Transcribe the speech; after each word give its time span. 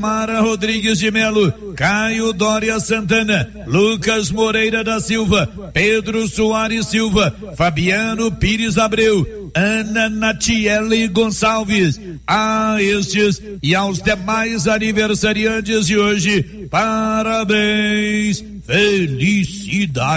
Mara 0.00 0.40
Rodrigues 0.40 0.98
de 0.98 1.10
Melo, 1.10 1.52
Caio 1.74 2.32
Dória 2.32 2.80
Santana, 2.80 3.48
Lucas 3.66 4.30
Moreira 4.30 4.82
da 4.82 5.00
Silva, 5.00 5.46
Pedro 5.72 6.26
Soares 6.28 6.86
Silva, 6.86 7.34
Fabiano 7.56 8.32
Pires 8.32 8.78
Abreu, 8.78 9.50
Ana 9.54 10.08
Natiele 10.08 11.08
Gonçalves. 11.08 12.00
A 12.26 12.76
estes 12.80 13.40
e 13.62 13.74
aos 13.74 14.00
demais 14.02 14.66
aniversariantes 14.66 15.86
de 15.86 15.96
hoje, 15.98 16.68
parabéns, 16.70 18.42
felicidade. 18.66 20.16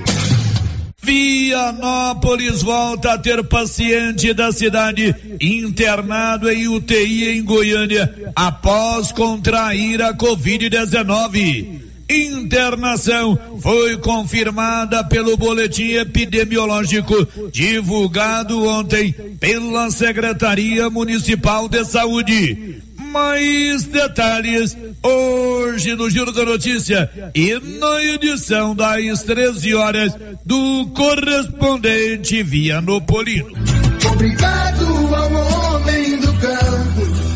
Vianópolis 1.11 2.61
volta 2.61 3.11
a 3.11 3.17
ter 3.17 3.43
paciente 3.43 4.33
da 4.33 4.49
cidade 4.53 5.13
internado 5.41 6.49
em 6.49 6.69
UTI 6.69 7.37
em 7.37 7.43
Goiânia 7.43 8.31
após 8.33 9.11
contrair 9.11 10.01
a 10.01 10.13
Covid-19. 10.13 11.81
Internação 12.09 13.37
foi 13.59 13.97
confirmada 13.97 15.03
pelo 15.03 15.35
boletim 15.35 15.95
epidemiológico 15.95 17.27
divulgado 17.51 18.65
ontem 18.65 19.11
pela 19.37 19.91
Secretaria 19.91 20.89
Municipal 20.89 21.67
de 21.67 21.83
Saúde. 21.83 22.80
Mais 23.11 23.83
detalhes 23.83 24.77
hoje 25.03 25.95
no 25.95 26.09
Giro 26.09 26.31
da 26.31 26.45
Notícia 26.45 27.11
e 27.35 27.59
na 27.59 28.01
edição 28.03 28.73
das 28.73 29.23
13 29.23 29.75
horas 29.75 30.13
do 30.45 30.87
correspondente 30.95 32.41
Vianopolino. 32.41 33.51
Obrigado 34.13 35.20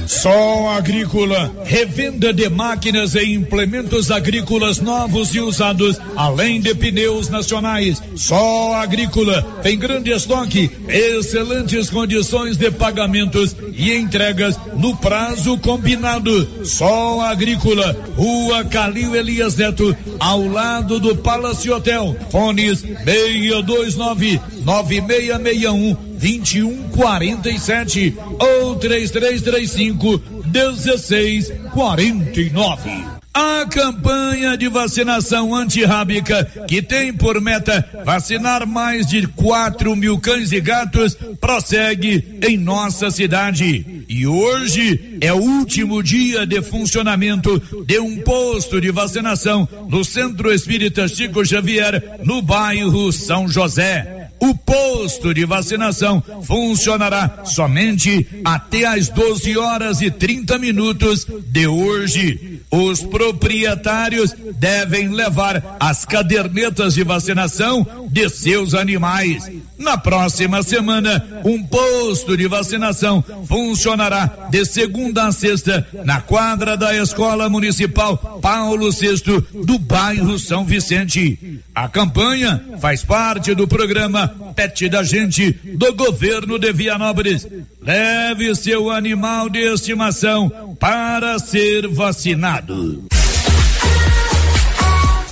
Sol 0.08 0.70
Agrícola, 0.70 1.64
revenda 1.66 2.32
de 2.32 2.48
máquinas 2.50 3.16
e 3.16 3.34
implementos 3.34 4.12
agrícolas 4.12 4.80
novos 4.80 5.34
e 5.34 5.40
usados, 5.40 5.98
além 6.16 6.62
de 6.62 6.74
pneus 6.76 7.30
nacionais. 7.30 8.02
Sol 8.16 8.74
Agrícola 8.74 9.42
tem 9.64 9.78
grande 9.78 10.12
estoque, 10.12 10.70
excelentes 10.88 11.90
condições 11.90 12.58
de 12.58 12.70
pagamentos 12.72 13.56
e 13.74 13.94
entregas 13.94 14.60
no 14.76 14.96
prazo 14.98 15.58
combinado. 15.58 16.66
Sol 16.66 17.22
Agrícola, 17.22 17.96
Rua 18.16 18.64
Calil 18.66 19.16
Elias 19.16 19.56
Neto, 19.56 19.96
ao 20.20 20.48
lado 20.48 21.00
do 21.00 21.16
Palace 21.16 21.70
Hotel. 21.70 22.16
Fones 22.30 22.82
629 22.82 24.40
9661 24.64 26.15
2147 26.26 28.18
ou 28.40 28.76
3335 28.78 30.24
1649. 30.52 32.90
A 33.32 33.68
campanha 33.70 34.58
de 34.58 34.68
vacinação 34.70 35.54
antirrábica, 35.54 36.44
que 36.68 36.82
tem 36.82 37.14
por 37.14 37.40
meta 37.42 37.88
vacinar 38.06 38.66
mais 38.66 39.06
de 39.06 39.28
4 39.28 39.96
mil 39.96 40.18
cães 40.18 40.52
e 40.54 40.62
gatos, 40.62 41.16
prossegue 41.40 42.40
em 42.42 42.58
nossa 42.58 43.12
cidade. 43.12 44.06
E 44.08 44.26
hoje 44.26 45.18
é 45.20 45.34
o 45.34 45.42
último 45.42 46.02
dia 46.02 46.48
de 46.48 46.62
funcionamento 46.62 47.62
de 47.86 48.00
um 48.00 48.22
posto 48.22 48.80
de 48.80 48.90
vacinação 48.90 49.68
no 49.90 50.06
Centro 50.06 50.54
Espírita 50.54 51.06
Chico 51.08 51.46
Xavier, 51.46 52.22
no 52.24 52.42
bairro 52.42 53.12
São 53.12 53.50
José. 53.50 54.25
O 54.40 54.54
posto 54.54 55.34
de 55.34 55.46
vacinação 55.46 56.22
funcionará 56.44 57.44
somente 57.46 58.28
até 58.44 58.86
às 58.86 59.10
12 59.10 59.58
horas 59.58 60.02
e 60.02 60.12
30 60.12 60.58
minutos 60.58 61.26
de 61.48 61.68
hoje. 61.68 62.62
Os 62.70 63.02
proprietários 63.02 64.36
devem 64.60 65.10
levar 65.10 65.78
as 65.80 66.04
cadernetas 66.06 66.96
de 66.96 67.04
vacinação 67.04 68.08
de 68.10 68.28
seus 68.30 68.74
animais. 68.74 69.50
Na 69.78 69.98
próxima 69.98 70.64
semana, 70.64 71.42
um 71.46 71.64
posto 71.64 72.36
de 72.36 72.48
vacinação 72.48 73.24
funcionará 73.46 74.48
de 74.50 74.66
segunda 74.66 75.28
a 75.28 75.32
sexta 75.32 75.86
na 76.04 76.22
quadra 76.22 76.76
da 76.78 76.96
Escola 76.96 77.50
Municipal 77.50 78.18
Paulo 78.42 78.92
VI 78.92 79.22
do 79.66 79.78
bairro 79.80 80.38
São 80.40 80.66
Vicente. 80.66 81.62
A 81.74 81.88
campanha 81.88 82.64
faz 82.80 83.04
parte 83.04 83.54
do 83.54 83.68
programa 83.68 84.25
Pet 84.28 84.90
da 84.90 85.04
Gente 85.04 85.52
do 85.52 85.94
governo 85.94 86.58
de 86.60 86.72
Vianópolis. 86.72 87.48
Leve 87.82 88.56
seu 88.56 88.90
animal 88.90 89.50
de 89.50 89.60
estimação 89.60 90.76
para 90.80 91.38
ser 91.40 91.88
vacinado. 91.88 93.06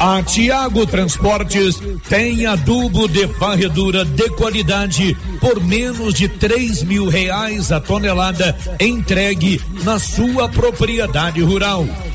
A 0.05 0.21
Tiago 0.21 0.85
Transportes 0.85 1.79
tem 2.09 2.45
adubo 2.45 3.07
de 3.07 3.25
varredura 3.25 4.03
de 4.03 4.29
qualidade 4.31 5.15
por 5.39 5.63
menos 5.63 6.13
de 6.13 6.27
três 6.27 6.83
mil 6.83 7.07
reais 7.07 7.71
a 7.71 7.79
tonelada 7.79 8.53
entregue 8.81 9.61
na 9.85 9.97
sua 9.99 10.49
propriedade 10.49 11.41
rural. 11.41 11.87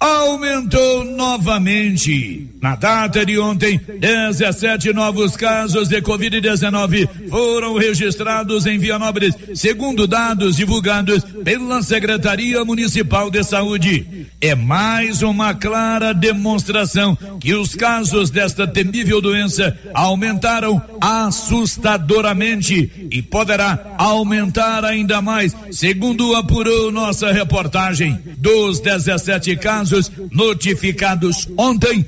aumentou 0.00 1.04
novamente. 1.04 2.49
Na 2.60 2.76
data 2.76 3.24
de 3.24 3.38
ontem, 3.38 3.78
17 3.78 4.92
novos 4.92 5.34
casos 5.34 5.88
de 5.88 6.02
Covid-19 6.02 7.08
foram 7.30 7.78
registrados 7.78 8.66
em 8.66 8.78
Vianópolis, 8.78 9.34
segundo 9.54 10.06
dados 10.06 10.56
divulgados 10.56 11.24
pela 11.42 11.82
Secretaria 11.82 12.62
Municipal 12.62 13.30
de 13.30 13.42
Saúde. 13.42 14.26
É 14.42 14.54
mais 14.54 15.22
uma 15.22 15.54
clara 15.54 16.12
demonstração 16.12 17.16
que 17.40 17.54
os 17.54 17.74
casos 17.74 18.28
desta 18.28 18.66
temível 18.66 19.22
doença 19.22 19.78
aumentaram 19.94 20.82
assustadoramente 21.00 23.08
e 23.10 23.22
poderá 23.22 23.94
aumentar 23.96 24.84
ainda 24.84 25.22
mais, 25.22 25.56
segundo 25.70 26.34
apurou 26.34 26.92
nossa 26.92 27.32
reportagem. 27.32 28.18
Dos 28.36 28.80
17 28.80 29.56
casos, 29.56 30.12
notificados 30.30 31.48
ontem, 31.56 32.04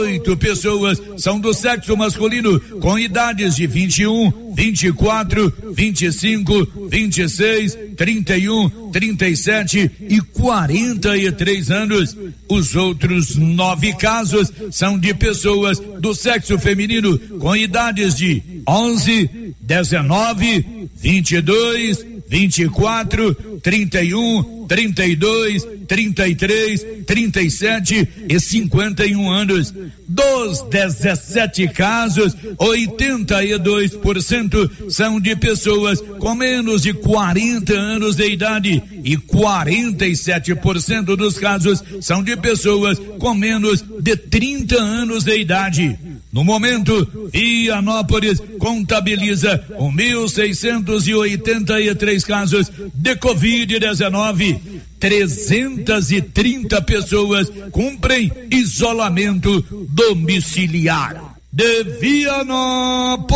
oito 0.00 0.36
pessoas 0.36 1.00
são 1.16 1.38
do 1.38 1.52
sexo 1.52 1.96
masculino 1.96 2.58
com 2.80 2.98
idades 2.98 3.56
de 3.56 3.66
21, 3.66 4.52
24, 4.54 5.52
25, 5.72 6.88
26, 6.88 7.78
31, 7.96 8.90
37 8.90 9.90
e 10.08 10.20
43 10.20 11.70
anos. 11.70 12.16
Os 12.48 12.74
outros 12.74 13.36
nove 13.36 13.94
casos 13.94 14.52
são 14.70 14.98
de 14.98 15.14
pessoas 15.14 15.78
do 15.78 16.14
sexo 16.14 16.58
feminino 16.58 17.18
com 17.18 17.54
idades 17.56 18.14
de 18.14 18.42
11, 18.68 19.54
19, 19.60 20.88
22, 20.94 22.11
24, 22.32 23.60
31, 23.62 24.66
32, 24.66 25.68
33, 25.86 26.86
37 27.06 28.08
e 28.26 28.40
51 28.40 29.30
anos. 29.30 29.74
Dos 30.08 30.62
17 30.62 31.68
casos, 31.68 32.34
82% 32.56 34.90
são 34.90 35.20
de 35.20 35.36
pessoas 35.36 36.00
com 36.18 36.34
menos 36.34 36.80
de 36.80 36.94
40 36.94 37.74
anos 37.74 38.16
de 38.16 38.30
idade 38.30 38.82
e 39.04 39.18
47% 39.18 41.14
dos 41.14 41.38
casos 41.38 41.84
são 42.00 42.22
de 42.22 42.34
pessoas 42.38 42.98
com 43.18 43.34
menos 43.34 43.84
de 44.00 44.16
30 44.16 44.80
anos 44.80 45.24
de 45.24 45.38
idade. 45.38 45.98
No 46.32 46.42
momento, 46.44 47.30
Ianópolis 47.34 48.40
contabiliza 48.58 49.62
1.683 49.78 52.24
casos 52.24 52.72
de 52.94 53.16
Covid-19. 53.16 54.58
330 54.98 56.80
pessoas 56.82 57.52
cumprem 57.70 58.32
isolamento 58.50 59.62
domiciliar. 59.90 61.34
De 61.52 61.84
Vianópolis, 62.00 63.28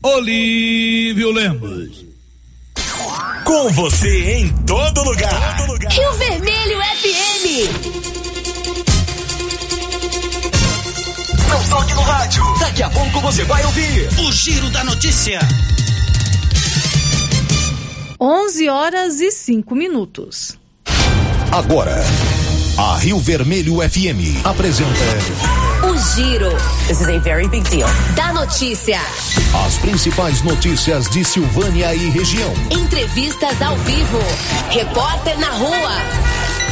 Olívio 0.00 1.32
Lemos. 1.32 2.04
Com 3.44 3.68
você 3.70 4.38
em 4.38 4.48
todo 4.64 5.02
lugar. 5.02 5.56
Todo 5.56 5.72
lugar. 5.72 5.90
Rio 5.90 6.12
Vermelho 6.12 6.78
FM. 7.00 8.23
Não 11.64 11.78
toque 11.78 11.94
no 11.94 12.02
rádio. 12.02 12.42
Daqui 12.58 12.82
a 12.82 12.90
pouco 12.90 13.20
você 13.20 13.44
vai 13.44 13.64
ouvir 13.64 14.08
o 14.18 14.32
Giro 14.32 14.68
da 14.70 14.84
Notícia. 14.84 15.38
11 18.20 18.68
horas 18.68 19.20
e 19.20 19.30
5 19.30 19.74
minutos. 19.74 20.58
Agora, 21.50 22.04
a 22.76 22.98
Rio 22.98 23.18
Vermelho 23.18 23.76
FM 23.76 24.44
apresenta 24.44 24.90
O 25.88 25.96
Giro. 26.14 26.50
This 26.86 27.00
is 27.00 27.08
a 27.08 27.18
very 27.20 27.48
big 27.48 27.68
deal. 27.70 27.88
Da 28.14 28.32
notícia. 28.34 29.00
as 29.66 29.78
principais 29.78 30.42
notícias 30.42 31.08
de 31.08 31.24
Silvânia 31.24 31.94
e 31.94 32.10
região. 32.10 32.52
Entrevistas 32.70 33.62
ao 33.62 33.76
vivo. 33.76 34.18
Repórter 34.70 35.38
na 35.38 35.50
rua. 35.50 36.43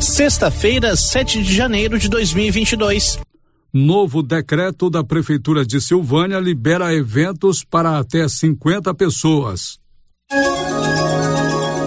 Sexta-feira, 0.00 0.96
7 0.96 1.42
de 1.42 1.54
janeiro 1.54 1.98
de 1.98 2.08
2022. 2.08 3.18
Novo 3.72 4.22
decreto 4.22 4.88
da 4.88 5.04
Prefeitura 5.04 5.64
de 5.64 5.78
Silvânia 5.78 6.40
libera 6.40 6.94
eventos 6.94 7.62
para 7.62 7.98
até 7.98 8.26
50 8.26 8.94
pessoas. 8.94 9.78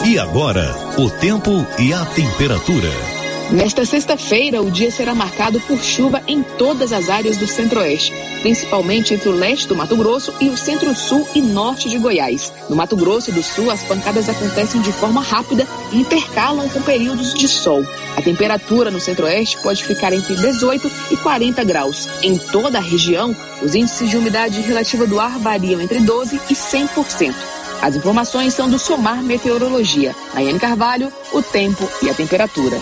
E 0.06 0.20
agora, 0.20 0.64
o 1.00 1.10
tempo 1.10 1.50
e 1.80 1.92
a 1.92 2.06
temperatura. 2.06 3.13
Nesta 3.54 3.86
sexta-feira, 3.86 4.64
o 4.64 4.72
dia 4.72 4.90
será 4.90 5.14
marcado 5.14 5.60
por 5.62 5.78
chuva 5.78 6.24
em 6.26 6.42
todas 6.42 6.92
as 6.92 7.08
áreas 7.08 7.38
do 7.38 7.46
centro-oeste, 7.46 8.12
principalmente 8.42 9.14
entre 9.14 9.30
o 9.30 9.32
leste 9.32 9.68
do 9.68 9.76
Mato 9.76 9.96
Grosso 9.96 10.34
e 10.42 10.50
o 10.50 10.58
centro-sul 10.58 11.28
e 11.36 11.40
norte 11.40 11.88
de 11.88 12.00
Goiás. 12.00 12.52
No 12.68 12.76
Mato 12.76 12.96
Grosso 12.96 13.32
do 13.32 13.44
Sul, 13.44 13.70
as 13.70 13.84
pancadas 13.84 14.28
acontecem 14.28 14.82
de 14.82 14.92
forma 14.92 15.22
rápida 15.22 15.68
e 15.92 15.98
intercalam 16.00 16.68
com 16.68 16.82
períodos 16.82 17.36
de 17.36 17.48
sol. 17.48 17.86
A 18.18 18.24
temperatura 18.24 18.90
no 18.90 19.00
centro-oeste 19.00 19.62
pode 19.62 19.84
ficar 19.84 20.12
entre 20.14 20.34
18 20.34 20.92
e 21.12 21.18
40 21.18 21.64
graus. 21.64 22.10
Em 22.24 22.40
toda 22.40 22.80
a 22.80 22.82
região, 22.82 23.36
os 23.62 23.76
índices 23.76 24.10
de 24.10 24.18
umidade 24.18 24.62
relativa 24.62 25.06
do 25.06 25.20
ar 25.20 25.38
variam 25.38 25.80
entre 25.80 26.00
12 26.00 26.42
e 26.50 26.56
100%. 26.56 27.36
As 27.84 27.96
informações 27.96 28.56
são 28.56 28.68
do 28.68 28.80
Somar 28.80 29.22
Meteorologia. 29.22 30.16
Nayane 30.34 30.58
Carvalho, 30.58 31.14
o 31.32 31.44
tempo 31.44 31.88
e 32.02 32.10
a 32.10 32.16
temperatura. 32.16 32.80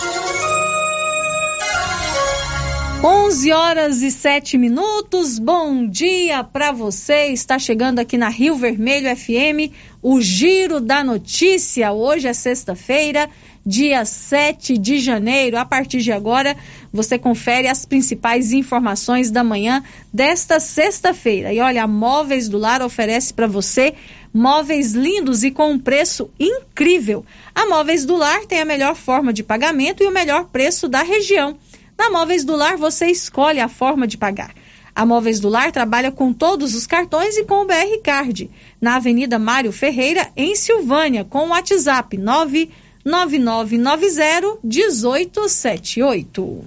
11 3.04 3.52
horas 3.52 4.04
e 4.04 4.12
7 4.12 4.60
minutos. 4.60 5.40
Bom 5.40 5.88
dia 5.88 6.44
para 6.44 6.72
você. 6.72 7.30
Está 7.30 7.58
chegando 7.58 7.98
aqui 7.98 8.16
na 8.16 8.30
Rio 8.30 8.54
Vermelho 8.54 9.10
FM 9.18 9.74
o 10.04 10.22
Giro 10.22 10.80
da 10.80 11.04
Notícia. 11.04 11.92
Hoje 11.92 12.28
é 12.28 12.34
sexta-feira, 12.34 13.28
dia 13.66 14.06
7 14.06 14.78
de 14.78 15.00
janeiro. 15.00 15.58
A 15.58 15.66
partir 15.66 16.02
de 16.02 16.12
agora, 16.12 16.56
você 16.94 17.18
confere 17.18 17.68
as 17.68 17.88
principais 17.88 18.54
informações 18.54 19.32
da 19.32 19.44
manhã 19.44 19.84
desta 20.14 20.60
sexta-feira. 20.60 21.52
E 21.52 21.60
olha, 21.60 21.82
a 21.82 21.88
Móveis 21.88 22.48
do 22.48 22.60
Lar 22.60 22.84
oferece 22.84 23.34
para 23.34 23.48
você 23.48 23.96
móveis 24.32 24.94
lindos 24.94 25.44
e 25.44 25.50
com 25.50 25.72
um 25.72 25.80
preço 25.80 26.30
incrível. 26.40 27.26
A 27.56 27.66
Móveis 27.66 28.06
do 28.06 28.16
Lar 28.16 28.46
tem 28.46 28.62
a 28.62 28.66
melhor 28.66 28.96
forma 28.96 29.34
de 29.34 29.42
pagamento 29.42 30.04
e 30.04 30.08
o 30.08 30.12
melhor 30.12 30.46
preço 30.46 30.88
da 30.88 31.02
região. 31.02 31.58
Na 32.02 32.10
Móveis 32.10 32.44
do 32.44 32.56
Lar 32.56 32.78
você 32.78 33.12
escolhe 33.12 33.60
a 33.60 33.70
forma 33.70 34.08
de 34.08 34.18
pagar. 34.18 34.56
A 34.96 35.06
Móveis 35.06 35.40
do 35.40 35.50
Lar 35.50 35.72
trabalha 35.72 36.12
com 36.12 36.34
todos 36.34 36.74
os 36.74 36.88
cartões 36.88 37.38
e 37.38 37.44
com 37.44 37.62
o 37.62 37.68
BR 37.68 38.02
Card. 38.04 38.50
Na 38.82 38.96
Avenida 38.96 39.38
Mário 39.38 39.72
Ferreira, 39.72 40.28
em 40.36 40.56
Silvânia, 40.56 41.24
com 41.24 41.46
o 41.46 41.50
WhatsApp 41.50 42.18
99990 42.18 44.58
1878. 44.64 46.64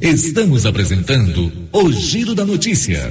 Estamos 0.00 0.64
apresentando 0.64 1.52
o 1.72 1.90
Giro 1.90 2.36
da 2.36 2.44
Notícia. 2.44 3.10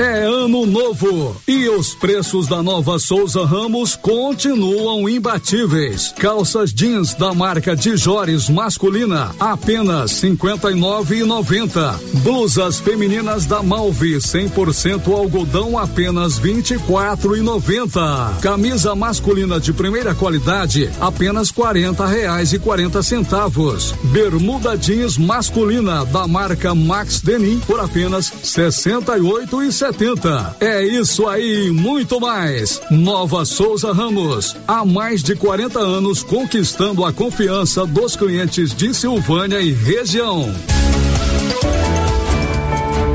É 0.00 0.22
ano 0.22 0.64
novo 0.64 1.36
e 1.48 1.68
os 1.68 1.92
preços 1.92 2.46
da 2.46 2.62
nova 2.62 3.00
Souza 3.00 3.44
Ramos 3.44 3.96
continuam 3.96 5.08
imbatíveis. 5.08 6.14
Calças 6.16 6.72
jeans 6.72 7.14
da 7.14 7.34
marca 7.34 7.74
Dijores 7.74 8.48
masculina 8.48 9.34
apenas 9.40 10.12
59,90. 10.12 11.98
Blusas 12.22 12.78
femininas 12.78 13.44
da 13.44 13.60
Malve 13.60 14.18
100% 14.18 15.12
algodão 15.12 15.76
apenas 15.76 16.38
24,90. 16.38 18.38
Camisa 18.40 18.94
masculina 18.94 19.58
de 19.58 19.72
primeira 19.72 20.14
qualidade 20.14 20.88
apenas 21.00 21.50
40 21.50 22.06
reais 22.06 22.52
e 22.52 22.60
40 22.60 23.02
centavos. 23.02 23.92
Bermuda 24.12 24.76
jeans 24.76 25.18
masculina 25.18 26.04
da 26.04 26.28
marca 26.28 26.72
Max 26.72 27.20
Denim 27.20 27.58
por 27.66 27.80
apenas 27.80 28.32
68 28.44 29.64
e 29.64 29.72
70. 29.72 29.87
É 30.60 30.84
isso 30.84 31.26
aí, 31.26 31.70
muito 31.70 32.20
mais. 32.20 32.80
Nova 32.90 33.44
Souza 33.44 33.92
Ramos, 33.92 34.56
há 34.66 34.84
mais 34.84 35.22
de 35.22 35.34
40 35.34 35.78
anos 35.78 36.22
conquistando 36.22 37.04
a 37.04 37.12
confiança 37.12 37.86
dos 37.86 38.16
clientes 38.16 38.74
de 38.74 38.92
Silvânia 38.92 39.60
e 39.60 39.72
região. 39.72 40.52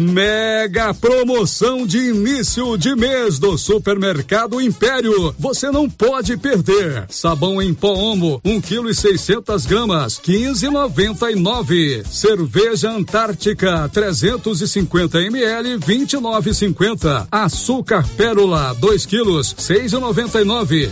Mega 0.00 0.94
promoção 0.94 1.86
de 1.86 1.98
início 1.98 2.78
de 2.78 2.96
mês 2.96 3.38
do 3.38 3.58
Supermercado 3.58 4.58
Império. 4.58 5.34
Você 5.38 5.70
não 5.70 5.90
pode 5.90 6.38
perder. 6.38 7.04
Sabão 7.10 7.60
em 7.60 7.74
pó 7.74 7.92
Omo, 7.92 8.40
1 8.42 8.62
kg 8.62 8.88
e 8.88 8.94
600 8.94 9.66
gramas, 9.66 10.18
15,99. 10.18 12.02
Cerveja 12.06 12.90
Antártica, 12.90 13.90
350 13.92 15.20
ml, 15.20 15.76
29,50. 15.76 17.28
Açúcar 17.30 18.02
Pérola, 18.16 18.74
dois 18.80 19.04
quilos, 19.04 19.54
6,99. 19.54 20.88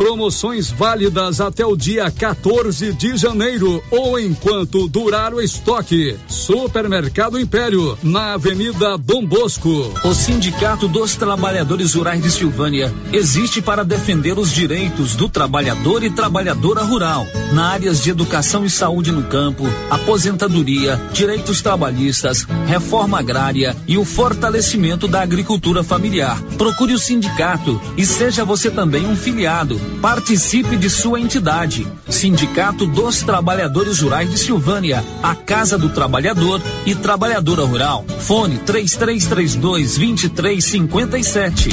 Promoções 0.00 0.70
válidas 0.70 1.42
até 1.42 1.62
o 1.66 1.76
dia 1.76 2.10
14 2.10 2.94
de 2.94 3.18
janeiro 3.18 3.84
ou 3.90 4.18
enquanto 4.18 4.88
durar 4.88 5.34
o 5.34 5.42
estoque. 5.42 6.16
Supermercado 6.26 7.38
Império, 7.38 7.98
na 8.02 8.32
Avenida 8.32 8.96
Dom 8.96 9.26
Bosco. 9.26 9.92
O 10.02 10.14
Sindicato 10.14 10.88
dos 10.88 11.16
Trabalhadores 11.16 11.92
Rurais 11.92 12.22
de 12.22 12.30
Silvânia 12.30 12.90
existe 13.12 13.60
para 13.60 13.84
defender 13.84 14.38
os 14.38 14.50
direitos 14.50 15.14
do 15.14 15.28
trabalhador 15.28 16.02
e 16.02 16.08
trabalhadora 16.08 16.82
rural, 16.82 17.26
na 17.52 17.66
áreas 17.68 18.02
de 18.02 18.08
educação 18.08 18.64
e 18.64 18.70
saúde 18.70 19.12
no 19.12 19.24
campo, 19.24 19.64
aposentadoria, 19.90 20.98
direitos 21.12 21.60
trabalhistas, 21.60 22.46
reforma 22.66 23.18
agrária 23.18 23.76
e 23.86 23.98
o 23.98 24.06
fortalecimento 24.06 25.06
da 25.06 25.20
agricultura 25.20 25.82
familiar. 25.82 26.40
Procure 26.56 26.94
o 26.94 26.98
sindicato 26.98 27.78
e 27.98 28.06
seja 28.06 28.46
você 28.46 28.70
também 28.70 29.06
um 29.06 29.14
filiado. 29.14 29.89
Participe 30.00 30.76
de 30.76 30.88
sua 30.88 31.20
entidade. 31.20 31.86
Sindicato 32.08 32.86
dos 32.86 33.22
Trabalhadores 33.22 34.00
Rurais 34.00 34.30
de 34.30 34.38
Silvânia, 34.38 35.04
a 35.22 35.34
Casa 35.34 35.76
do 35.76 35.88
Trabalhador 35.88 36.60
e 36.86 36.94
Trabalhadora 36.94 37.64
Rural. 37.64 38.04
Fone 38.20 38.58
3332 38.58 39.96
2357. 39.98 41.70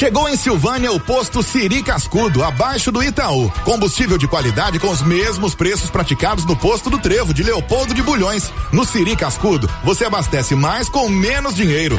Chegou 0.00 0.26
em 0.30 0.34
Silvânia 0.34 0.90
o 0.90 0.98
posto 0.98 1.42
Siri 1.42 1.82
Cascudo, 1.82 2.42
abaixo 2.42 2.90
do 2.90 3.02
Itaú. 3.02 3.52
Combustível 3.66 4.16
de 4.16 4.26
qualidade 4.26 4.78
com 4.78 4.88
os 4.88 5.02
mesmos 5.02 5.54
preços 5.54 5.90
praticados 5.90 6.46
no 6.46 6.56
posto 6.56 6.88
do 6.88 6.98
Trevo 6.98 7.34
de 7.34 7.42
Leopoldo 7.42 7.92
de 7.92 8.02
Bulhões. 8.02 8.50
No 8.72 8.86
Siri 8.86 9.14
Cascudo, 9.14 9.68
você 9.84 10.06
abastece 10.06 10.54
mais 10.54 10.88
com 10.88 11.06
menos 11.10 11.54
dinheiro. 11.54 11.98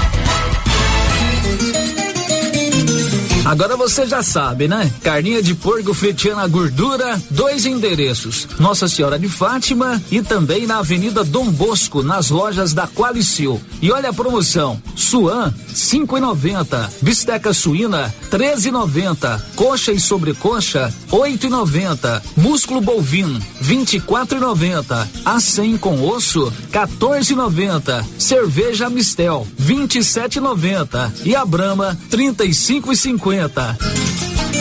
Agora 3.51 3.75
você 3.75 4.07
já 4.07 4.23
sabe, 4.23 4.65
né? 4.65 4.89
Carninha 5.03 5.43
de 5.43 5.53
porco 5.53 5.93
fritinha 5.93 6.35
na 6.35 6.47
gordura, 6.47 7.21
dois 7.29 7.65
endereços: 7.65 8.47
Nossa 8.57 8.87
Senhora 8.87 9.19
de 9.19 9.27
Fátima 9.27 10.01
e 10.09 10.21
também 10.21 10.65
na 10.65 10.77
Avenida 10.77 11.21
Dom 11.21 11.51
Bosco, 11.51 12.01
nas 12.01 12.29
lojas 12.29 12.71
da 12.73 12.87
Qualicil. 12.87 13.59
E 13.81 13.91
olha 13.91 14.11
a 14.11 14.13
promoção: 14.13 14.81
Suan 14.95 15.53
5,90, 15.73 16.91
bisteca 17.01 17.53
suína 17.53 18.13
13,90, 18.31 19.41
coxa 19.57 19.91
e 19.91 19.99
sobrecoxa 19.99 20.89
8,90, 21.11 22.21
músculo 22.37 22.79
bovino 22.79 23.37
24,90, 23.61 25.07
A100 25.25 25.77
com 25.77 26.01
osso 26.07 26.53
14,90, 26.71 28.05
cerveja 28.17 28.89
Mistel 28.89 29.45
27,90 29.61 31.11
e 31.25 31.35
a 31.35 31.43
Brama 31.43 31.99
35,50 32.09 33.40
apresenta. 33.41 33.77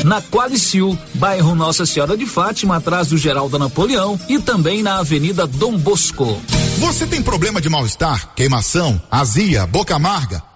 Na 0.05 0.23
Qualicil, 0.23 0.99
bairro 1.15 1.55
Nossa 1.55 1.85
Senhora 1.85 2.17
de 2.17 2.27
Fátima, 2.27 2.77
atrás 2.77 3.09
do 3.09 3.19
Geraldo 3.19 3.59
Napoleão 3.59 4.19
e 4.29 4.39
também 4.39 4.83
na 4.83 4.99
Avenida 4.99 5.47
Dom 5.47 5.77
Bosco. 5.77 6.41
Você 6.79 7.07
tem 7.07 7.23
problema 7.23 7.61
de 7.61 7.69
mal-estar, 7.69 8.33
queimação, 8.35 9.01
azia, 9.11 9.67
boca 9.67 9.95
amarga? 9.95 10.50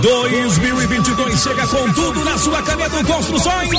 2022 0.00 1.42
chega 1.42 1.66
com 1.66 1.92
tudo 1.92 2.24
na 2.24 2.38
sua 2.38 2.62
Canedo 2.62 3.04
Construções. 3.04 3.70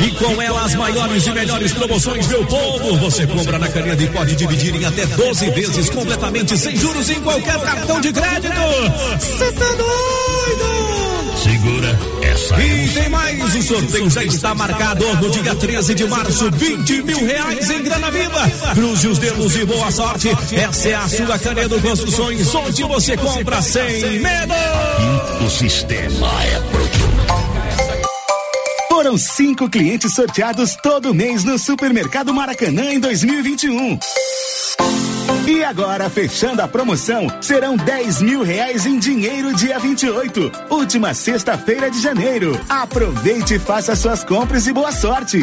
E 0.00 0.10
com 0.12 0.40
ela 0.40 0.64
as 0.64 0.74
maiores 0.74 1.26
e 1.26 1.30
melhores 1.32 1.72
promoções, 1.72 2.26
meu 2.28 2.46
povo. 2.46 2.96
Você 2.98 3.26
compra 3.26 3.58
na 3.58 3.68
Canedo 3.68 4.02
e 4.02 4.06
pode 4.08 4.36
dividir 4.36 4.74
em 4.74 4.84
até 4.84 5.04
12 5.06 5.50
vezes 5.50 5.90
completamente 5.90 6.56
sem 6.56 6.76
juros 6.76 7.10
em 7.10 7.20
qualquer 7.20 7.60
cartão 7.60 8.00
de 8.00 8.12
crédito. 8.12 8.54
Você 9.18 9.52
tá 9.52 9.66
doido? 9.66 10.71
Segura 11.42 11.98
essa. 12.22 12.62
E 12.62 12.88
tem 12.88 13.08
mais, 13.08 13.54
o 13.54 13.62
sorteio 13.62 14.08
já 14.08 14.22
está 14.22 14.54
marcado 14.54 15.04
no 15.16 15.30
dia 15.30 15.54
13 15.54 15.94
de 15.94 16.04
março, 16.04 16.48
20 16.52 17.02
mil 17.02 17.24
reais 17.24 17.68
em 17.68 17.82
grana 17.82 18.10
viva. 18.12 18.50
Cruze 18.74 19.08
os 19.08 19.18
dedos 19.18 19.56
e 19.56 19.64
boa 19.64 19.90
sorte. 19.90 20.28
Essa 20.52 20.88
é 20.88 20.94
a 20.94 21.08
sua 21.08 21.38
Canedo 21.38 21.80
Construções, 21.80 22.54
onde 22.54 22.84
você 22.84 23.16
compra 23.16 23.60
sem 23.60 24.20
medo. 24.20 24.54
O 25.44 25.50
sistema 25.50 26.44
é 26.44 26.60
pronto. 26.70 27.52
Foram 28.88 29.18
cinco 29.18 29.68
clientes 29.68 30.14
sorteados 30.14 30.76
todo 30.80 31.12
mês 31.12 31.42
no 31.42 31.58
Supermercado 31.58 32.32
Maracanã 32.32 32.92
em 32.92 33.00
2021. 33.00 33.98
E 35.46 35.64
agora, 35.64 36.08
fechando 36.08 36.62
a 36.62 36.68
promoção, 36.68 37.26
serão 37.40 37.76
10 37.76 38.22
mil 38.22 38.42
reais 38.42 38.86
em 38.86 38.98
dinheiro 38.98 39.52
dia 39.54 39.78
28, 39.78 40.52
última 40.70 41.12
sexta-feira 41.14 41.90
de 41.90 42.00
janeiro. 42.00 42.58
Aproveite 42.68 43.54
e 43.54 43.58
faça 43.58 43.96
suas 43.96 44.22
compras 44.22 44.66
e 44.66 44.72
boa 44.72 44.92
sorte. 44.92 45.38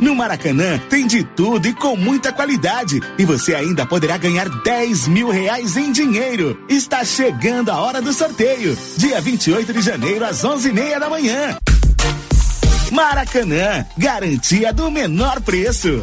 No 0.00 0.14
Maracanã 0.14 0.78
tem 0.88 1.06
de 1.06 1.22
tudo 1.22 1.68
e 1.68 1.74
com 1.74 1.94
muita 1.94 2.32
qualidade. 2.32 3.00
E 3.18 3.24
você 3.26 3.54
ainda 3.54 3.84
poderá 3.84 4.16
ganhar 4.16 4.48
10 4.48 5.08
mil 5.08 5.28
reais 5.28 5.76
em 5.76 5.92
dinheiro. 5.92 6.58
Está 6.68 7.04
chegando 7.04 7.70
a 7.70 7.78
hora 7.78 8.00
do 8.00 8.12
sorteio. 8.14 8.76
Dia 8.96 9.20
28 9.20 9.72
de 9.74 9.82
janeiro, 9.82 10.24
às 10.24 10.42
11 10.42 10.70
e 10.70 10.72
meia 10.72 10.98
da 10.98 11.10
manhã. 11.10 11.58
Maracanã, 12.90 13.84
garantia 13.98 14.72
do 14.72 14.90
menor 14.90 15.42
preço. 15.42 16.02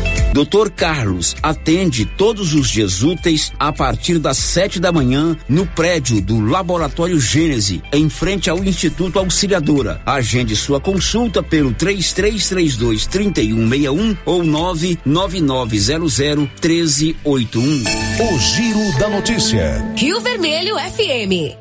Dr. 0.33 0.71
Carlos 0.71 1.35
atende 1.43 2.05
todos 2.05 2.53
os 2.53 2.69
dias 2.69 3.03
úteis 3.03 3.51
a 3.59 3.73
partir 3.73 4.17
das 4.17 4.37
sete 4.37 4.79
da 4.79 4.89
manhã 4.89 5.37
no 5.47 5.67
prédio 5.67 6.21
do 6.21 6.39
Laboratório 6.39 7.19
Gênese, 7.19 7.83
em 7.91 8.09
frente 8.09 8.49
ao 8.49 8.63
Instituto 8.63 9.19
Auxiliadora. 9.19 10.01
Agende 10.05 10.55
sua 10.55 10.79
consulta 10.79 11.43
pelo 11.43 11.73
3332 11.73 13.07
3161 13.07 14.17
ou 14.25 14.43
99900 14.43 16.49
1381. 16.61 17.63
O 17.63 18.39
Giro 18.39 18.99
da 18.99 19.09
Notícia. 19.09 19.93
Rio 19.97 20.21
Vermelho 20.21 20.77
FM. 20.77 21.59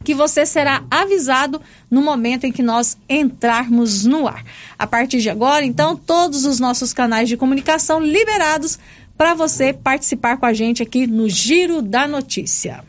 que 0.03 0.13
você 0.13 0.45
será 0.45 0.83
avisado 0.89 1.61
no 1.89 2.01
momento 2.01 2.45
em 2.45 2.51
que 2.51 2.61
nós 2.61 2.97
entrarmos 3.09 4.05
no 4.05 4.27
ar. 4.27 4.43
A 4.77 4.85
partir 4.85 5.21
de 5.21 5.29
agora, 5.29 5.65
então, 5.65 5.95
todos 5.95 6.45
os 6.45 6.59
nossos 6.59 6.93
canais 6.93 7.29
de 7.29 7.37
comunicação 7.37 7.99
liberados 7.99 8.79
para 9.17 9.33
você 9.33 9.73
participar 9.73 10.37
com 10.37 10.45
a 10.45 10.53
gente 10.53 10.83
aqui 10.83 11.07
no 11.07 11.29
Giro 11.29 11.81
da 11.81 12.07
Notícia. 12.07 12.83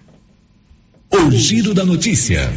O 1.11 1.31
Giro 1.31 1.73
da 1.75 1.85
Notícia. 1.85 2.51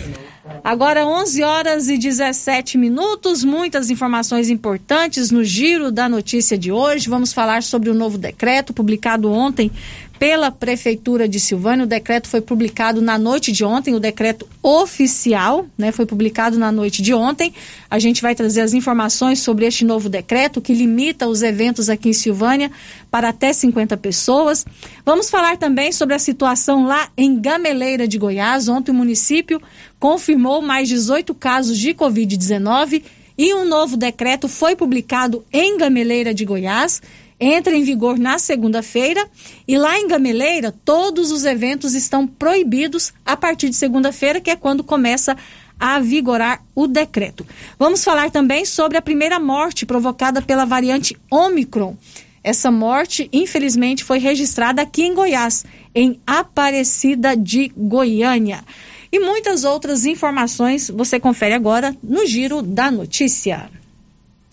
Agora 0.63 1.05
11 1.05 1.43
horas 1.43 1.89
e 1.89 1.97
17 1.97 2.77
minutos, 2.77 3.43
muitas 3.43 3.89
informações 3.89 4.49
importantes 4.49 5.31
no 5.31 5.43
giro 5.43 5.91
da 5.91 6.09
notícia 6.09 6.57
de 6.57 6.71
hoje. 6.71 7.09
Vamos 7.09 7.33
falar 7.33 7.63
sobre 7.63 7.89
o 7.89 7.93
novo 7.93 8.17
decreto 8.17 8.73
publicado 8.73 9.31
ontem 9.31 9.71
pela 10.19 10.51
Prefeitura 10.51 11.27
de 11.27 11.39
Silvânia. 11.39 11.85
O 11.85 11.87
decreto 11.87 12.27
foi 12.27 12.41
publicado 12.41 13.01
na 13.01 13.17
noite 13.17 13.51
de 13.51 13.63
ontem, 13.63 13.93
o 13.93 13.99
decreto 13.99 14.47
oficial, 14.61 15.65
né? 15.77 15.91
Foi 15.91 16.05
publicado 16.05 16.57
na 16.57 16.71
noite 16.71 17.01
de 17.01 17.13
ontem. 17.13 17.53
A 17.89 17.99
gente 17.99 18.21
vai 18.21 18.35
trazer 18.35 18.61
as 18.61 18.73
informações 18.73 19.39
sobre 19.39 19.65
este 19.65 19.85
novo 19.85 20.09
decreto 20.09 20.61
que 20.61 20.73
limita 20.73 21.27
os 21.27 21.41
eventos 21.41 21.89
aqui 21.89 22.09
em 22.09 22.13
Silvânia 22.13 22.71
para 23.11 23.29
até 23.29 23.53
50 23.53 23.95
pessoas. 23.97 24.65
Vamos 25.05 25.29
falar 25.29 25.57
também 25.57 25.91
sobre 25.91 26.15
a 26.15 26.19
situação 26.19 26.85
lá 26.85 27.09
em 27.17 27.39
Gameleira 27.39 28.07
de 28.07 28.17
Goiás. 28.17 28.67
Ontem 28.67 28.91
o 28.91 28.95
município 28.95 29.61
confirmou 29.99 30.61
mais 30.61 30.89
18 30.89 31.33
casos 31.35 31.77
de 31.77 31.93
Covid-19 31.93 33.03
e 33.37 33.53
um 33.53 33.65
novo 33.65 33.95
decreto 33.95 34.47
foi 34.47 34.75
publicado 34.75 35.45
em 35.53 35.77
Gameleira 35.77 36.33
de 36.33 36.43
Goiás 36.43 37.01
entra 37.39 37.75
em 37.75 37.83
vigor 37.83 38.17
na 38.17 38.39
segunda-feira 38.39 39.27
e 39.67 39.77
lá 39.77 39.99
em 39.99 40.07
Gameleira 40.07 40.73
todos 40.83 41.31
os 41.31 41.45
eventos 41.45 41.93
estão 41.93 42.25
proibidos 42.25 43.13
a 43.25 43.37
partir 43.37 43.69
de 43.69 43.75
segunda-feira, 43.75 44.41
que 44.41 44.49
é 44.49 44.55
quando 44.55 44.83
começa 44.83 45.37
a 45.79 45.99
vigorar 45.99 46.63
o 46.73 46.87
decreto. 46.87 47.45
Vamos 47.77 48.03
falar 48.03 48.31
também 48.31 48.65
sobre 48.65 48.97
a 48.97 49.01
primeira 49.01 49.39
morte 49.39 49.85
provocada 49.85 50.41
pela 50.41 50.65
variante 50.65 51.15
Omicron. 51.29 51.95
Essa 52.43 52.71
morte, 52.71 53.29
infelizmente, 53.31 54.03
foi 54.03 54.19
registrada 54.19 54.81
aqui 54.81 55.03
em 55.03 55.13
Goiás, 55.13 55.65
em 55.93 56.19
Aparecida 56.25 57.35
de 57.35 57.71
Goiânia. 57.75 58.63
E 59.11 59.19
muitas 59.19 59.63
outras 59.63 60.05
informações 60.05 60.89
você 60.89 61.19
confere 61.19 61.53
agora 61.53 61.95
no 62.01 62.25
Giro 62.25 62.61
da 62.61 62.89
Notícia. 62.89 63.69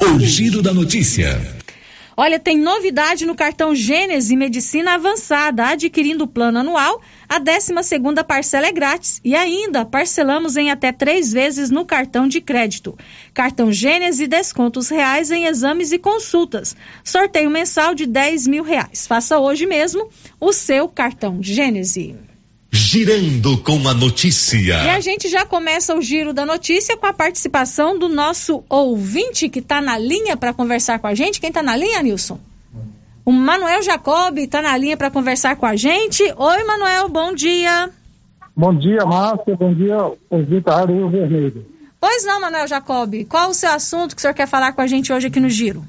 O 0.01 0.18
Giro 0.20 0.61
da 0.61 0.75
Notícia. 0.75 1.63
Olha, 2.16 2.38
tem 2.38 2.57
novidade 2.57 3.27
no 3.27 3.35
cartão 3.35 3.74
Gênese 3.74 4.37
Medicina 4.37 4.94
Avançada. 4.94 5.66
Adquirindo 5.66 6.24
o 6.24 6.29
plano 6.29 6.61
anual, 6.61 7.00
a 7.29 7.38
12 7.38 7.83
segunda 7.83 8.22
parcela 8.22 8.66
é 8.66 8.72
grátis 8.72 9.20
e 9.24 9.35
ainda 9.35 9.85
parcelamos 9.85 10.57
em 10.57 10.70
até 10.70 10.92
três 10.92 11.33
vezes 11.33 11.70
no 11.70 11.85
cartão 11.85 12.29
de 12.29 12.40
crédito. 12.40 12.96
Cartão 13.33 13.72
Gênese 13.72 14.29
descontos 14.29 14.88
reais 14.88 15.33
em 15.33 15.46
exames 15.46 15.90
e 15.90 15.98
consultas. 15.98 16.77
Sorteio 17.03 17.50
mensal 17.50 17.94
de 17.94 18.07
10 18.07 18.46
mil 18.46 18.62
reais. 18.62 19.07
Faça 19.07 19.38
hoje 19.38 19.66
mesmo 19.66 20.09
o 20.40 20.53
seu 20.53 20.88
cartão 20.88 21.42
Gênese. 21.42 22.16
Girando 22.77 23.57
com 23.59 23.87
a 23.89 23.95
notícia. 23.95 24.75
E 24.83 24.91
a 24.91 24.99
gente 24.99 25.29
já 25.29 25.47
começa 25.47 25.95
o 25.95 26.03
giro 26.03 26.33
da 26.33 26.45
notícia 26.45 26.97
com 26.97 27.07
a 27.07 27.13
participação 27.13 27.97
do 27.97 28.09
nosso 28.09 28.65
ouvinte 28.69 29.49
que 29.49 29.61
está 29.61 29.81
na 29.81 29.97
linha 29.97 30.37
para 30.37 30.53
conversar 30.53 30.99
com 30.99 31.07
a 31.07 31.15
gente. 31.15 31.41
Quem 31.41 31.51
está 31.51 31.63
na 31.63 31.77
linha, 31.77 32.03
Nilson? 32.03 32.37
O 33.25 33.31
Manuel 33.31 33.81
Jacob 33.81 34.39
está 34.39 34.61
na 34.61 34.77
linha 34.77 34.97
para 34.97 35.09
conversar 35.09 35.55
com 35.55 35.67
a 35.67 35.77
gente. 35.77 36.25
Oi, 36.37 36.65
Manuel, 36.65 37.09
bom 37.09 37.33
dia. 37.33 37.91
Bom 38.57 38.75
dia, 38.77 39.07
Márcia. 39.07 39.55
Bom 39.55 39.73
dia, 39.73 39.97
ouvinte 40.29 40.65
da 40.65 40.85
Rio 40.85 41.09
Vermelho. 41.09 41.65
Pois 42.01 42.25
não, 42.25 42.41
Manuel 42.41 42.67
Jacob. 42.67 43.25
Qual 43.29 43.51
o 43.51 43.55
seu 43.55 43.71
assunto 43.71 44.17
que 44.17 44.19
o 44.19 44.21
senhor 44.21 44.35
quer 44.35 44.49
falar 44.49 44.73
com 44.73 44.81
a 44.81 44.87
gente 44.89 45.13
hoje 45.13 45.29
aqui 45.29 45.39
no 45.39 45.49
Giro? 45.49 45.85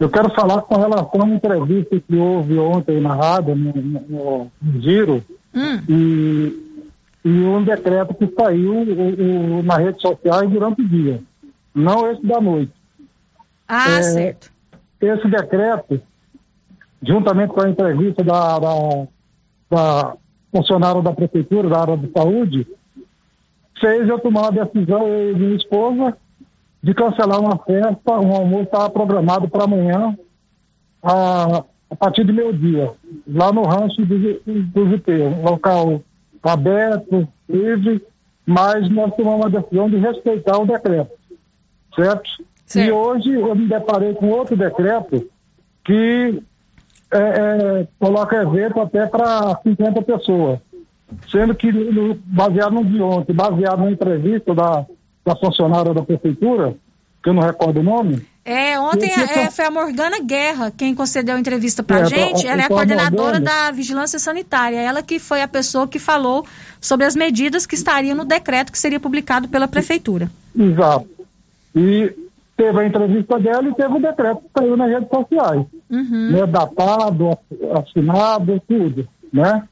Eu 0.00 0.10
quero 0.10 0.34
falar 0.34 0.62
com 0.62 0.80
relação 0.80 1.20
a 1.20 1.24
uma 1.24 1.36
entrevista 1.36 1.96
que 2.00 2.16
houve 2.16 2.58
ontem 2.58 3.00
na 3.00 3.14
rádio, 3.14 3.54
no, 3.54 3.72
no, 3.72 4.50
no 4.60 4.82
Giro, 4.82 5.24
Hum. 5.54 5.82
e, 5.88 6.84
e 7.24 7.30
um 7.30 7.62
decreto 7.62 8.14
que 8.14 8.32
saiu 8.34 8.74
o, 8.74 9.58
o, 9.58 9.62
nas 9.62 9.78
redes 9.78 10.00
sociais 10.00 10.50
durante 10.50 10.80
o 10.80 10.88
dia, 10.88 11.22
não 11.74 12.10
esse 12.10 12.24
da 12.26 12.40
noite. 12.40 12.72
Ah, 13.68 13.98
É, 13.98 14.02
certo. 14.02 14.52
Esse 15.00 15.28
decreto, 15.28 16.00
juntamente 17.02 17.52
com 17.52 17.62
a 17.62 17.68
entrevista 17.68 18.22
da, 18.22 18.58
da, 18.58 19.06
da 19.70 20.16
funcionária 20.54 21.02
da 21.02 21.12
prefeitura, 21.12 21.68
da 21.68 21.80
área 21.80 21.96
de 21.96 22.10
saúde, 22.12 22.66
fez 23.80 24.08
eu 24.08 24.18
tomar 24.18 24.50
uma 24.50 24.64
decisão, 24.64 25.06
eu 25.08 25.32
e 25.32 25.34
minha 25.34 25.56
esposa, 25.56 26.16
de 26.82 26.94
cancelar 26.94 27.40
uma 27.40 27.58
festa, 27.58 28.12
um 28.20 28.34
almoço 28.34 28.64
estava 28.64 28.90
programado 28.90 29.48
para 29.48 29.64
amanhã, 29.64 30.16
a, 31.02 31.64
a 31.92 31.96
partir 31.96 32.24
do 32.24 32.32
meio-dia, 32.32 32.90
lá 33.26 33.52
no 33.52 33.62
rancho 33.64 34.04
do, 34.06 34.18
do 34.18 34.80
um 34.82 35.42
local 35.42 36.00
aberto, 36.42 37.28
livre, 37.48 38.02
mas 38.46 38.88
nós 38.88 39.14
tomamos 39.14 39.44
uma 39.46 39.50
decisão 39.60 39.90
de 39.90 39.96
respeitar 39.98 40.58
o 40.58 40.66
decreto, 40.66 41.10
certo? 41.94 42.30
E 42.88 42.90
hoje 42.90 43.30
eu 43.32 43.54
me 43.54 43.68
deparei 43.68 44.14
com 44.14 44.30
outro 44.30 44.56
decreto 44.56 45.28
que 45.84 46.42
é, 47.12 47.18
é, 47.18 47.86
coloca 48.00 48.40
evento 48.42 48.80
até 48.80 49.06
para 49.06 49.60
50 49.62 50.00
pessoas, 50.00 50.58
sendo 51.30 51.54
que 51.54 51.70
no- 51.70 52.14
baseado 52.24 52.72
no 52.72 52.84
de 52.86 53.02
ontem, 53.02 53.34
baseado 53.34 53.80
na 53.80 53.90
entrevista 53.90 54.54
da, 54.54 54.86
da 55.26 55.36
funcionária 55.36 55.92
da 55.92 56.02
prefeitura, 56.02 56.74
que 57.22 57.28
eu 57.28 57.34
não 57.34 57.42
recordo 57.42 57.80
o 57.80 57.82
nome, 57.82 58.26
É, 58.44 58.78
ontem 58.80 59.08
é, 59.08 59.50
foi 59.50 59.64
a 59.64 59.70
Morgana 59.70 60.18
Guerra 60.20 60.72
quem 60.76 60.94
concedeu 60.96 61.36
a 61.36 61.38
entrevista 61.38 61.82
pra 61.82 62.00
É, 62.00 62.06
gente. 62.06 62.46
Ela 62.46 62.62
é 62.62 62.64
a 62.64 62.68
coordenadora 62.68 63.38
da 63.38 63.70
Vigilância 63.70 64.18
Sanitária. 64.18 64.78
Ela 64.80 65.00
que 65.00 65.20
foi 65.20 65.42
a 65.42 65.48
pessoa 65.48 65.86
que 65.86 66.00
falou 66.00 66.44
sobre 66.80 67.06
as 67.06 67.14
medidas 67.14 67.66
que 67.66 67.76
estariam 67.76 68.16
no 68.16 68.24
decreto 68.24 68.72
que 68.72 68.78
seria 68.78 68.98
publicado 68.98 69.46
pela 69.48 69.68
prefeitura. 69.68 70.28
Exato. 70.58 71.08
E 71.74 72.12
teve 72.56 72.80
a 72.80 72.86
entrevista 72.86 73.38
dela 73.38 73.68
e 73.68 73.74
teve 73.74 73.94
o 73.94 74.00
decreto 74.00 74.40
que 74.40 74.50
saiu 74.58 74.76
nas 74.76 74.90
redes 74.90 75.08
sociais. 75.08 75.66
Uhum. 75.88 76.30
Né, 76.32 76.46
datado, 76.46 77.28
ass- 77.30 77.84
assinado, 77.86 78.60
tudo. 78.66 79.06
Né? 79.32 79.62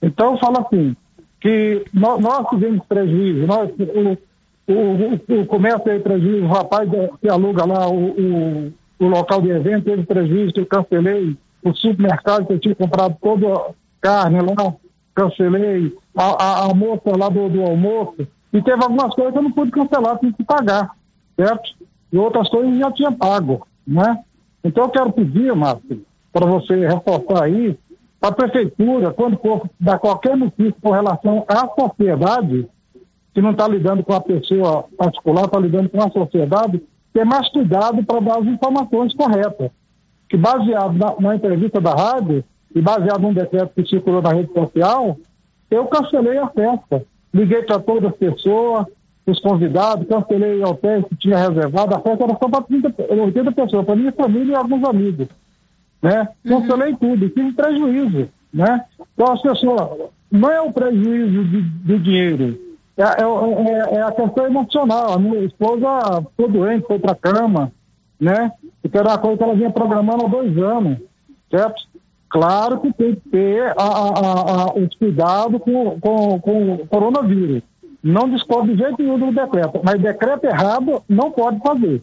Então, 0.00 0.38
fala 0.38 0.60
assim, 0.60 0.94
que 1.40 1.84
nós, 1.92 2.20
nós 2.20 2.48
tivemos 2.48 2.86
prejuízo, 2.86 3.46
nós, 3.46 3.68
o, 3.70 4.16
o, 4.66 5.40
o, 5.40 5.46
comércio 5.46 5.80
teve 5.80 6.00
prejuízo, 6.00 6.44
o 6.44 6.48
rapaz 6.48 6.88
que 7.20 7.28
aluga 7.28 7.64
lá 7.64 7.88
o, 7.88 8.10
o, 8.10 8.72
o 9.00 9.08
local 9.08 9.40
de 9.40 9.50
evento 9.50 9.84
teve 9.84 10.04
prejuízo, 10.04 10.52
eu 10.56 10.66
cancelei, 10.66 11.36
o 11.64 11.74
supermercado 11.74 12.46
que 12.46 12.52
eu 12.52 12.58
tinha 12.58 12.74
comprado 12.74 13.16
toda 13.20 13.52
a 13.52 13.70
carne 14.00 14.40
lá, 14.40 14.74
cancelei, 15.14 15.96
a, 16.16 16.44
a, 16.44 16.70
a 16.70 16.74
moça 16.74 17.16
lá 17.18 17.28
do, 17.28 17.48
do 17.48 17.62
almoço, 17.62 18.26
e 18.52 18.62
teve 18.62 18.82
algumas 18.82 19.14
coisas 19.14 19.32
que 19.32 19.38
eu 19.38 19.42
não 19.42 19.52
pude 19.52 19.70
cancelar, 19.70 20.18
tive 20.18 20.34
que 20.34 20.44
pagar, 20.44 20.90
certo? 21.36 21.74
E 22.12 22.18
outras 22.18 22.48
coisas 22.48 22.72
eu 22.72 22.78
já 22.78 22.92
tinha 22.92 23.12
pago, 23.12 23.66
né? 23.86 24.22
Então 24.62 24.84
eu 24.84 24.90
quero 24.90 25.12
pedir, 25.12 25.54
Márcio, 25.56 26.04
para 26.32 26.46
você 26.46 26.86
reforçar 26.86 27.44
aí, 27.44 27.76
para 28.20 28.30
a 28.30 28.34
prefeitura, 28.34 29.12
quando 29.12 29.36
for 29.38 29.68
dar 29.80 29.98
qualquer 29.98 30.36
notícia 30.36 30.74
com 30.80 30.92
relação 30.92 31.44
à 31.48 31.68
sociedade, 31.68 32.68
que 33.34 33.40
não 33.40 33.52
está 33.52 33.66
lidando 33.66 34.02
com 34.02 34.12
a 34.12 34.20
pessoa 34.20 34.84
particular, 34.96 35.44
está 35.44 35.58
lidando 35.58 35.88
com 35.88 36.02
a 36.02 36.10
sociedade, 36.10 36.82
ter 37.12 37.24
mais 37.24 37.48
cuidado 37.50 38.04
para 38.04 38.20
dar 38.20 38.38
as 38.38 38.46
informações 38.46 39.14
corretas. 39.14 39.70
Que 40.28 40.36
baseado 40.36 40.94
na, 40.94 41.14
na 41.18 41.36
entrevista 41.36 41.80
da 41.80 41.92
rádio 41.94 42.44
e 42.74 42.80
baseado 42.80 43.20
num 43.20 43.34
decreto 43.34 43.72
que 43.74 43.88
circulou 43.88 44.22
na 44.22 44.32
rede 44.32 44.52
social, 44.52 45.16
eu 45.70 45.86
cancelei 45.86 46.38
a 46.38 46.48
festa. 46.48 47.04
Liguei 47.32 47.62
para 47.62 47.78
todas 47.78 48.10
as 48.10 48.16
pessoas, 48.16 48.86
os 49.26 49.40
convidados, 49.40 50.06
cancelei 50.08 50.62
hotéis 50.62 51.04
que 51.06 51.16
tinha 51.16 51.36
reservado, 51.36 51.94
a 51.94 52.00
festa 52.00 52.24
era 52.24 52.36
só 52.36 52.48
para 52.48 52.62
30, 52.62 52.94
80 53.08 53.52
pessoas, 53.52 53.86
para 53.86 53.96
minha 53.96 54.12
família 54.12 54.52
e 54.52 54.56
alguns 54.56 54.84
amigos. 54.84 55.28
Né? 56.02 56.28
Cancelei 56.46 56.94
tudo, 56.96 57.24
e 57.24 57.30
tive 57.30 57.52
prejuízo. 57.52 58.28
Né? 58.52 58.84
Então 59.14 59.32
as 59.32 59.40
pessoas, 59.40 60.10
não 60.30 60.50
é 60.50 60.60
o 60.60 60.72
prejuízo 60.72 61.44
de, 61.44 61.62
de 61.62 61.98
dinheiro, 62.00 62.58
é, 62.96 63.02
é- 63.02 63.94
é- 63.94 63.94
é 63.96 64.02
a 64.02 64.12
questão 64.12 64.46
emocional. 64.46 65.12
A 65.12 65.18
minha 65.18 65.40
esposa 65.40 66.22
ficou 66.30 66.48
doente, 66.48 66.86
foi 66.86 66.98
para 66.98 67.14
cama, 67.14 67.72
né? 68.20 68.52
Porque 68.80 68.96
era 68.98 69.08
uma 69.10 69.18
coisa 69.18 69.36
que 69.36 69.42
ela 69.44 69.54
vinha 69.54 69.70
programando 69.70 70.26
há 70.26 70.28
dois 70.28 70.56
anos, 70.58 70.98
certo? 71.50 71.82
Claro 72.28 72.80
que 72.80 72.92
tem 72.94 73.14
que 73.14 73.28
ter 73.30 73.74
a, 73.76 73.82
a, 73.82 74.62
a, 74.62 74.74
os 74.74 74.94
cuidados 74.96 75.60
com, 75.62 76.00
com, 76.00 76.40
com 76.40 76.72
o 76.74 76.86
coronavírus. 76.86 77.62
Não 78.02 78.28
discordo 78.28 78.72
de 78.72 78.78
jeito 78.78 79.00
nenhum 79.02 79.18
do 79.18 79.32
decreto, 79.32 79.80
mas 79.84 80.00
decreto 80.00 80.44
errado 80.44 81.02
não 81.08 81.30
pode 81.30 81.60
fazer, 81.60 82.02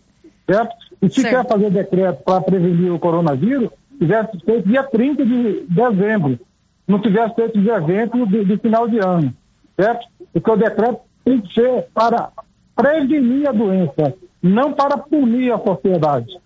certo? 0.49 0.75
E 1.01 1.09
se 1.09 1.21
quer 1.29 1.45
fazer 1.47 1.69
decreto 1.71 2.23
para 2.23 2.41
prevenir 2.41 2.91
o 2.93 2.99
coronavírus, 2.99 3.69
tivesse 3.99 4.39
feito 4.45 4.69
dia 4.69 4.83
30 4.83 5.25
de 5.25 5.65
dezembro, 5.67 6.39
não 6.87 6.99
tivesse 6.99 7.35
feito 7.35 7.59
os 7.59 7.67
eventos 7.67 8.29
de, 8.29 8.45
de 8.45 8.57
final 8.57 8.87
de 8.87 8.99
ano, 8.99 9.33
certo? 9.79 10.07
Porque 10.33 10.51
o 10.51 10.57
decreto 10.57 10.99
tem 11.23 11.39
que 11.39 11.53
ser 11.53 11.87
para 11.93 12.29
prevenir 12.75 13.47
a 13.47 13.53
doença, 13.53 14.13
não 14.43 14.73
para 14.73 14.97
punir 14.97 15.53
a 15.53 15.59
sociedade. 15.59 16.37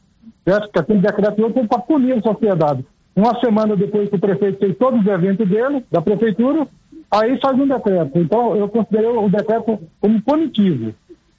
Certo? 0.47 0.65
Porque 0.65 0.79
aquele 0.79 0.99
decreto 0.99 1.41
hoje 1.41 1.53
tem 1.53 1.67
para 1.67 1.79
punir 1.79 2.17
a 2.17 2.21
sociedade. 2.21 2.85
Uma 3.15 3.39
semana 3.39 3.75
depois 3.75 4.09
que 4.09 4.15
o 4.15 4.19
prefeito 4.19 4.59
fez 4.59 4.77
todos 4.77 5.01
os 5.01 5.07
eventos 5.07 5.47
dele, 5.47 5.83
da 5.91 6.01
prefeitura, 6.01 6.67
aí 7.09 7.39
faz 7.39 7.57
um 7.59 7.67
decreto. 7.67 8.19
Então, 8.19 8.55
eu 8.55 8.67
considerei 8.67 9.09
o 9.09 9.29
decreto 9.29 9.79
como 9.99 10.21
punitivo. 10.21 10.93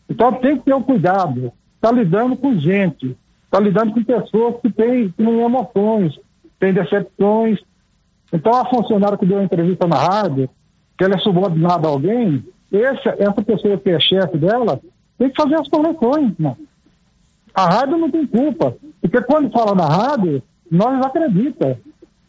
Então, 0.09 0.33
tem 0.35 0.57
que 0.57 0.65
ter 0.65 0.75
o 0.75 0.83
cuidado. 0.83 1.53
Está 1.77 1.93
lidando 1.93 2.37
com 2.37 2.59
gente, 2.59 3.17
está 3.45 3.61
lidando 3.61 3.93
com 3.93 4.03
pessoas 4.03 4.57
que 4.63 4.71
têm, 4.71 5.11
que 5.11 5.23
têm 5.23 5.41
emoções, 5.41 6.19
têm 6.59 6.73
decepções. 6.73 7.61
Então, 8.33 8.55
a 8.55 8.65
funcionária 8.71 9.19
que 9.19 9.27
deu 9.27 9.39
a 9.39 9.45
entrevista 9.45 9.87
na 9.87 9.97
rádio, 9.97 10.49
que 10.97 11.05
ela 11.05 11.15
é 11.15 11.19
subordinada 11.19 11.89
a 11.89 11.91
alguém, 11.91 12.45
esse, 12.73 13.09
essa 13.19 13.43
pessoa 13.43 13.79
que 13.79 13.91
é 13.91 14.01
chefe 14.01 14.39
dela, 14.39 14.81
tem 15.19 15.31
que 15.31 15.41
fazer 15.41 15.57
as 15.57 15.69
correções, 15.69 16.33
né? 16.39 16.57
A 17.55 17.67
rádio 17.67 17.99
não 17.99 18.11
tem 18.11 18.27
culpa, 18.27 18.77
porque 19.01 19.21
quando 19.23 19.53
fala 19.53 19.75
na 19.75 19.87
rádio, 19.87 20.43
nós 20.71 21.05
acredita, 21.07 21.79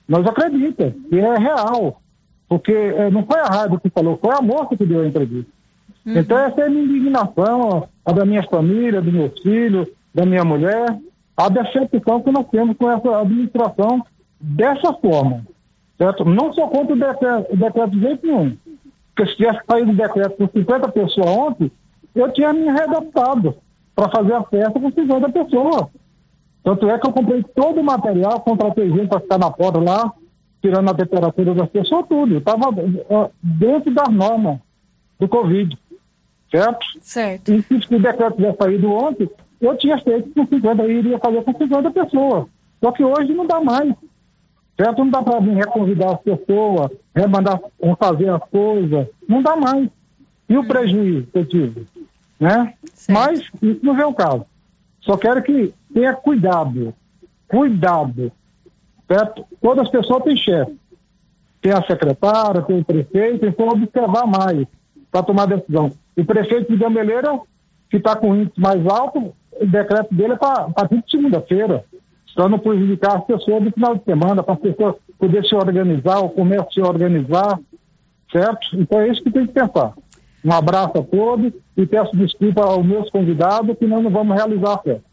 nós 0.08 0.26
acredita 0.28 0.94
que 1.10 1.18
é 1.18 1.38
real, 1.38 2.00
porque 2.48 2.72
eh, 2.72 3.10
não 3.10 3.26
foi 3.26 3.40
a 3.40 3.46
rádio 3.46 3.80
que 3.80 3.90
falou, 3.90 4.20
foi 4.22 4.36
a 4.36 4.42
moça 4.42 4.76
que 4.78 4.86
deu 4.86 5.02
a 5.02 5.08
entrevista. 5.08 5.50
Então 6.06 6.38
essa 6.38 6.62
é 6.62 6.68
a 6.68 6.70
minha 6.70 6.84
indignação, 6.84 7.90
a 8.06 8.12
da 8.12 8.24
minha 8.24 8.44
família, 8.44 9.02
do 9.02 9.12
meu 9.12 9.32
filho, 9.42 9.88
da 10.14 10.24
minha 10.26 10.46
mulher, 10.46 10.96
a 11.36 11.50
decepção 11.50 12.22
que 12.22 12.32
nós 12.32 12.48
temos 12.52 12.78
com 12.78 12.90
essa 12.90 13.22
administração 13.22 14.06
dessa 14.40 14.94
forma, 14.94 15.44
certo? 15.98 16.26
Não 16.26 16.54
sou 16.54 16.68
contra 16.70 16.94
o 16.94 17.00
decreto, 17.00 17.54
o 17.54 17.58
decreto 17.58 17.92
de 17.92 18.00
jeito 18.02 18.26
nenhum, 18.26 18.58
porque 19.16 19.32
se 19.32 19.38
tivesse 19.38 19.60
saído 19.70 19.92
o 19.92 19.96
decreto 19.96 20.38
com 20.38 20.48
50 20.48 20.92
pessoas 20.92 21.28
ontem, 21.28 21.72
eu 22.14 22.32
tinha 22.32 22.54
me 22.54 22.66
readaptado 22.66 23.56
para 23.96 24.10
fazer 24.10 24.34
a 24.34 24.44
festa 24.44 24.80
com 24.80 24.92
50 24.92 25.30
pessoas. 25.30 25.88
Tanto 26.64 26.90
é 26.90 26.98
que 26.98 27.08
eu 27.08 27.14
comprei 27.14 27.44
todo 27.56 27.80
o 27.80 27.84
material, 27.84 28.42
contratei 28.42 28.90
gente 28.90 29.08
para 29.08 29.20
ficar 29.20 29.38
na 29.38 29.52
porta 29.52 29.80
lá, 29.80 30.12
tirando 30.62 30.90
a 30.90 30.94
temperatura 30.94 31.54
das 31.54 31.70
pessoas, 31.70 32.08
tudo. 32.08 32.38
Estava 32.38 32.72
dentro 33.42 33.94
das 33.94 34.10
normas 34.10 34.60
do 35.20 35.28
Covid. 35.28 35.78
Certo? 36.50 36.86
Certo. 37.02 37.54
E 37.54 37.62
se 37.62 37.96
o 37.96 38.02
decreto 38.02 38.36
tivesse 38.36 38.58
saído 38.58 38.92
ontem, 38.92 39.30
eu 39.62 39.78
tinha 39.78 39.98
feito 40.00 40.32
com 40.34 40.46
50, 40.46 40.84
eu 40.84 40.92
iria 40.92 41.20
fazer 41.20 41.44
com 41.44 41.54
50 41.54 41.92
pessoas. 41.92 42.46
Só 42.84 42.92
que 42.92 43.04
hoje 43.04 43.34
não 43.34 43.46
dá 43.46 43.62
mais. 43.62 43.94
Certo? 44.78 45.00
Não 45.00 45.10
dá 45.10 45.22
para 45.24 45.40
vir 45.40 45.56
reconvidar 45.56 46.16
as 46.16 46.22
pessoas, 46.22 46.92
remandar, 47.16 47.60
fazer 47.98 48.30
as 48.30 48.44
coisas. 48.50 49.08
Não 49.28 49.42
dá 49.42 49.56
mais. 49.56 49.90
E 50.50 50.58
o 50.58 50.68
prejuízo 50.68 51.28
que 51.32 51.40
eu 51.40 51.46
tive? 51.46 51.88
Né? 52.40 52.74
Mas 53.10 53.40
isso 53.62 53.80
não 53.82 54.00
é 54.00 54.06
o 54.06 54.14
caso. 54.14 54.46
Só 55.02 55.18
quero 55.18 55.42
que 55.42 55.74
tenha 55.94 56.14
cuidado. 56.14 56.94
Cuidado. 57.48 58.32
Certo? 59.08 59.46
Todas 59.62 59.86
as 59.86 59.92
pessoas 59.92 60.24
têm 60.24 60.36
chefe. 60.36 60.76
Tem 61.62 61.72
a 61.72 61.82
secretária, 61.82 62.62
tem 62.62 62.80
o 62.80 62.86
prefeito, 62.86 63.46
então 63.46 63.70
observar 63.70 64.28
mais 64.28 64.68
para 65.12 65.24
tomar 65.24 65.46
decisão. 65.46 65.92
O 66.18 66.26
prefeito 66.26 66.72
de 66.72 66.78
Gameleira, 66.78 67.40
que 67.90 67.98
está 67.98 68.16
com 68.16 68.36
índice 68.36 68.60
mais 68.60 68.86
alto, 68.86 69.34
o 69.60 69.66
decreto 69.66 70.14
dele 70.14 70.34
é 70.34 70.36
para 70.36 70.70
partir 70.70 71.02
de 71.02 71.10
segunda-feira, 71.10 71.86
para 72.36 72.50
não 72.50 72.60
prejudicar 72.60 73.18
as 73.18 73.26
pessoas 73.26 73.64
do 73.64 73.72
final 73.72 73.96
de 73.96 74.04
semana, 74.04 74.44
para 74.44 74.54
as 74.54 74.60
pessoas 74.60 74.96
poderem 75.18 75.48
se 75.48 75.56
organizar, 75.56 76.20
o 76.20 76.30
comércio 76.30 76.74
se 76.74 76.82
organizar, 76.82 77.60
certo? 78.32 78.68
Então 78.74 79.00
é 79.00 79.10
isso 79.10 79.24
que 79.24 79.32
tem 79.32 79.48
que 79.48 79.54
pensar. 79.54 79.94
Um 80.44 80.52
abraço 80.52 80.98
a 80.98 81.02
todos 81.02 81.54
e 81.76 81.86
peço 81.86 82.16
desculpa 82.16 82.64
aos 82.64 82.86
meus 82.86 83.10
convidados 83.10 83.78
que 83.78 83.88
nós 83.88 84.04
não 84.04 84.12
vamos 84.12 84.36
realizar 84.36 84.74
a 84.74 84.78
festa. 84.78 85.04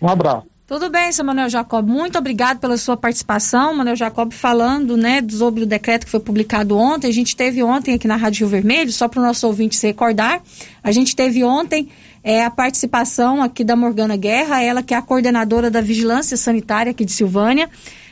Um 0.00 0.08
abraço. 0.08 0.50
Tudo 0.70 0.88
bem, 0.88 1.10
seu 1.10 1.24
Manuel 1.24 1.48
Jacob. 1.48 1.84
Muito 1.84 2.16
obrigado 2.16 2.60
pela 2.60 2.76
sua 2.76 2.96
participação. 2.96 3.74
Manuel 3.74 3.96
Jacob 3.96 4.32
falando, 4.32 4.96
né, 4.96 5.20
sobre 5.28 5.64
o 5.64 5.66
decreto 5.66 6.04
que 6.04 6.10
foi 6.12 6.20
publicado 6.20 6.78
ontem. 6.78 7.08
A 7.08 7.12
gente 7.12 7.34
teve 7.34 7.60
ontem 7.60 7.94
aqui 7.94 8.06
na 8.06 8.14
Rádio 8.14 8.46
Rio 8.46 8.48
Vermelho, 8.50 8.92
só 8.92 9.08
para 9.08 9.20
o 9.20 9.24
nosso 9.24 9.48
ouvinte 9.48 9.74
se 9.74 9.88
recordar, 9.88 10.40
a 10.80 10.92
gente 10.92 11.16
teve 11.16 11.42
ontem 11.42 11.88
é, 12.22 12.44
a 12.44 12.50
participação 12.50 13.42
aqui 13.42 13.64
da 13.64 13.74
Morgana 13.76 14.16
Guerra, 14.16 14.62
ela 14.62 14.82
que 14.82 14.94
é 14.94 14.96
a 14.96 15.02
coordenadora 15.02 15.70
da 15.70 15.80
Vigilância 15.80 16.36
Sanitária 16.36 16.90
aqui 16.90 17.04
de 17.04 17.12
Silvânia. 17.12 17.68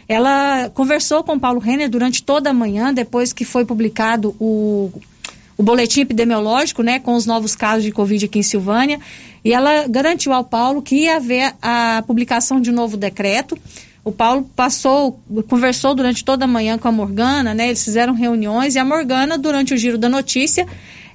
Ela 0.09 0.71
conversou 0.71 1.23
com 1.23 1.35
o 1.35 1.41
Paulo 1.41 1.61
Renner 1.61 1.91
durante 1.91 2.23
toda 2.23 2.51
a 2.51 2.55
manhã, 2.55 2.93
depois 2.95 3.33
que 3.33 3.45
foi 3.45 3.65
publicado 3.65 4.35
o 4.41 4.91
o 5.59 5.63
boletim 5.65 6.03
epidemiológico, 6.03 6.85
né, 6.85 7.01
com 7.01 7.15
os 7.15 7.27
novos 7.27 7.57
casos 7.57 7.83
de 7.83 7.91
Covid 7.91 8.25
aqui 8.25 8.39
em 8.39 8.45
Silvânia, 8.45 9.01
e 9.45 9.53
ela 9.53 9.89
garantiu 9.89 10.33
ao 10.33 10.45
Paulo 10.45 10.81
que 10.81 10.95
ia 10.95 11.17
haver 11.17 11.53
a 11.61 12.05
publicação 12.07 12.61
de 12.61 12.71
um 12.71 12.73
novo 12.73 12.97
decreto. 12.97 13.59
O 14.05 14.13
Paulo 14.13 14.49
passou, 14.55 15.21
conversou 15.49 15.97
durante 15.97 16.25
toda 16.25 16.45
a 16.45 16.49
manhã 16.49 16.79
com 16.79 16.87
a 16.87 16.93
Morgana, 16.93 17.53
né, 17.55 17.67
eles 17.67 17.85
fizeram 17.85 18.15
reuniões, 18.15 18.77
e 18.77 18.79
a 18.79 18.85
Morgana, 18.85 19.37
durante 19.37 19.75
o 19.75 19.77
giro 19.77 19.99
da 19.99 20.09
notícia, 20.09 20.65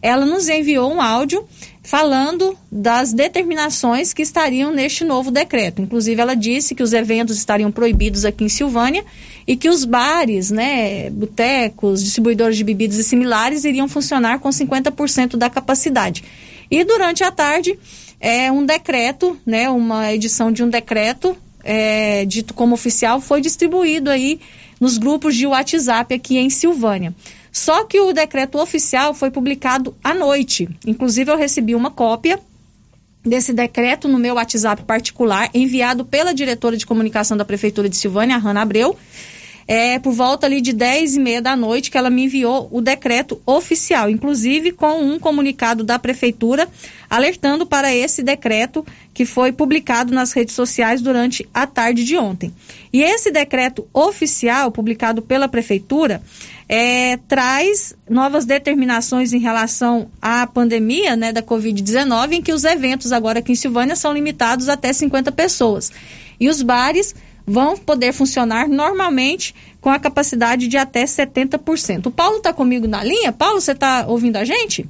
ela 0.02 0.26
nos 0.26 0.50
enviou 0.50 0.94
um 0.94 1.02
áudio 1.02 1.48
falando 1.84 2.58
das 2.72 3.12
determinações 3.12 4.14
que 4.14 4.22
estariam 4.22 4.72
neste 4.72 5.04
novo 5.04 5.30
decreto. 5.30 5.82
Inclusive, 5.82 6.22
ela 6.22 6.34
disse 6.34 6.74
que 6.74 6.82
os 6.82 6.94
eventos 6.94 7.38
estariam 7.38 7.72
proibidos 7.72 8.24
aqui 8.24 8.46
em 8.46 8.50
Silvânia 8.50 9.04
e 9.46 9.58
que 9.58 9.70
os 9.70 9.84
bares, 9.84 10.50
né, 10.50 11.10
botecos, 11.10 12.02
distribuidores 12.02 12.56
de 12.56 12.64
bebidas 12.64 12.98
e 12.98 13.04
similares 13.04 13.66
iriam 13.66 13.90
funcionar 13.90 14.40
com 14.40 14.50
50% 14.50 15.36
da 15.36 15.50
capacidade. 15.50 16.24
E 16.72 16.86
durante 16.86 17.22
a 17.22 17.32
tarde, 17.32 17.78
é, 18.18 18.50
um 18.50 18.66
decreto, 18.66 19.38
né, 19.46 19.70
uma 19.70 20.14
edição 20.14 20.54
de 20.54 20.64
um 20.64 20.70
decreto 20.70 21.36
é, 21.64 22.26
dito 22.26 22.54
como 22.54 22.76
oficial 22.76 23.22
foi 23.22 23.42
distribuído 23.42 24.10
aí 24.10 24.40
nos 24.80 24.98
grupos 24.98 25.36
de 25.36 25.48
WhatsApp 25.48 26.14
aqui 26.14 26.38
em 26.38 26.50
Silvânia. 26.50 27.16
Só 27.52 27.86
que 27.86 28.00
o 28.00 28.12
decreto 28.12 28.60
oficial 28.60 29.14
foi 29.14 29.30
publicado 29.30 29.96
à 30.04 30.14
noite. 30.14 30.68
Inclusive, 30.86 31.32
eu 31.32 31.38
recebi 31.38 31.76
uma 31.76 31.92
cópia 31.92 32.40
desse 33.24 33.54
decreto 33.54 34.08
no 34.08 34.20
meu 34.20 34.36
WhatsApp 34.36 34.84
particular, 34.84 35.50
enviado 35.54 36.04
pela 36.04 36.34
diretora 36.34 36.76
de 36.76 36.86
comunicação 36.86 37.38
da 37.38 37.46
Prefeitura 37.46 37.88
de 37.88 37.96
Silvânia, 37.96 38.36
a 38.36 38.40
Hanna 38.40 38.62
Abreu, 38.62 38.98
é, 39.68 40.00
por 40.00 40.14
volta 40.14 40.46
ali 40.46 40.62
de 40.62 40.74
10 40.74 41.16
e 41.16 41.20
meia 41.20 41.42
da 41.42 41.56
noite, 41.56 41.90
que 41.90 41.98
ela 41.98 42.10
me 42.10 42.26
enviou 42.26 42.68
o 42.72 42.82
decreto 42.82 43.42
oficial, 43.46 44.10
inclusive 44.10 44.72
com 44.72 45.02
um 45.02 45.20
comunicado 45.20 45.84
da 45.84 45.98
Prefeitura 45.98 46.68
alertando 47.10 47.66
para 47.66 47.94
esse 47.94 48.24
decreto 48.24 48.84
que 49.14 49.24
foi 49.24 49.52
publicado 49.52 50.12
nas 50.12 50.32
redes 50.32 50.56
sociais 50.56 51.00
durante 51.00 51.48
a 51.54 51.68
tarde 51.68 52.04
de 52.04 52.18
ontem. 52.18 52.52
E 52.92 53.04
esse 53.04 53.30
decreto 53.30 53.88
oficial, 53.94 54.72
publicado 54.72 55.22
pela 55.22 55.48
Prefeitura, 55.48 56.24
é, 56.68 57.18
traz 57.28 57.96
novas 58.10 58.46
determinações 58.46 59.32
em 59.32 59.40
relação 59.40 60.10
à 60.20 60.48
pandemia 60.48 61.16
né, 61.16 61.32
da 61.32 61.44
Covid-19, 61.44 62.34
em 62.34 62.42
que 62.42 62.52
os 62.52 62.64
eventos 62.64 63.12
agora 63.12 63.40
aqui 63.40 63.52
em 63.52 63.56
Silvânia 63.56 63.96
são 63.96 64.12
limitados 64.12 64.68
até 64.68 64.92
50 64.92 65.32
pessoas. 65.32 65.92
E 66.40 66.50
os 66.50 66.64
bares 66.64 67.14
vão 67.46 67.78
poder 67.78 68.14
funcionar 68.14 68.68
normalmente 68.68 69.54
com 69.82 69.90
a 69.90 70.00
capacidade 70.00 70.68
de 70.68 70.78
até 70.78 71.04
70%. 71.04 72.06
O 72.06 72.12
Paulo 72.12 72.38
está 72.38 72.54
comigo 72.54 72.88
na 72.88 73.04
linha? 73.04 73.32
Paulo, 73.32 73.60
você 73.60 73.72
está 73.72 74.06
ouvindo 74.08 74.38
a 74.38 74.46
gente? 74.46 74.88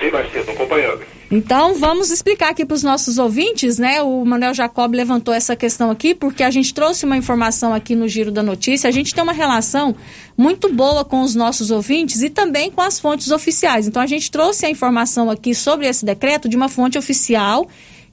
Sim, 0.00 0.10
Marcinho, 0.10 0.40
estou 0.40 0.54
acompanhando. 0.54 1.02
Então, 1.30 1.74
vamos 1.74 2.10
explicar 2.10 2.50
aqui 2.50 2.64
para 2.64 2.74
os 2.74 2.82
nossos 2.82 3.18
ouvintes, 3.18 3.78
né? 3.78 4.00
O 4.00 4.24
Manuel 4.24 4.54
Jacob 4.54 4.94
levantou 4.94 5.34
essa 5.34 5.54
questão 5.54 5.90
aqui 5.90 6.14
porque 6.14 6.42
a 6.42 6.50
gente 6.50 6.72
trouxe 6.72 7.04
uma 7.04 7.18
informação 7.18 7.74
aqui 7.74 7.94
no 7.94 8.08
Giro 8.08 8.30
da 8.30 8.42
Notícia. 8.42 8.88
A 8.88 8.90
gente 8.90 9.14
tem 9.14 9.22
uma 9.22 9.32
relação 9.32 9.94
muito 10.36 10.72
boa 10.72 11.04
com 11.04 11.20
os 11.20 11.34
nossos 11.34 11.70
ouvintes 11.70 12.22
e 12.22 12.30
também 12.30 12.70
com 12.70 12.80
as 12.80 12.98
fontes 12.98 13.30
oficiais. 13.30 13.86
Então, 13.86 14.00
a 14.00 14.06
gente 14.06 14.30
trouxe 14.30 14.64
a 14.64 14.70
informação 14.70 15.28
aqui 15.28 15.54
sobre 15.54 15.86
esse 15.86 16.02
decreto 16.04 16.48
de 16.48 16.56
uma 16.56 16.68
fonte 16.68 16.96
oficial, 16.96 17.68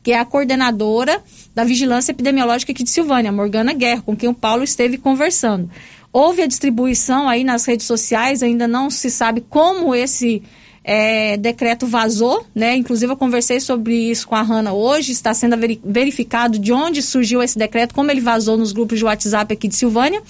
que 0.06 0.12
é 0.12 0.20
a 0.20 0.24
coordenadora 0.24 1.20
da 1.56 1.64
Vigilância 1.64 2.12
Epidemiológica 2.12 2.72
aqui 2.72 2.84
de 2.84 2.92
Silvânia, 2.92 3.32
Morgana 3.32 3.74
Guerra, 3.74 4.04
com 4.04 4.16
quem 4.16 4.30
o 4.30 4.36
Paulo 4.36 4.64
esteve 4.64 5.00
conversando. 5.00 5.68
Houve 6.14 6.44
a 6.44 6.46
distribuição 6.46 7.28
aí 7.28 7.44
nas 7.44 7.66
redes 7.66 7.88
sociais, 7.88 8.44
ainda 8.44 8.68
não 8.68 8.92
se 8.92 9.10
sabe 9.10 9.42
como 9.50 9.96
esse 9.96 10.44
é, 10.84 11.38
decreto 11.38 11.88
vazou, 11.88 12.46
né? 12.54 12.76
Inclusive 12.76 13.14
eu 13.14 13.18
conversei 13.18 13.60
sobre 13.60 13.96
isso 13.96 14.28
com 14.28 14.36
a 14.36 14.44
Hanna 14.44 14.74
hoje, 14.74 15.12
está 15.12 15.34
sendo 15.34 15.58
verificado 15.84 16.60
de 16.60 16.72
onde 16.72 17.02
surgiu 17.02 17.42
esse 17.42 17.58
decreto, 17.58 17.96
como 17.96 18.12
ele 18.12 18.22
vazou 18.22 18.56
nos 18.58 18.72
grupos 18.72 19.00
de 19.00 19.06
WhatsApp 19.06 19.56
aqui 19.56 19.68
de 19.68 19.76
Silvânia. 19.76 20.22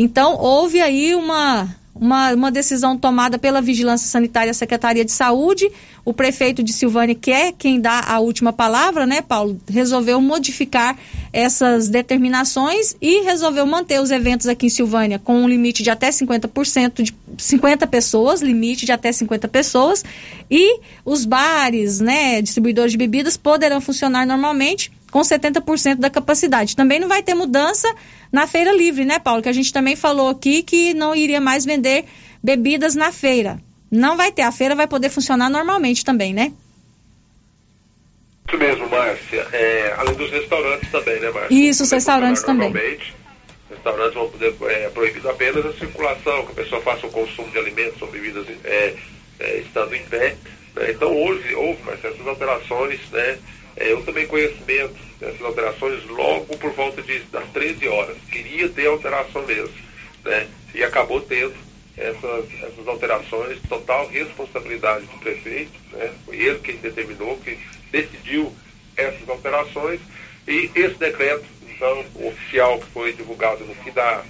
Então, 0.02 0.36
houve 0.36 0.82
aí 0.82 1.14
uma 1.14 1.70
uma, 1.94 2.34
uma 2.34 2.52
decisão 2.52 2.98
tomada 2.98 3.38
pela 3.38 3.62
Vigilância 3.62 4.08
Sanitária 4.08 4.54
Secretaria 4.54 5.06
de 5.06 5.12
Saúde. 5.12 5.70
O 6.04 6.12
prefeito 6.12 6.64
de 6.64 6.74
Silvânia, 6.74 7.14
que 7.14 7.32
é 7.32 7.52
quem 7.52 7.80
dá 7.80 8.00
a 8.08 8.20
última 8.20 8.52
palavra, 8.52 9.06
né, 9.06 9.22
Paulo, 9.22 9.62
resolveu 9.70 10.20
modificar 10.20 10.98
essas 11.32 11.90
determinações 11.90 12.96
e 13.00 13.22
resolveu 13.22 13.68
manter 13.68 14.02
os 14.02 14.10
eventos 14.10 14.48
aqui 14.48 14.66
em 14.66 14.70
Silvânia 14.70 15.20
com 15.20 15.44
um 15.44 15.48
limite 15.48 15.84
de 15.84 15.92
até 15.92 16.10
50% 16.10 17.04
de 17.04 17.14
50 17.38 17.86
pessoas, 17.86 18.42
limite 18.42 18.84
de 18.84 18.92
até 18.92 19.12
50 19.12 19.48
pessoas, 19.48 20.04
e 20.50 20.80
os 21.06 21.24
bares, 21.24 22.00
né, 22.00 22.42
distribuidores 22.42 22.94
de 22.94 22.98
bebidas 22.98 23.38
poderão 23.38 23.80
funcionar 23.80 24.26
normalmente 24.26 24.92
com 25.12 25.20
70% 25.20 25.98
da 25.98 26.10
capacidade. 26.10 26.76
Também 26.76 27.00
não 27.00 27.08
vai 27.10 27.22
ter 27.22 27.36
mudança 27.36 27.94
na 28.32 28.48
feira 28.48 28.72
livre, 28.72 29.04
né, 29.04 29.20
Paulo? 29.20 29.42
Que 29.42 29.50
a 29.50 29.54
gente 29.54 29.72
também 29.72 29.96
falou 29.96 30.30
aqui 30.30 30.64
que 30.64 30.94
não 30.94 31.14
iria 31.14 31.42
mais 31.42 31.66
vender 31.66 32.06
bebidas 32.42 32.96
na 32.96 33.12
feira. 33.12 33.60
Não 33.92 34.16
vai 34.16 34.32
ter, 34.32 34.44
a 34.44 34.52
feira 34.52 34.74
vai 34.74 34.88
poder 34.88 35.10
funcionar 35.10 35.50
normalmente 35.50 36.06
também, 36.06 36.34
né? 36.34 36.54
Isso 38.48 38.58
mesmo, 38.58 38.90
Márcia. 38.90 39.48
É, 39.52 39.96
além 39.98 40.16
dos 40.16 40.32
restaurantes 40.32 40.90
também, 40.90 41.20
né, 41.20 41.30
Márcia? 41.30 41.54
Isso, 41.70 41.84
os 41.84 41.92
restaurantes 41.92 42.42
também. 42.42 42.70
Normalmente, 42.70 43.14
restaurantes 43.70 44.14
vão 44.14 44.30
poder, 44.30 44.56
é 44.70 44.90
proibido 44.90 45.30
apenas 45.30 45.66
a 45.66 45.74
circulação, 45.74 46.46
que 46.46 46.52
a 46.54 46.64
pessoa 46.64 46.82
faça 46.82 47.06
o 47.06 47.12
consumo 47.12 47.50
de 47.52 47.58
alimentos 47.58 48.02
ou 48.02 48.08
bebidas 48.08 48.46
é, 48.64 48.96
é, 49.42 49.58
estando 49.58 49.94
em 49.94 50.04
pé. 50.04 50.38
Né? 50.76 50.92
Então, 50.92 51.14
houve, 51.14 51.54
houve, 51.54 51.84
Márcia, 51.84 52.08
essas 52.08 52.26
alterações, 52.26 53.00
né? 53.12 53.38
É, 53.82 53.92
eu 53.92 54.04
tomei 54.04 54.28
conhecimento 54.28 54.96
dessas 55.20 55.42
alterações 55.42 56.06
logo 56.06 56.56
por 56.58 56.72
volta 56.74 57.02
de, 57.02 57.18
das 57.32 57.50
13 57.50 57.88
horas. 57.88 58.16
Queria 58.32 58.70
ter 58.70 58.86
alteração 58.86 59.44
mesmo, 59.44 59.74
né? 60.24 60.48
E 60.76 60.84
acabou 60.84 61.20
tendo 61.20 61.56
essas, 61.98 62.46
essas 62.62 62.88
alterações, 62.88 63.60
total 63.68 64.08
responsabilidade 64.08 65.06
do 65.08 65.18
prefeito, 65.20 65.72
né? 65.94 66.14
Foi 66.26 66.38
ele 66.38 66.60
quem 66.60 66.78
determinou, 66.78 67.38
que 67.40 67.58
decidiu 67.92 68.54
essas 68.96 69.28
alterações 69.28 70.00
e 70.48 70.70
esse 70.76 70.96
decreto, 70.96 71.46
então, 71.64 72.06
oficial 72.28 72.80
que 72.80 72.86
foi 72.92 73.14
divulgado 73.14 73.66
no 73.66 73.74
fim 73.74 73.92
da, 73.92 74.24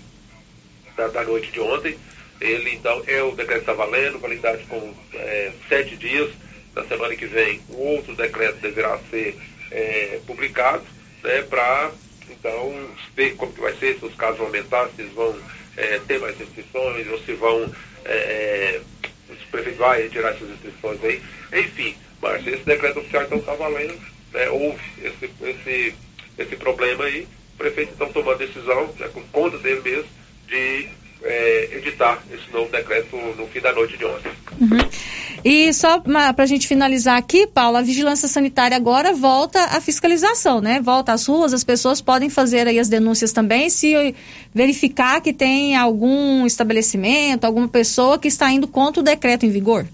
da, 0.95 1.07
da 1.09 1.23
noite 1.25 1.51
de 1.51 1.59
ontem, 1.59 1.97
ele 2.39 2.71
então 2.71 3.03
é 3.05 3.21
o 3.21 3.31
decreto 3.31 3.61
está 3.61 3.73
valendo, 3.73 4.17
validade 4.17 4.63
com 4.67 4.93
é, 5.13 5.51
sete 5.67 5.97
dias. 5.97 6.31
Na 6.75 6.83
semana 6.85 7.15
que 7.15 7.25
vem, 7.25 7.59
o 7.69 7.77
outro 7.77 8.15
decreto 8.15 8.61
deverá 8.61 8.97
ser 9.09 9.35
é, 9.71 10.19
publicado, 10.25 10.83
né, 11.23 11.41
para 11.43 11.91
então 12.29 12.89
ver 13.15 13.35
como 13.35 13.51
que 13.51 13.61
vai 13.61 13.75
ser, 13.75 13.99
se 13.99 14.05
os 14.05 14.15
casos 14.15 14.37
vão 14.37 14.47
aumentar, 14.47 14.89
se 14.89 15.01
eles 15.01 15.13
vão 15.13 15.35
é, 15.75 15.99
ter 16.07 16.19
mais 16.19 16.37
restrições, 16.37 17.07
ou 17.07 17.19
se 17.19 17.33
vão. 17.33 17.69
É, 18.05 18.13
é 18.13 18.81
se 19.27 19.45
o 19.45 19.51
prefeito 19.51 19.77
vai 19.77 20.01
retirar 20.03 20.29
essas 20.29 20.49
restrições 20.49 21.03
aí. 21.03 21.21
Enfim, 21.53 21.95
mas 22.21 22.45
esse 22.45 22.63
decreto 22.63 22.99
oficial 22.99 23.23
então 23.23 23.37
está 23.37 23.53
valendo, 23.53 23.99
né, 24.33 24.49
houve 24.49 24.81
esse, 25.03 25.29
esse, 25.41 25.95
esse 26.37 26.55
problema 26.57 27.05
aí, 27.05 27.27
o 27.53 27.57
prefeito 27.57 27.93
então 27.93 28.11
tomou 28.11 28.33
a 28.33 28.37
decisão, 28.37 28.93
né, 28.99 29.09
com 29.13 29.21
conta 29.27 29.57
dele 29.57 29.81
mesmo, 29.81 30.09
de 30.47 30.89
é, 31.23 31.77
editar 31.77 32.21
esse 32.33 32.51
novo 32.51 32.71
decreto 32.71 33.15
no 33.37 33.47
fim 33.47 33.59
da 33.59 33.73
noite 33.73 33.97
de 33.97 34.05
ontem. 34.05 34.31
Uhum. 34.59 34.89
E 35.43 35.73
só 35.73 35.99
para 35.99 36.33
a 36.37 36.45
gente 36.45 36.67
finalizar 36.67 37.17
aqui, 37.17 37.47
Paulo, 37.47 37.77
a 37.77 37.81
vigilância 37.81 38.27
sanitária 38.27 38.77
agora 38.77 39.11
volta 39.13 39.59
à 39.59 39.81
fiscalização, 39.81 40.61
né? 40.61 40.79
Volta 40.79 41.13
às 41.13 41.25
ruas, 41.25 41.53
as 41.53 41.63
pessoas 41.63 41.99
podem 41.99 42.29
fazer 42.29 42.67
aí 42.67 42.77
as 42.77 42.87
denúncias 42.87 43.31
também 43.31 43.69
se 43.69 44.15
verificar 44.53 45.19
que 45.19 45.33
tem 45.33 45.75
algum 45.75 46.45
estabelecimento, 46.45 47.45
alguma 47.45 47.67
pessoa 47.67 48.19
que 48.19 48.27
está 48.27 48.51
indo 48.51 48.67
contra 48.67 49.01
o 49.01 49.03
decreto 49.03 49.45
em 49.45 49.49
vigor. 49.49 49.87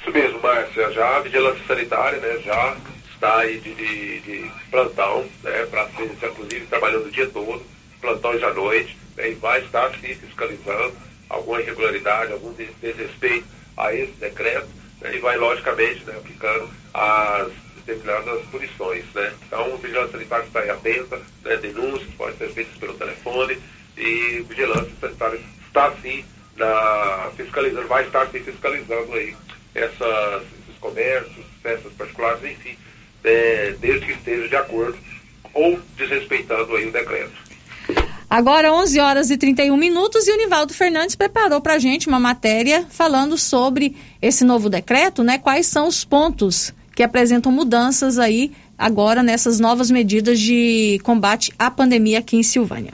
Isso 0.00 0.10
mesmo, 0.10 0.40
Márcia. 0.40 0.90
Já 0.92 1.18
a 1.18 1.20
vigilância 1.20 1.62
sanitária, 1.66 2.18
né, 2.20 2.38
já 2.42 2.76
está 3.14 3.38
aí 3.40 3.60
de, 3.60 3.74
de, 3.74 4.20
de 4.20 4.50
plantão, 4.70 5.26
né, 5.44 5.66
para 5.70 5.86
ser, 5.90 6.10
inclusive, 6.30 6.66
trabalhando 6.66 7.06
o 7.06 7.10
dia 7.10 7.28
todo, 7.28 7.62
plantões 8.00 8.42
à 8.42 8.52
noite, 8.52 8.96
né, 9.16 9.30
e 9.30 9.34
vai 9.34 9.60
estar 9.60 9.90
se 9.92 10.14
fiscalizando 10.14 10.94
alguma 11.28 11.60
irregularidade, 11.60 12.32
algum 12.32 12.52
desrespeito 12.52 13.46
a 13.76 13.94
esse 13.94 14.12
decreto, 14.12 14.68
né, 15.00 15.14
e 15.14 15.18
vai, 15.18 15.36
logicamente, 15.36 16.04
né, 16.04 16.14
aplicando 16.16 16.68
as 16.94 17.52
determinadas 17.76 18.44
punições. 18.46 19.04
Né. 19.14 19.32
Então, 19.46 19.74
o 19.74 19.78
vigilância 19.78 20.12
sanitária 20.12 20.44
está 20.44 20.60
aí 20.60 20.70
atenta, 20.70 21.20
né, 21.44 21.56
denúncias 21.56 22.10
podem 22.14 22.36
ser 22.36 22.48
feitas 22.50 22.76
pelo 22.76 22.94
telefone, 22.94 23.58
e 23.96 24.40
o 24.40 24.44
vigilância 24.44 24.92
sanitária 25.00 25.40
está, 25.66 25.92
sim, 26.02 26.24
na, 26.56 27.30
fiscalizando, 27.36 27.88
vai 27.88 28.04
estar 28.04 28.26
sim 28.28 28.40
fiscalizando 28.40 29.14
aí 29.14 29.36
essas, 29.74 30.42
esses 30.42 30.78
comércios, 30.80 31.46
festas 31.62 31.92
particulares, 31.92 32.42
enfim, 32.44 32.76
é, 33.24 33.74
desde 33.80 34.06
que 34.06 34.12
esteja 34.12 34.48
de 34.48 34.56
acordo 34.56 34.98
ou 35.52 35.80
desrespeitando 35.96 36.76
aí 36.76 36.86
o 36.86 36.92
decreto. 36.92 37.49
Agora, 38.30 38.72
11 38.72 39.00
horas 39.00 39.30
e 39.30 39.36
31 39.36 39.76
minutos, 39.76 40.28
e 40.28 40.32
o 40.32 40.36
Nivaldo 40.36 40.72
Fernandes 40.72 41.16
preparou 41.16 41.60
para 41.60 41.74
a 41.74 41.78
gente 41.80 42.06
uma 42.06 42.20
matéria 42.20 42.86
falando 42.88 43.36
sobre 43.36 43.96
esse 44.22 44.44
novo 44.44 44.70
decreto, 44.70 45.24
né? 45.24 45.36
Quais 45.36 45.66
são 45.66 45.88
os 45.88 46.04
pontos 46.04 46.72
que 46.94 47.02
apresentam 47.02 47.50
mudanças 47.50 48.20
aí 48.20 48.52
agora 48.78 49.20
nessas 49.20 49.58
novas 49.58 49.90
medidas 49.90 50.38
de 50.38 51.00
combate 51.02 51.52
à 51.58 51.72
pandemia 51.72 52.20
aqui 52.20 52.36
em 52.36 52.42
Silvânia. 52.44 52.92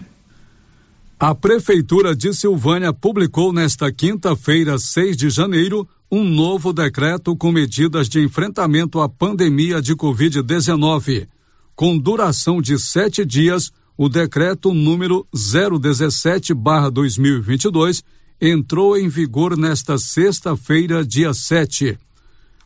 A 1.20 1.34
Prefeitura 1.34 2.16
de 2.16 2.32
Silvânia 2.32 2.92
publicou 2.94 3.52
nesta 3.52 3.92
quinta-feira, 3.92 4.78
6 4.78 5.18
de 5.18 5.28
janeiro, 5.28 5.86
um 6.10 6.24
novo 6.24 6.72
decreto 6.72 7.36
com 7.36 7.52
medidas 7.52 8.08
de 8.08 8.20
enfrentamento 8.20 9.00
à 9.00 9.08
pandemia 9.08 9.82
de 9.82 9.94
Covid-19, 9.94 11.26
com 11.74 11.98
duração 11.98 12.62
de 12.62 12.78
sete 12.78 13.22
dias 13.22 13.70
o 13.96 14.08
decreto 14.10 14.74
número 14.74 15.26
017/2022 15.34 18.02
entrou 18.40 18.96
em 18.96 19.08
vigor 19.08 19.56
nesta 19.56 19.96
sexta-feira, 19.96 21.04
dia 21.04 21.32
7. 21.32 21.96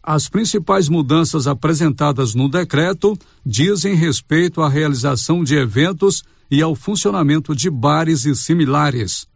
As 0.03 0.27
principais 0.29 0.89
mudanças 0.89 1.47
apresentadas 1.47 2.35
no 2.35 2.49
decreto 2.49 3.17
dizem 3.47 3.95
respeito 3.95 4.61
à 4.61 4.69
realização 4.69 5.45
de 5.45 5.55
eventos 5.55 6.25
e 6.51 6.61
ao 6.61 6.75
funcionamento 6.75 7.55
de 7.55 7.71
bares 7.71 8.25
e 8.25 8.35
similares. 8.35 9.29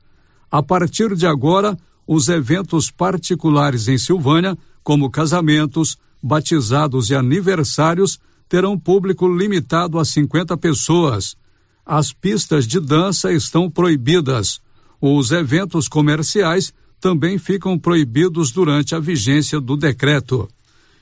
A 0.50 0.60
partir 0.62 1.14
de 1.14 1.28
agora, 1.28 1.78
os 2.06 2.28
eventos 2.28 2.90
particulares 2.90 3.86
em 3.86 3.98
Silvânia, 3.98 4.58
como 4.82 5.10
casamentos, 5.10 5.96
batizados 6.20 7.10
e 7.10 7.14
aniversários, 7.14 8.18
terão 8.48 8.76
público 8.78 9.28
limitado 9.28 9.98
a 9.98 10.04
50 10.04 10.56
pessoas 10.56 11.36
as 11.84 12.12
pistas 12.12 12.66
de 12.66 12.80
dança 12.80 13.32
estão 13.32 13.70
proibidas. 13.70 14.60
Os 15.00 15.30
eventos 15.32 15.88
comerciais 15.88 16.72
também 17.00 17.36
ficam 17.36 17.78
proibidos 17.78 18.50
durante 18.50 18.94
a 18.94 19.00
vigência 19.00 19.60
do 19.60 19.76
decreto. 19.76 20.48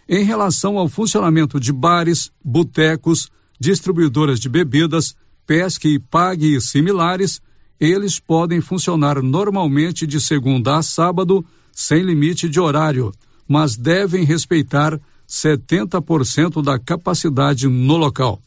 Em 0.08 0.24
relação 0.24 0.76
ao 0.76 0.88
funcionamento 0.88 1.60
de 1.60 1.72
bares, 1.72 2.32
botecos, 2.44 3.30
distribuidoras 3.60 4.40
de 4.40 4.48
bebidas, 4.48 5.14
pesque 5.46 5.88
e 5.88 5.98
pague 5.98 6.56
e 6.56 6.60
similares, 6.60 7.40
eles 7.78 8.18
podem 8.18 8.60
funcionar 8.60 9.22
normalmente 9.22 10.06
de 10.06 10.20
segunda 10.20 10.76
a 10.76 10.82
sábado, 10.82 11.44
sem 11.72 12.02
limite 12.02 12.48
de 12.48 12.58
horário, 12.58 13.12
mas 13.46 13.76
devem 13.76 14.24
respeitar 14.24 15.00
70% 15.28 16.62
da 16.62 16.78
capacidade 16.78 17.68
no 17.68 17.96
local. 17.96 18.40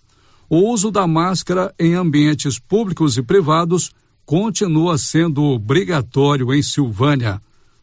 O 0.49 0.57
uso 0.69 0.91
da 0.91 1.07
máscara 1.07 1.73
em 1.79 1.95
ambientes 1.95 2.59
públicos 2.59 3.17
e 3.17 3.23
privados 3.23 3.91
continua 4.25 4.97
sendo 4.97 5.43
obrigatório 5.43 6.53
em 6.53 6.61
Silvânia. 6.61 7.41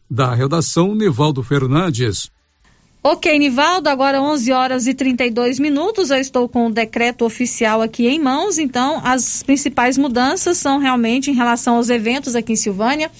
Da 0.09 0.33
redação, 0.33 0.95
Nivaldo 0.95 1.43
Fernandes. 1.43 2.31
Ok, 3.05 3.37
Nivaldo, 3.37 3.89
agora 3.89 4.21
11 4.21 4.51
horas 4.53 4.87
e 4.87 4.93
32 4.93 5.59
minutos. 5.59 6.09
Eu 6.09 6.19
estou 6.19 6.47
com 6.47 6.67
o 6.67 6.71
decreto 6.71 7.25
oficial 7.25 7.81
aqui 7.81 8.07
em 8.07 8.17
mãos. 8.17 8.57
Então, 8.57 9.01
as 9.03 9.43
principais 9.43 9.97
mudanças 9.97 10.57
são 10.57 10.77
realmente 10.77 11.29
em 11.29 11.33
relação 11.33 11.75
aos 11.75 11.89
eventos 11.89 12.33
aqui 12.33 12.53
em 12.53 12.55
Silvânia, 12.55 13.11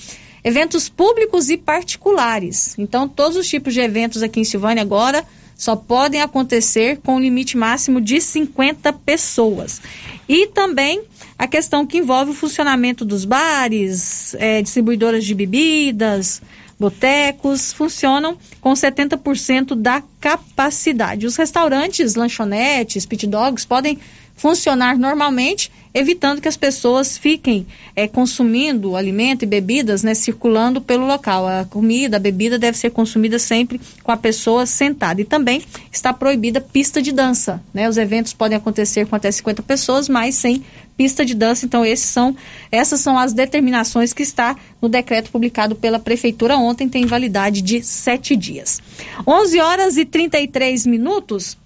eventos 0.42 0.88
públicos 0.88 1.50
e 1.50 1.58
particulares. 1.58 2.76
Então, 2.78 3.10
todos 3.10 3.36
os 3.36 3.50
tipos 3.50 3.74
de 3.74 3.82
eventos 3.82 4.24
aqui 4.24 4.40
em 4.40 4.46
Silvânia 4.46 4.82
agora 4.82 5.26
só 5.56 5.76
podem 5.76 6.22
acontecer 6.22 7.00
com 7.04 7.20
limite 7.20 7.58
máximo 7.58 8.02
de 8.02 8.20
50 8.20 8.92
pessoas. 8.94 9.82
E 10.28 10.48
também 10.48 11.04
a 11.38 11.48
questão 11.48 11.86
que 11.86 11.98
envolve 11.98 12.32
o 12.32 12.36
funcionamento 12.36 13.04
dos 13.04 13.26
bares, 13.26 14.36
é, 14.36 14.62
distribuidoras 14.62 15.26
de 15.26 15.34
bebidas, 15.34 16.42
botecos, 16.80 17.72
funcionam 17.74 18.38
com 18.60 18.74
70% 18.74 19.76
da 19.76 20.04
capacidade. 20.20 21.26
Os 21.26 21.36
restaurantes, 21.36 22.16
lanchonetes, 22.16 23.06
pit 23.06 23.28
dogs 23.28 23.66
podem 23.66 24.00
funcionar 24.36 24.98
normalmente, 24.98 25.72
evitando 25.94 26.42
que 26.42 26.48
as 26.48 26.58
pessoas 26.58 27.18
fiquem 27.18 27.68
é, 27.96 28.08
consumindo 28.08 28.96
alimento 28.96 29.44
e 29.44 29.46
bebidas, 29.46 30.04
né, 30.04 30.14
circulando 30.14 30.82
pelo 30.82 31.06
local. 31.06 31.48
A 31.48 31.66
comida, 31.66 32.18
a 32.18 32.20
bebida 32.20 32.58
deve 32.58 32.78
ser 32.78 32.90
consumida 32.90 33.38
sempre 33.38 33.80
com 34.02 34.12
a 34.12 34.18
pessoa 34.18 34.66
sentada. 34.66 35.22
E 35.22 35.26
também 35.26 35.62
está 35.92 36.12
proibida 36.12 36.60
pista 36.60 37.02
de 37.02 37.12
dança. 37.12 37.62
Né? 37.74 37.88
Os 37.88 37.98
eventos 37.98 38.34
podem 38.34 38.58
acontecer 38.58 39.06
com 39.06 39.16
até 39.16 39.32
50 39.32 39.62
pessoas, 39.64 40.10
mas 40.10 40.36
sem 40.36 40.64
pista 40.98 41.24
de 41.24 41.34
dança. 41.34 41.66
Então, 41.66 41.84
são, 41.96 42.36
essas 42.72 43.00
são 43.00 43.18
as 43.18 43.34
determinações 43.34 44.14
que 44.14 44.24
está 44.24 44.56
no 44.82 44.90
decreto 44.90 45.32
publicado 45.32 45.76
pela 45.76 46.00
Prefeitura 46.00 46.58
ontem, 46.58 46.90
tem 46.90 47.06
validade 47.06 47.62
de 47.62 47.84
sete 47.84 48.36
dias. 48.36 48.82
11 49.26 49.60
horas 49.60 49.98
e 49.98 50.06
33 50.06 50.86
minutos. 50.86 51.58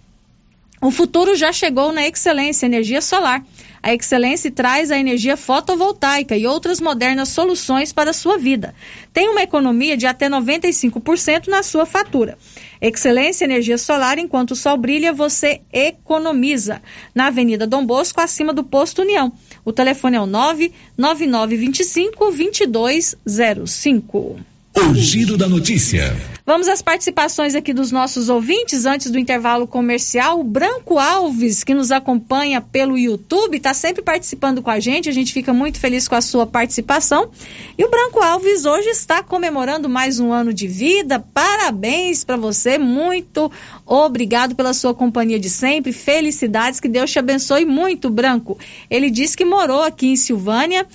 O 0.79 0.91
futuro 0.91 1.35
já 1.35 1.51
chegou 1.51 1.91
na 1.91 2.07
Excelência 2.07 2.67
Energia 2.67 3.01
Solar. 3.01 3.43
A 3.81 3.95
Excelência 3.95 4.51
traz 4.51 4.91
a 4.91 4.99
energia 4.99 5.35
fotovoltaica 5.35 6.37
e 6.37 6.45
outras 6.45 6.79
modernas 6.79 7.29
soluções 7.29 7.91
para 7.91 8.11
a 8.11 8.13
sua 8.13 8.37
vida. 8.37 8.75
Tem 9.11 9.27
uma 9.27 9.41
economia 9.41 9.97
de 9.97 10.05
até 10.05 10.29
95% 10.29 11.47
na 11.47 11.63
sua 11.63 11.87
fatura. 11.87 12.37
Excelência 12.79 13.45
Energia 13.45 13.79
Solar, 13.79 14.19
enquanto 14.19 14.51
o 14.51 14.55
sol 14.55 14.77
brilha, 14.77 15.11
você 15.11 15.61
economiza. 15.73 16.79
Na 17.15 17.25
Avenida 17.27 17.65
Dom 17.65 17.83
Bosco, 17.83 18.21
acima 18.21 18.53
do 18.53 18.63
Posto 18.63 19.01
União. 19.01 19.33
O 19.65 19.73
telefone 19.73 20.17
é 20.17 20.21
o 20.21 20.27
99925 20.27 22.31
2205. 22.31 24.56
O 24.79 24.93
Giro 24.93 25.37
da 25.37 25.49
Notícia. 25.49 26.15
Vamos 26.45 26.67
às 26.67 26.83
participações 26.83 27.55
aqui 27.55 27.73
dos 27.73 27.91
nossos 27.91 28.29
ouvintes 28.29 28.85
antes 28.85 29.09
do 29.09 29.17
intervalo 29.17 29.65
comercial. 29.65 30.39
O 30.39 30.43
Branco 30.43 30.99
Alves, 30.99 31.63
que 31.63 31.73
nos 31.73 31.91
acompanha 31.91 32.61
pelo 32.61 32.95
YouTube, 32.95 33.57
está 33.57 33.73
sempre 33.73 34.03
participando 34.03 34.61
com 34.61 34.69
a 34.69 34.79
gente. 34.79 35.09
A 35.09 35.11
gente 35.11 35.33
fica 35.33 35.51
muito 35.51 35.79
feliz 35.79 36.07
com 36.07 36.13
a 36.13 36.21
sua 36.21 36.45
participação. 36.45 37.31
E 37.75 37.83
o 37.83 37.89
Branco 37.89 38.21
Alves 38.21 38.65
hoje 38.65 38.89
está 38.89 39.23
comemorando 39.23 39.89
mais 39.89 40.19
um 40.19 40.31
ano 40.31 40.53
de 40.53 40.67
vida. 40.67 41.19
Parabéns 41.19 42.23
para 42.23 42.37
você. 42.37 42.77
Muito 42.77 43.51
obrigado 43.83 44.53
pela 44.53 44.75
sua 44.75 44.93
companhia 44.93 45.39
de 45.39 45.49
sempre. 45.49 45.91
Felicidades. 45.91 46.79
Que 46.79 46.87
Deus 46.87 47.11
te 47.11 47.17
abençoe 47.17 47.65
muito, 47.65 48.11
Branco. 48.11 48.59
Ele 48.91 49.09
disse 49.09 49.35
que 49.35 49.43
morou 49.43 49.81
aqui 49.81 50.09
em 50.09 50.15
Silvânia. 50.15 50.85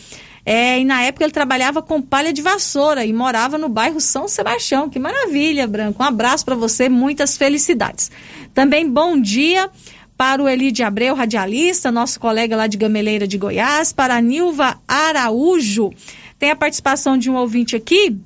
É, 0.45 0.81
e 0.81 0.85
na 0.85 1.03
época 1.03 1.25
ele 1.25 1.33
trabalhava 1.33 1.81
com 1.81 2.03
palha 2.03 2.33
de 2.33 2.43
vassoura 2.43 3.05
e 3.05 3.13
morava 3.13 3.57
no 3.57 3.69
bairro 3.69 4.01
São 4.01 4.27
Sebastião. 4.27 4.91
Que 4.91 4.99
maravilha, 4.99 5.67
Branco. 5.67 6.03
Um 6.03 6.07
abraço 6.07 6.45
para 6.45 6.57
você, 6.57 6.89
muitas 6.89 7.37
felicidades. 7.37 8.11
Também 8.53 8.89
bom 8.89 9.21
dia 9.21 9.71
para 10.17 10.43
o 10.43 10.49
Elide 10.49 10.83
Abreu, 10.83 11.15
radialista, 11.15 11.91
nosso 11.91 12.19
colega 12.19 12.57
lá 12.57 12.67
de 12.67 12.77
Gameleira 12.77 13.27
de 13.27 13.39
Goiás, 13.39 13.93
para 13.93 14.17
a 14.17 14.21
Nilva 14.21 14.81
Araújo. 14.87 15.91
Tem 16.39 16.51
a 16.51 16.57
participação 16.57 17.17
de 17.17 17.31
um 17.31 17.37
ouvinte 17.37 17.77
aqui 17.77 18.21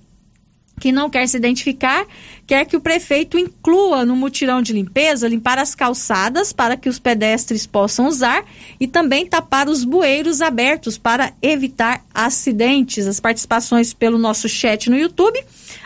que 0.79 0.93
não 0.93 1.09
quer 1.09 1.27
se 1.27 1.37
identificar, 1.37 2.07
quer 2.47 2.66
que 2.66 2.77
o 2.77 2.81
prefeito 2.81 3.39
inclua 3.39 4.05
no 4.05 4.14
mutirão 4.14 4.61
de 4.61 4.72
limpeza 4.72 5.27
limpar 5.27 5.59
as 5.59 5.74
calçadas 5.74 6.53
para 6.53 6.77
que 6.77 6.89
os 6.89 6.99
pedestres 6.99 7.66
possam 7.66 8.07
usar 8.07 8.45
e 8.79 8.87
também 8.87 9.27
tapar 9.27 9.68
os 9.68 9.85
bueiros 9.85 10.43
abertos 10.43 10.99
para 10.99 11.33
evitar 11.41 12.05
acidentes. 12.12 13.07
As 13.07 13.20
participações 13.20 13.95
pelo 13.95 14.18
nosso 14.18 14.49
chat 14.49 14.91
no 14.91 14.99
YouTube. 14.99 15.43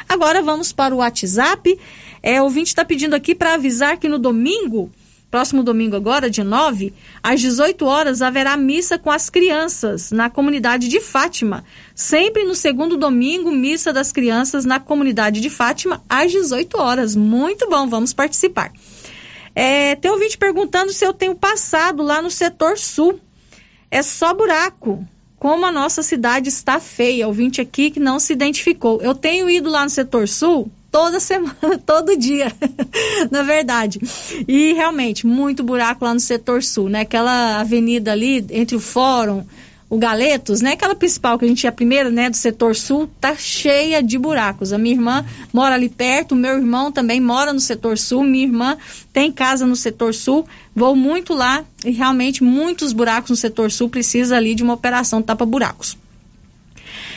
Agora 0.08 0.42
vamos 0.42 0.72
para 0.72 0.94
o 0.94 0.98
WhatsApp. 0.98 1.78
É, 2.22 2.40
o 2.40 2.44
ouvinte 2.44 2.68
está 2.68 2.84
pedindo 2.84 3.14
aqui 3.14 3.34
para 3.34 3.54
avisar 3.54 3.96
que 3.96 4.08
no 4.08 4.18
domingo 4.18 4.90
próximo 5.30 5.62
domingo 5.62 5.94
agora, 5.94 6.28
de 6.28 6.42
9, 6.42 6.92
às 7.22 7.40
18 7.40 7.86
horas, 7.86 8.20
haverá 8.20 8.56
missa 8.56 8.98
com 8.98 9.10
as 9.10 9.30
crianças 9.30 10.10
na 10.10 10.28
comunidade 10.28 10.88
de 10.88 11.00
Fátima. 11.00 11.64
Sempre 11.94 12.44
no 12.44 12.54
segundo 12.54 12.96
domingo, 12.96 13.50
missa 13.52 13.92
das 13.92 14.10
crianças 14.10 14.64
na 14.64 14.80
comunidade 14.80 15.40
de 15.40 15.48
Fátima, 15.48 16.02
às 16.08 16.32
18 16.32 16.76
horas. 16.76 17.14
Muito 17.14 17.68
bom, 17.68 17.88
vamos 17.88 18.12
participar. 18.12 18.72
É, 19.54 19.94
tem 19.94 20.18
vídeo 20.18 20.38
perguntando 20.38 20.92
se 20.92 21.04
eu 21.04 21.12
tenho 21.12 21.34
passado 21.34 22.02
lá 22.02 22.20
no 22.20 22.30
setor 22.30 22.76
sul. 22.76 23.20
É 23.90 24.02
só 24.02 24.34
buraco. 24.34 25.06
Como 25.38 25.64
a 25.64 25.72
nossa 25.72 26.02
cidade 26.02 26.48
está 26.48 26.78
feia. 26.80 27.26
Ouvinte 27.26 27.60
aqui 27.60 27.90
que 27.90 28.00
não 28.00 28.18
se 28.18 28.32
identificou. 28.32 29.00
Eu 29.00 29.14
tenho 29.14 29.48
ido 29.48 29.70
lá 29.70 29.84
no 29.84 29.90
setor 29.90 30.28
sul 30.28 30.70
toda 30.90 31.20
semana, 31.20 31.78
todo 31.84 32.16
dia, 32.16 32.52
na 33.30 33.42
verdade. 33.42 34.00
E 34.46 34.72
realmente, 34.72 35.26
muito 35.26 35.62
buraco 35.62 36.04
lá 36.04 36.12
no 36.12 36.20
setor 36.20 36.62
sul, 36.62 36.88
né? 36.88 37.00
Aquela 37.00 37.60
avenida 37.60 38.12
ali 38.12 38.44
entre 38.50 38.76
o 38.76 38.80
Fórum, 38.80 39.44
o 39.88 39.98
Galetos, 39.98 40.60
né? 40.60 40.72
Aquela 40.72 40.94
principal 40.94 41.36
que 41.36 41.44
a 41.44 41.48
gente 41.48 41.66
é 41.66 41.68
a 41.68 41.72
primeira, 41.72 42.10
né, 42.10 42.30
do 42.30 42.36
setor 42.36 42.76
sul, 42.76 43.10
tá 43.20 43.34
cheia 43.34 44.00
de 44.00 44.16
buracos. 44.16 44.72
A 44.72 44.78
minha 44.78 44.94
irmã 44.94 45.24
mora 45.52 45.74
ali 45.74 45.88
perto, 45.88 46.32
o 46.32 46.36
meu 46.36 46.56
irmão 46.56 46.92
também 46.92 47.20
mora 47.20 47.52
no 47.52 47.60
setor 47.60 47.98
sul, 47.98 48.22
minha 48.22 48.44
irmã 48.44 48.78
tem 49.12 49.32
casa 49.32 49.66
no 49.66 49.74
setor 49.74 50.14
sul. 50.14 50.46
Vou 50.74 50.94
muito 50.94 51.34
lá 51.34 51.64
e 51.84 51.90
realmente 51.90 52.44
muitos 52.44 52.92
buracos 52.92 53.30
no 53.30 53.36
setor 53.36 53.72
sul 53.72 53.88
precisa 53.88 54.36
ali 54.36 54.54
de 54.54 54.62
uma 54.62 54.74
operação 54.74 55.20
tapa 55.20 55.44
buracos. 55.44 55.96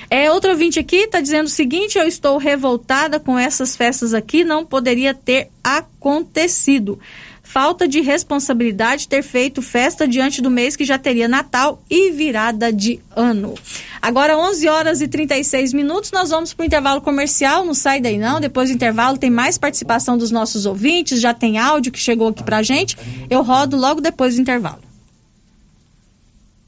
É, 0.09 0.31
outro 0.31 0.51
ouvinte 0.51 0.79
aqui 0.79 0.97
está 0.97 1.19
dizendo 1.21 1.45
o 1.45 1.49
seguinte: 1.49 1.97
eu 1.97 2.07
estou 2.07 2.37
revoltada 2.37 3.19
com 3.19 3.37
essas 3.37 3.75
festas 3.75 4.13
aqui, 4.13 4.43
não 4.43 4.65
poderia 4.65 5.13
ter 5.13 5.49
acontecido. 5.63 6.99
Falta 7.45 7.87
de 7.87 7.99
responsabilidade 7.99 9.07
ter 9.07 9.21
feito 9.21 9.61
festa 9.61 10.07
diante 10.07 10.41
do 10.41 10.49
mês 10.49 10.75
que 10.75 10.85
já 10.85 10.97
teria 10.97 11.27
Natal 11.27 11.79
e 11.89 12.09
virada 12.09 12.71
de 12.71 12.99
ano. 13.15 13.53
Agora, 14.01 14.37
11 14.37 14.67
horas 14.69 15.01
e 15.01 15.07
36 15.07 15.73
minutos, 15.73 16.11
nós 16.11 16.29
vamos 16.29 16.53
para 16.53 16.63
o 16.63 16.65
intervalo 16.65 17.01
comercial. 17.01 17.63
Não 17.65 17.73
sai 17.73 18.01
daí, 18.01 18.17
não. 18.17 18.39
Depois 18.39 18.69
do 18.69 18.75
intervalo, 18.75 19.17
tem 19.17 19.29
mais 19.29 19.57
participação 19.57 20.17
dos 20.17 20.31
nossos 20.31 20.65
ouvintes. 20.65 21.21
Já 21.21 21.33
tem 21.33 21.59
áudio 21.59 21.91
que 21.91 21.99
chegou 21.99 22.29
aqui 22.29 22.43
para 22.43 22.63
gente. 22.63 22.97
Eu 23.29 23.43
rodo 23.43 23.77
logo 23.77 24.01
depois 24.01 24.35
do 24.35 24.41
intervalo. 24.41 24.79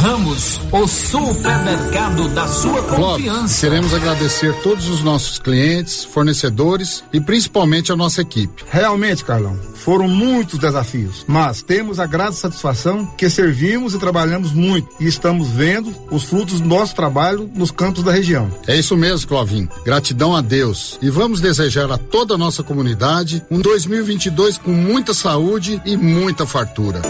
Ramos, 0.00 0.58
o 0.72 0.88
supermercado 0.88 2.26
da 2.30 2.48
sua 2.48 2.82
confiança. 2.82 3.60
queremos 3.60 3.92
agradecer 3.92 4.54
todos 4.62 4.88
os 4.88 5.02
nossos 5.02 5.38
clientes, 5.38 6.04
fornecedores 6.04 7.04
e 7.12 7.20
principalmente 7.20 7.92
a 7.92 7.96
nossa 7.96 8.22
equipe. 8.22 8.64
Realmente, 8.70 9.22
Carlão, 9.22 9.54
foram 9.74 10.08
muitos 10.08 10.58
desafios, 10.58 11.26
mas 11.28 11.60
temos 11.60 12.00
a 12.00 12.06
grande 12.06 12.36
satisfação 12.36 13.04
que 13.04 13.28
servimos 13.28 13.92
e 13.92 13.98
trabalhamos 13.98 14.52
muito 14.52 14.88
e 14.98 15.06
estamos 15.06 15.50
vendo 15.50 15.94
os 16.10 16.24
frutos 16.24 16.62
do 16.62 16.66
nosso 16.66 16.94
trabalho 16.96 17.50
nos 17.54 17.70
campos 17.70 18.02
da 18.02 18.10
região. 18.10 18.50
É 18.66 18.74
isso 18.78 18.96
mesmo, 18.96 19.28
Clovin. 19.28 19.68
Gratidão 19.84 20.34
a 20.34 20.40
Deus 20.40 20.98
e 21.02 21.10
vamos 21.10 21.42
desejar 21.42 21.92
a 21.92 21.98
toda 21.98 22.36
a 22.36 22.38
nossa 22.38 22.62
comunidade 22.62 23.44
um 23.50 23.60
2022 23.60 24.56
com 24.56 24.70
muita 24.70 25.12
saúde 25.12 25.78
e 25.84 25.94
muita 25.94 26.46
fartura. 26.46 27.02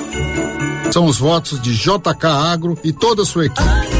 São 0.92 1.04
os 1.06 1.18
votos 1.18 1.60
de 1.60 1.74
JK 1.74 2.26
Agro 2.26 2.76
e 2.82 2.92
toda 2.92 3.22
a 3.22 3.26
sua 3.26 3.46
equipe. 3.46 3.99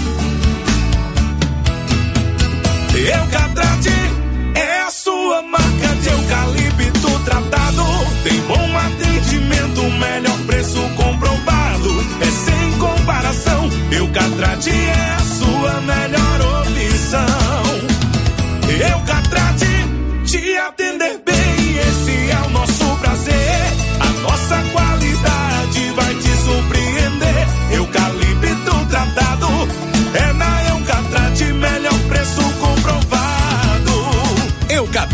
Eucatrate 14.63 15.20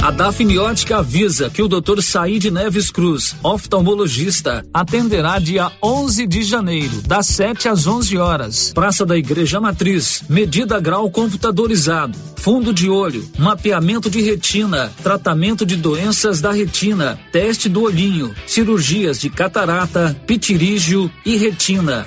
A 0.00 0.12
Dafniótica 0.12 0.98
avisa 0.98 1.50
que 1.50 1.60
o 1.60 1.66
Dr. 1.66 2.00
Said 2.00 2.44
Neves 2.52 2.90
Cruz, 2.90 3.34
oftalmologista, 3.42 4.64
atenderá 4.72 5.40
dia 5.40 5.72
11 5.82 6.26
de 6.26 6.42
janeiro, 6.44 7.02
das 7.02 7.26
7 7.26 7.68
às 7.68 7.86
11 7.86 8.16
horas. 8.16 8.72
Praça 8.72 9.04
da 9.04 9.16
Igreja 9.16 9.60
Matriz. 9.60 10.22
Medida 10.28 10.78
grau 10.78 11.10
computadorizado. 11.10 12.16
Fundo 12.36 12.72
de 12.72 12.88
olho. 12.88 13.28
Mapeamento 13.36 14.08
de 14.08 14.22
retina. 14.22 14.90
Tratamento 15.02 15.66
de 15.66 15.74
doenças 15.76 16.40
da 16.40 16.52
retina. 16.52 17.18
Teste 17.32 17.68
do 17.68 17.82
olhinho. 17.82 18.32
Cirurgias 18.46 19.20
de 19.20 19.28
catarata, 19.28 20.16
pitirígio 20.26 21.10
e 21.26 21.36
retina. 21.36 22.06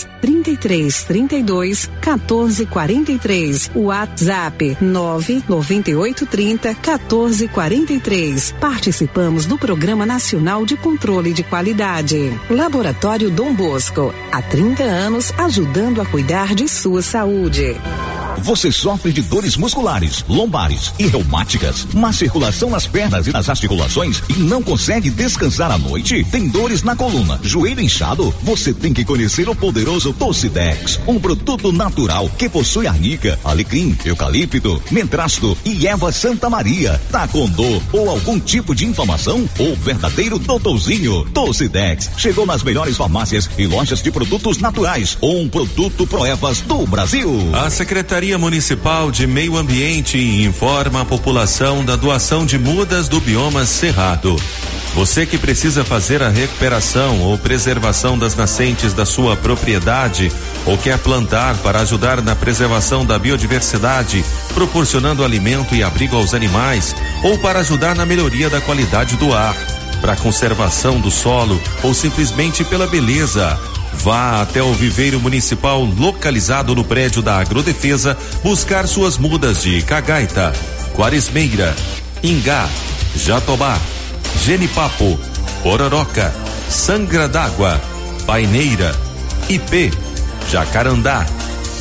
33 0.21 1.03
32 1.03 1.89
14 2.01 2.65
43. 2.65 3.71
WhatsApp 3.75 4.77
998 4.81 6.25
30 6.25 6.75
14 6.75 7.47
43. 7.47 8.55
Participamos 8.59 9.45
do 9.45 9.57
Programa 9.57 10.05
Nacional 10.05 10.65
de 10.65 10.75
Controle 10.77 11.33
de 11.33 11.43
Qualidade. 11.43 12.39
Laboratório 12.49 13.29
Dom 13.29 13.53
Bosco, 13.53 14.13
há 14.31 14.41
30 14.41 14.83
anos 14.83 15.31
ajudando 15.37 16.01
a 16.01 16.05
cuidar 16.05 16.53
de 16.55 16.67
sua 16.67 17.01
saúde. 17.01 17.75
Você 18.37 18.71
sofre 18.71 19.11
de 19.11 19.21
dores 19.21 19.55
musculares, 19.55 20.25
lombares 20.27 20.93
e 20.97 21.05
reumáticas, 21.05 21.85
má 21.93 22.11
circulação 22.11 22.69
nas 22.69 22.87
pernas 22.87 23.27
e 23.27 23.31
nas 23.31 23.49
articulações 23.49 24.23
e 24.29 24.33
não 24.33 24.63
consegue 24.63 25.09
descansar 25.11 25.71
à 25.71 25.77
noite? 25.77 26.25
Tem 26.31 26.47
dores 26.47 26.81
na 26.81 26.95
coluna, 26.95 27.39
joelho 27.43 27.81
inchado? 27.81 28.33
Você 28.41 28.73
tem 28.73 28.93
que 28.93 29.05
conhecer 29.05 29.47
o 29.47 29.55
poderoso 29.55 29.90
Tocidex, 29.99 31.01
um 31.05 31.19
produto 31.19 31.71
natural 31.71 32.29
que 32.37 32.47
possui 32.47 32.87
arnica, 32.87 33.37
alecrim, 33.43 33.97
eucalipto, 34.05 34.81
mentrasto 34.89 35.57
e 35.65 35.85
erva 35.85 36.11
Santa 36.13 36.49
Maria. 36.49 36.99
Tá 37.11 37.27
com 37.27 37.49
dor 37.49 37.81
ou 37.91 38.09
algum 38.09 38.39
tipo 38.39 38.73
de 38.73 38.85
inflamação? 38.85 39.49
O 39.59 39.75
verdadeiro 39.75 40.39
doutorzinho 40.39 41.25
Tocidex 41.33 42.11
chegou 42.17 42.45
nas 42.45 42.63
melhores 42.63 42.95
farmácias 42.95 43.49
e 43.57 43.67
lojas 43.67 44.01
de 44.01 44.11
produtos 44.11 44.59
naturais. 44.59 45.17
Um 45.21 45.49
produto 45.49 46.07
Proevas 46.07 46.61
do 46.61 46.87
Brasil. 46.87 47.29
A 47.53 47.69
Secretaria 47.69 48.37
Municipal 48.37 49.11
de 49.11 49.27
Meio 49.27 49.57
Ambiente 49.57 50.17
informa 50.17 51.01
a 51.01 51.05
população 51.05 51.83
da 51.83 51.97
doação 51.97 52.45
de 52.45 52.57
mudas 52.57 53.09
do 53.09 53.19
bioma 53.19 53.65
Cerrado. 53.65 54.37
Você 54.93 55.25
que 55.25 55.37
precisa 55.37 55.85
fazer 55.85 56.21
a 56.21 56.29
recuperação 56.29 57.21
ou 57.21 57.37
preservação 57.37 58.17
das 58.17 58.35
nascentes 58.35 58.93
da 58.93 59.05
sua 59.05 59.37
propriedade 59.37 60.29
ou 60.65 60.77
quer 60.77 60.97
plantar 60.97 61.55
para 61.59 61.79
ajudar 61.79 62.21
na 62.21 62.35
preservação 62.35 63.05
da 63.05 63.17
biodiversidade, 63.17 64.23
proporcionando 64.53 65.23
alimento 65.23 65.73
e 65.73 65.81
abrigo 65.81 66.17
aos 66.17 66.33
animais, 66.33 66.93
ou 67.23 67.37
para 67.37 67.59
ajudar 67.59 67.95
na 67.95 68.05
melhoria 68.05 68.49
da 68.49 68.59
qualidade 68.59 69.15
do 69.15 69.33
ar, 69.33 69.55
para 70.01 70.17
conservação 70.17 70.99
do 70.99 71.09
solo 71.09 71.59
ou 71.83 71.93
simplesmente 71.93 72.65
pela 72.65 72.85
beleza. 72.85 73.57
Vá 73.93 74.41
até 74.41 74.61
o 74.61 74.73
viveiro 74.73 75.21
municipal 75.21 75.83
localizado 75.83 76.75
no 76.75 76.83
prédio 76.83 77.21
da 77.21 77.39
Agrodefesa 77.39 78.17
buscar 78.43 78.87
suas 78.87 79.17
mudas 79.17 79.61
de 79.61 79.81
cagaita, 79.83 80.51
quaresmeira, 80.95 81.75
ingá, 82.23 82.67
jatobá, 83.15 83.79
genipapo, 84.37 85.19
pororoca, 85.63 86.33
sangra 86.69 87.27
d'água, 87.27 87.79
paineira, 88.25 88.95
ipê, 89.49 89.91
jacarandá, 90.49 91.25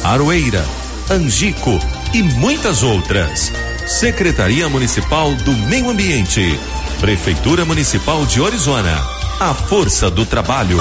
aroeira, 0.05 0.65
angico 1.11 1.79
e 2.13 2.23
muitas 2.23 2.83
outras. 2.83 3.53
Secretaria 3.87 4.69
Municipal 4.69 5.35
do 5.35 5.53
Meio 5.53 5.91
Ambiente, 5.91 6.59
Prefeitura 7.01 7.65
Municipal 7.65 8.25
de 8.27 8.41
Orizona. 8.41 8.97
A 9.41 9.55
força 9.55 10.11
do 10.11 10.27
trabalho. 10.27 10.79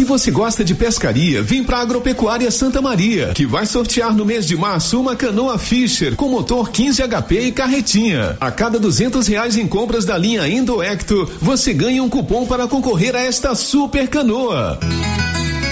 Se 0.00 0.04
você 0.04 0.30
gosta 0.30 0.64
de 0.64 0.74
pescaria, 0.74 1.42
vem 1.42 1.62
para 1.62 1.76
Agropecuária 1.76 2.50
Santa 2.50 2.80
Maria, 2.80 3.32
que 3.34 3.44
vai 3.44 3.66
sortear 3.66 4.14
no 4.14 4.24
mês 4.24 4.46
de 4.46 4.56
março 4.56 4.98
uma 4.98 5.14
canoa 5.14 5.58
Fisher 5.58 6.16
com 6.16 6.26
motor 6.26 6.70
15 6.70 7.02
HP 7.02 7.40
e 7.40 7.52
carretinha. 7.52 8.34
A 8.40 8.50
cada 8.50 8.78
duzentos 8.78 9.26
reais 9.26 9.58
em 9.58 9.68
compras 9.68 10.06
da 10.06 10.16
linha 10.16 10.48
Indoecto, 10.48 11.30
você 11.38 11.74
ganha 11.74 12.02
um 12.02 12.08
cupom 12.08 12.46
para 12.46 12.66
concorrer 12.66 13.14
a 13.14 13.20
esta 13.20 13.54
super 13.54 14.08
canoa. 14.08 14.80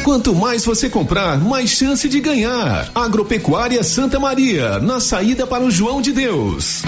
Quanto 0.05 0.35
mais 0.35 0.63
você 0.63 0.91
comprar, 0.91 1.39
mais 1.41 1.71
chance 1.71 2.07
de 2.07 2.21
ganhar. 2.21 2.91
Agropecuária 2.95 3.83
Santa 3.83 4.21
Maria, 4.21 4.79
na 4.79 5.01
saída 5.01 5.47
para 5.47 5.65
o 5.65 5.71
João 5.71 6.03
de 6.03 6.13
Deus. 6.13 6.83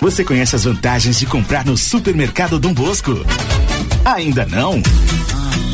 Você 0.00 0.24
conhece 0.24 0.56
as 0.56 0.64
vantagens 0.64 1.18
de 1.18 1.26
comprar 1.26 1.66
no 1.66 1.76
supermercado 1.76 2.58
Dom 2.58 2.72
Bosco? 2.72 3.12
Ainda 4.06 4.46
não? 4.46 4.80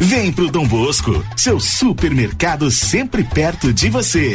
Vem 0.00 0.32
pro 0.32 0.50
Dom 0.50 0.66
Bosco, 0.66 1.24
seu 1.36 1.60
supermercado 1.60 2.68
sempre 2.68 3.22
perto 3.22 3.72
de 3.72 3.88
você. 3.88 4.34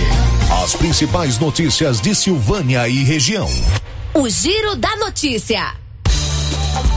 As 0.64 0.74
principais 0.74 1.38
notícias 1.38 2.00
de 2.00 2.16
Silvânia 2.16 2.88
e 2.88 3.04
região. 3.04 3.48
O 4.14 4.30
Giro 4.30 4.78
da 4.78 4.96
Notícia. 4.96 5.76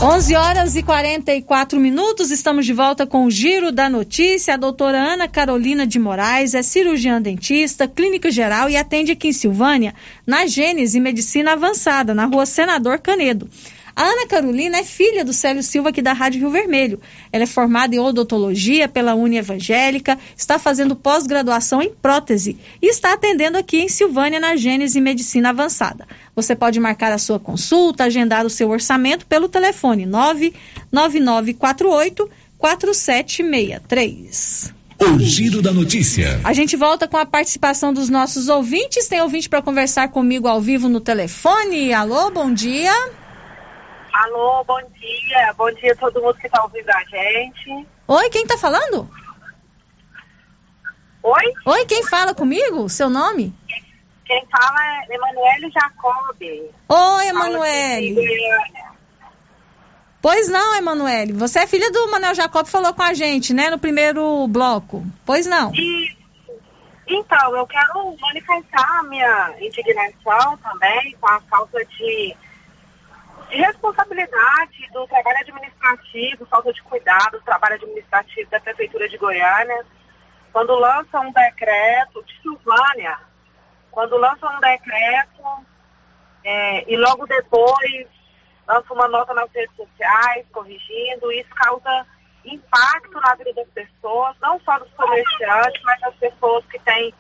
11 0.01 0.37
horas 0.37 0.77
e 0.77 0.83
44 0.83 1.79
minutos, 1.81 2.31
estamos 2.31 2.65
de 2.65 2.73
volta 2.73 3.05
com 3.05 3.27
o 3.27 3.31
Giro 3.31 3.73
da 3.73 3.91
Notícia. 3.91 4.55
A 4.55 4.57
doutora 4.57 4.97
Ana 4.97 5.27
Carolina 5.27 5.85
de 5.85 5.99
Moraes 5.99 6.55
é 6.55 6.63
cirurgiã 6.63 7.21
dentista, 7.21 7.89
clínica 7.89 8.31
geral 8.31 8.71
e 8.71 8.77
atende 8.77 9.11
aqui 9.11 9.29
em 9.29 9.33
Silvânia, 9.33 9.93
na 10.25 10.47
Gênese 10.47 11.01
Medicina 11.01 11.55
Avançada, 11.55 12.15
na 12.15 12.27
rua 12.27 12.47
Senador 12.47 13.01
Canedo. 13.01 13.51
A 13.95 14.05
Ana 14.05 14.27
Carolina 14.27 14.79
é 14.79 14.85
filha 14.85 15.23
do 15.25 15.33
Célio 15.33 15.63
Silva 15.63 15.91
aqui 15.91 16.01
da 16.01 16.13
Rádio 16.13 16.41
Rio 16.41 16.51
Vermelho. 16.51 17.01
Ela 17.31 17.45
é 17.45 17.47
formada 17.47 17.95
em 17.95 17.99
odontologia 17.99 18.89
pela 18.89 19.15
Uni 19.15 19.37
Evangélica, 19.37 20.19
está 20.37 20.59
fazendo 20.59 20.97
pós-graduação 20.97 21.83
em 21.83 21.91
prótese 21.91 22.57
e 22.81 22.87
está 22.87 23.13
atendendo 23.13 23.59
aqui 23.59 23.81
em 23.81 23.89
Silvânia 23.89 24.41
na 24.41 24.57
Gênese 24.57 24.99
Medicina 25.01 25.51
Avançada. 25.51 26.09
Você 26.35 26.57
pode 26.57 26.81
marcar 26.81 27.13
a 27.13 27.19
sua 27.19 27.39
consulta, 27.39 28.05
agendar 28.05 28.47
o 28.47 28.51
seu 28.51 28.71
orçamento 28.71 29.27
pelo 29.27 29.47
telefone 29.49 30.07
99948 30.07 32.31
4763. 32.59 34.73
O 35.01 35.19
Giro 35.19 35.61
da 35.61 35.73
Notícia. 35.73 36.41
A 36.45 36.53
gente 36.53 36.77
volta 36.77 37.09
com 37.09 37.17
a 37.17 37.27
participação 37.27 37.93
dos 37.93 38.09
nossos 38.09 38.49
ouvintes. 38.49 39.09
Tem 39.09 39.21
ouvinte 39.21 39.49
para 39.49 39.61
conversar 39.61 40.11
comigo 40.11 40.47
ao 40.47 40.61
vivo 40.61 40.89
no 40.89 41.01
telefone. 41.01 41.93
Alô, 41.93 42.31
bom 42.31 42.55
dia. 42.55 42.95
Alô, 44.13 44.63
bom 44.65 44.81
dia. 45.01 45.55
Bom 45.57 45.71
dia 45.73 45.93
a 45.93 45.97
todo 45.97 46.21
mundo 46.21 46.35
que 46.35 46.47
está 46.47 46.63
ouvindo 46.63 46.91
a 46.91 47.03
gente. 47.05 47.87
Oi, 48.07 48.31
quem 48.31 48.43
está 48.43 48.59
falando? 48.59 49.09
Oi? 51.23 51.53
Oi, 51.65 51.87
quem 51.87 52.05
fala 52.05 52.35
comigo? 52.35 52.89
Seu 52.91 53.09
nome? 53.09 53.55
Quem 54.27 54.47
fala 54.51 54.79
é 54.85 55.15
Emanuele 55.15 55.71
Jacob. 55.71 56.37
Oi, 56.89 57.27
Emanuele. 57.27 58.17
Pois 60.21 60.49
não, 60.49 60.77
Emanuele. 60.77 61.33
Você 61.33 61.61
é 61.61 61.67
filha 61.67 61.91
do 61.91 62.11
Manuel 62.11 62.35
Jacob, 62.35 62.67
falou 62.67 62.93
com 62.93 63.03
a 63.03 63.15
gente, 63.15 63.55
né, 63.55 63.71
no 63.71 63.79
primeiro 63.79 64.47
bloco. 64.47 65.05
Pois 65.25 65.47
não. 65.47 65.73
E, 65.75 66.17
então, 67.09 67.57
eu 67.57 67.67
quero 67.67 68.15
manifestar 68.21 68.99
a 68.99 69.03
minha 69.05 69.55
indignação 69.59 70.57
também 70.59 71.17
com 71.19 71.29
a 71.29 71.41
falta 71.41 71.85
de 71.87 72.37
de 72.37 72.37
responsabilidade 73.57 74.89
do 74.93 75.07
trabalho 75.07 75.39
administrativo, 75.39 76.47
falta 76.47 76.73
de 76.73 76.83
cuidado 76.83 77.39
do 77.39 77.45
trabalho 77.45 77.75
administrativo 77.75 78.51
da 78.51 78.61
Prefeitura 78.61 79.09
de 79.09 79.19
Goiânia, 79.19 79.85
quando 80.53 80.75
lança 80.75 81.21
um 81.21 81.33
decreto 81.33 82.25
de 82.25 82.41
Silvânia, 82.41 83.19
quando 83.91 84.17
lança 84.17 84.47
um 84.47 84.61
decreto 84.61 85.67
é, 86.45 86.91
e 86.91 86.97
logo 86.97 87.27
depois 87.27 88.07
lança 88.67 88.93
uma 88.93 89.09
nota 89.09 89.35
nas 89.35 89.51
redes 89.53 89.75
sociais 89.77 90.47
corrigindo, 90.53 91.33
isso 91.33 91.51
causa 91.55 92.07
impacto 92.45 93.21
na 93.21 93.35
vida 93.35 93.53
das 93.55 93.69
pessoas, 93.69 94.37
não 94.41 94.59
só 94.61 94.79
dos 94.79 94.93
comerciantes, 94.95 95.83
mas 95.85 96.01
das 96.01 96.15
pessoas 96.17 96.65
que 96.67 96.79
têm 96.81 97.15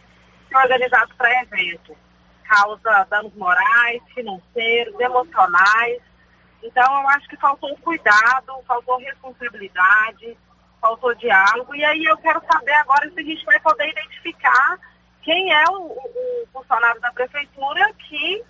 se 0.48 0.56
organizado 0.56 1.14
para 1.16 1.42
evento. 1.42 1.96
Causa 2.44 3.06
danos 3.08 3.34
morais, 3.34 4.02
financeiros, 4.14 4.98
emocionais. 5.00 6.02
Então, 6.62 7.02
eu 7.02 7.08
acho 7.08 7.28
que 7.28 7.36
faltou 7.36 7.76
cuidado, 7.78 8.62
faltou 8.66 8.98
responsabilidade, 8.98 10.36
faltou 10.80 11.14
diálogo. 11.14 11.74
E 11.74 11.84
aí 11.84 12.04
eu 12.04 12.16
quero 12.18 12.42
saber 12.50 12.74
agora 12.74 13.10
se 13.10 13.20
a 13.20 13.22
gente 13.22 13.44
vai 13.44 13.58
poder 13.60 13.88
identificar 13.88 14.78
quem 15.22 15.52
é 15.52 15.64
o, 15.70 15.82
o, 15.82 16.46
funcionário 16.52 17.00
da 17.00 17.12
prefeitura 17.12 17.92
que 17.94 18.44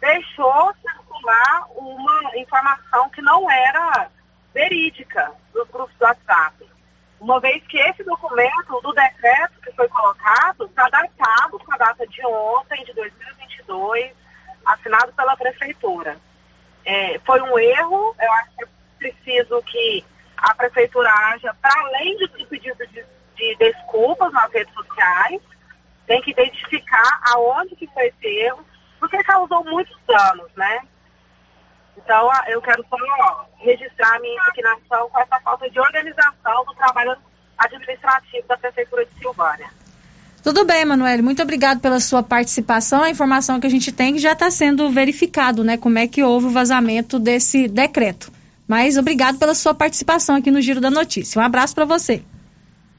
deixou 0.00 0.74
circular 0.80 1.66
uma 1.74 2.36
informação 2.36 3.08
que 3.10 3.20
não 3.20 3.50
era 3.50 4.08
verídica 4.54 5.32
nos 5.54 5.68
grupos 5.68 5.94
do 5.96 6.04
WhatsApp. 6.04 6.68
Uma 7.20 7.40
vez 7.40 7.64
que 7.66 7.78
esse 7.78 8.02
documento 8.02 8.80
do 8.82 8.92
decreto 8.92 9.60
que 9.62 9.72
foi 9.72 9.88
colocado 9.88 10.66
está 10.66 10.88
datado 10.88 11.58
com 11.58 11.72
a 11.72 11.76
data 11.76 12.06
de 12.06 12.24
ontem, 12.26 12.84
de 12.84 12.92
2022, 12.94 14.12
assinado 14.66 15.12
pela 15.12 15.36
prefeitura. 15.36 16.16
É, 16.84 17.18
foi 17.20 17.40
um 17.40 17.58
erro, 17.58 18.14
eu 18.20 18.32
acho 18.32 18.50
que 18.56 18.64
é 18.64 18.68
preciso 18.98 19.62
que 19.62 20.04
a 20.36 20.54
prefeitura 20.54 21.10
haja 21.10 21.54
para 21.60 21.80
além 21.80 22.16
de 22.16 22.28
pedido 22.46 22.86
de, 22.88 23.04
de 23.36 23.56
desculpas 23.56 24.32
nas 24.32 24.50
redes 24.52 24.72
sociais, 24.74 25.40
tem 26.06 26.20
que 26.22 26.32
identificar 26.32 27.20
aonde 27.32 27.76
que 27.76 27.86
foi 27.88 28.06
esse 28.08 28.26
erro, 28.26 28.64
porque 28.98 29.22
causou 29.24 29.64
muitos 29.64 29.96
danos, 30.06 30.50
né? 30.56 30.82
Então, 31.96 32.28
eu 32.48 32.60
quero 32.60 32.84
só 32.88 33.48
registrar 33.58 34.18
minha 34.20 34.42
indignação 34.48 35.08
com 35.10 35.20
essa 35.20 35.40
falta 35.40 35.70
de 35.70 35.78
organização 35.78 36.64
do 36.64 36.74
trabalho 36.74 37.16
administrativo 37.58 38.46
da 38.48 38.56
Prefeitura 38.56 39.04
de 39.04 39.14
Silvânia. 39.18 39.70
Tudo 40.42 40.64
bem, 40.64 40.84
Manuel. 40.84 41.22
Muito 41.22 41.40
obrigado 41.40 41.80
pela 41.80 42.00
sua 42.00 42.20
participação. 42.20 43.02
A 43.02 43.10
informação 43.10 43.60
que 43.60 43.66
a 43.66 43.70
gente 43.70 43.92
tem 43.92 44.18
já 44.18 44.32
está 44.32 44.50
sendo 44.50 44.90
verificado, 44.90 45.62
né? 45.62 45.76
Como 45.76 45.98
é 45.98 46.08
que 46.08 46.22
houve 46.22 46.46
o 46.46 46.50
vazamento 46.50 47.18
desse 47.18 47.68
decreto. 47.68 48.32
Mas 48.66 48.96
obrigado 48.96 49.38
pela 49.38 49.54
sua 49.54 49.72
participação 49.72 50.34
aqui 50.34 50.50
no 50.50 50.60
Giro 50.60 50.80
da 50.80 50.90
Notícia. 50.90 51.40
Um 51.40 51.44
abraço 51.44 51.74
para 51.76 51.84
você. 51.84 52.22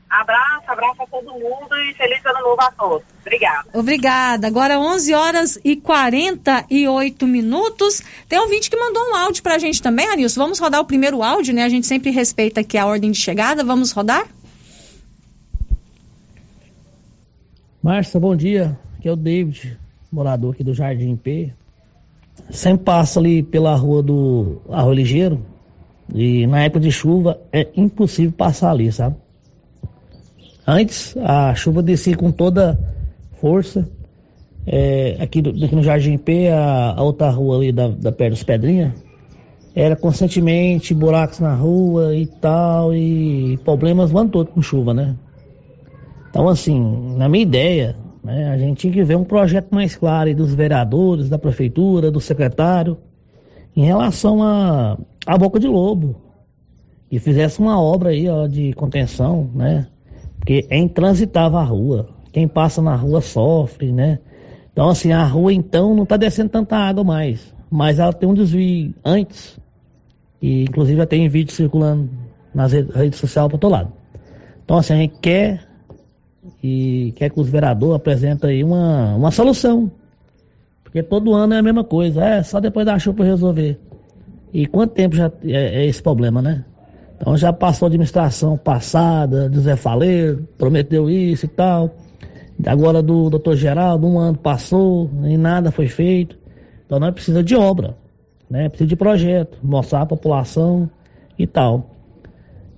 Abraço, 0.09 0.63
abraço 0.67 1.01
a 1.01 1.07
todo 1.07 1.33
mundo 1.33 1.75
e 1.75 1.93
feliz 1.95 2.23
ano 2.23 2.39
novo 2.41 2.61
a 2.61 2.71
todos. 2.71 3.07
Obrigada. 3.21 3.69
Obrigada. 3.73 4.47
Agora 4.47 4.79
11 4.79 5.13
horas 5.13 5.59
e 5.65 5.75
48 5.75 7.27
minutos. 7.27 8.01
Tem 8.29 8.39
um 8.39 8.43
ouvinte 8.43 8.69
que 8.69 8.77
mandou 8.77 9.03
um 9.11 9.15
áudio 9.15 9.43
para 9.43 9.55
a 9.55 9.59
gente 9.59 9.81
também, 9.81 10.07
Anilson. 10.07 10.39
Vamos 10.39 10.59
rodar 10.59 10.79
o 10.79 10.85
primeiro 10.85 11.23
áudio, 11.23 11.53
né? 11.53 11.63
A 11.63 11.69
gente 11.69 11.87
sempre 11.87 12.11
respeita 12.11 12.61
aqui 12.61 12.77
a 12.77 12.85
ordem 12.85 13.11
de 13.11 13.17
chegada. 13.17 13.63
Vamos 13.63 13.91
rodar? 13.91 14.27
Márcia, 17.83 18.17
bom 18.17 18.33
dia. 18.33 18.79
Aqui 18.97 19.09
é 19.09 19.11
o 19.11 19.15
David, 19.17 19.77
morador 20.09 20.53
aqui 20.53 20.63
do 20.63 20.73
Jardim 20.73 21.17
P. 21.17 21.51
Sempre 22.49 22.85
passa 22.85 23.19
ali 23.19 23.43
pela 23.43 23.75
rua 23.75 24.01
do 24.01 24.61
Arroio 24.69 24.95
Ligeiro 24.95 25.45
e 26.15 26.47
na 26.47 26.63
época 26.63 26.79
de 26.79 26.89
chuva 26.93 27.41
é 27.51 27.67
impossível 27.75 28.31
passar 28.31 28.71
ali, 28.71 28.89
sabe? 28.89 29.17
Antes 30.65 31.13
a 31.17 31.53
chuva 31.55 31.83
descia 31.83 32.15
com 32.15 32.31
toda 32.31 32.79
força. 33.41 33.85
É, 34.65 35.17
aqui, 35.19 35.39
aqui, 35.39 35.75
no 35.75 35.83
Jardim 35.83 36.17
P, 36.17 36.47
a, 36.47 36.93
a 36.95 37.03
outra 37.03 37.29
rua 37.31 37.57
ali 37.57 37.73
da, 37.73 37.89
da 37.89 38.13
perto 38.13 38.31
dos 38.31 38.43
Pedrinhas, 38.43 38.93
era 39.75 39.97
constantemente 39.97 40.93
buracos 40.93 41.41
na 41.41 41.53
rua 41.53 42.15
e 42.15 42.27
tal, 42.27 42.95
e 42.95 43.57
problemas 43.65 44.13
o 44.13 44.17
ano 44.17 44.29
todo 44.29 44.51
com 44.51 44.61
chuva, 44.61 44.93
né? 44.93 45.17
Então, 46.33 46.49
assim, 46.49 47.13
na 47.15 47.29
minha 47.29 47.43
ideia, 47.43 47.95
né, 48.23 48.49
a 48.49 48.57
gente 48.57 48.79
tinha 48.79 48.91
que 48.91 49.03
ver 49.03 49.15
um 49.15 49.23
projeto 49.23 49.67
mais 49.69 49.95
claro 49.95 50.29
aí 50.29 50.33
dos 50.33 50.51
vereadores, 50.51 51.29
da 51.29 51.37
prefeitura, 51.37 52.09
do 52.09 52.19
secretário, 52.19 52.97
em 53.75 53.85
relação 53.85 54.41
a, 54.41 54.97
a 55.27 55.37
Boca 55.37 55.59
de 55.59 55.67
Lobo. 55.67 56.15
E 57.11 57.19
fizesse 57.19 57.59
uma 57.59 57.79
obra 57.79 58.09
aí 58.09 58.27
ó, 58.27 58.47
de 58.47 58.73
contenção, 58.73 59.47
né? 59.53 59.85
Porque 60.39 60.65
é 60.71 60.77
intransitável 60.79 61.59
a 61.59 61.63
rua. 61.63 62.09
quem 62.31 62.47
passa 62.47 62.81
na 62.81 62.95
rua 62.95 63.21
sofre, 63.21 63.91
né? 63.91 64.17
Então, 64.71 64.89
assim, 64.89 65.11
a 65.11 65.23
rua 65.23 65.53
então 65.53 65.93
não 65.93 66.01
está 66.01 66.17
descendo 66.17 66.49
tanta 66.49 66.75
água 66.75 67.03
mais, 67.03 67.53
mas 67.69 67.99
ela 67.99 68.11
tem 68.11 68.27
um 68.27 68.33
desvio 68.33 68.91
antes, 69.05 69.59
e 70.41 70.63
inclusive 70.63 70.97
já 70.97 71.05
tem 71.05 71.29
vídeo 71.29 71.53
circulando 71.53 72.09
nas 72.55 72.71
redes 72.71 73.19
sociais 73.19 73.47
para 73.49 73.59
todo 73.59 73.71
lado. 73.71 73.93
Então, 74.65 74.77
assim, 74.77 74.93
a 74.93 74.97
gente 74.97 75.19
quer 75.21 75.72
e 76.63 77.11
quer 77.17 77.29
que 77.29 77.39
os 77.39 77.49
vereadores 77.49 77.95
apresentem 77.95 78.49
aí 78.49 78.63
uma, 78.63 79.15
uma 79.15 79.31
solução. 79.31 79.91
Porque 80.81 81.03
todo 81.03 81.33
ano 81.33 81.53
é 81.53 81.57
a 81.57 81.61
mesma 81.63 81.83
coisa, 81.83 82.23
é 82.23 82.41
só 82.41 82.61
depois 82.61 82.85
da 82.85 82.97
chuva 82.97 83.25
resolver. 83.25 83.77
E 84.53 84.65
quanto 84.65 84.93
tempo 84.93 85.15
já 85.15 85.29
é, 85.43 85.81
é 85.81 85.85
esse 85.85 86.01
problema, 86.01 86.41
né? 86.41 86.63
Então 87.17 87.35
já 87.35 87.51
passou 87.51 87.85
a 87.85 87.89
administração 87.89 88.57
passada, 88.57 89.49
do 89.49 89.59
Zé 89.59 89.75
Faleiro, 89.75 90.47
prometeu 90.57 91.09
isso 91.09 91.45
e 91.45 91.49
tal. 91.49 91.95
Agora 92.65 93.01
do 93.01 93.29
doutor 93.29 93.55
Geraldo, 93.55 94.07
um 94.07 94.17
ano 94.19 94.37
passou 94.37 95.09
e 95.23 95.35
nada 95.35 95.71
foi 95.71 95.87
feito. 95.87 96.37
Então 96.85 96.99
nós 96.99 97.13
precisamos 97.13 97.45
de 97.45 97.55
obra, 97.55 97.97
né? 98.49 98.69
Precisa 98.69 98.87
de 98.87 98.95
projeto, 98.95 99.57
mostrar 99.61 100.03
a 100.03 100.05
população 100.05 100.89
e 101.37 101.45
tal. 101.45 101.89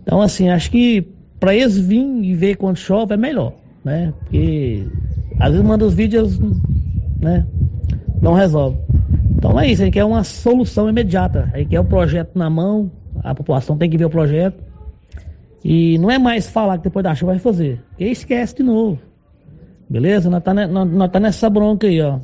Então 0.01 0.21
assim, 0.21 0.49
acho 0.49 0.71
que 0.71 1.05
para 1.39 1.53
eles 1.53 1.77
virem 1.77 2.25
e 2.25 2.33
ver 2.33 2.55
quando 2.55 2.77
chove 2.77 3.13
é 3.13 3.17
melhor, 3.17 3.53
né? 3.85 4.11
Porque 4.19 4.87
às 5.39 5.51
vezes 5.51 5.65
manda 5.65 5.85
os 5.85 5.93
vídeos, 5.93 6.39
né? 7.19 7.45
Não 8.19 8.33
resolve. 8.33 8.79
Então 9.37 9.59
é 9.59 9.67
isso, 9.67 9.83
a 9.83 9.85
gente 9.85 9.93
quer 9.93 10.03
uma 10.03 10.23
solução 10.23 10.89
imediata. 10.89 11.51
A 11.53 11.59
gente 11.59 11.69
quer 11.69 11.79
o 11.79 11.85
projeto 11.85 12.31
na 12.35 12.49
mão, 12.49 12.91
a 13.23 13.35
população 13.35 13.77
tem 13.77 13.89
que 13.89 13.97
ver 13.97 14.05
o 14.05 14.09
projeto. 14.09 14.63
E 15.63 15.97
não 15.99 16.09
é 16.09 16.17
mais 16.17 16.49
falar 16.49 16.77
que 16.79 16.85
depois 16.85 17.03
da 17.03 17.13
chuva 17.13 17.33
vai 17.33 17.39
fazer. 17.39 17.81
E 17.99 18.05
esquece 18.05 18.55
de 18.55 18.63
novo. 18.63 18.99
Beleza? 19.87 20.29
Nós 20.29 20.43
tá, 20.43 20.53
nós, 20.53 21.11
tá 21.11 21.19
nessa 21.19 21.49
bronca 21.49 21.85
aí, 21.85 22.01
ó. 22.01 22.19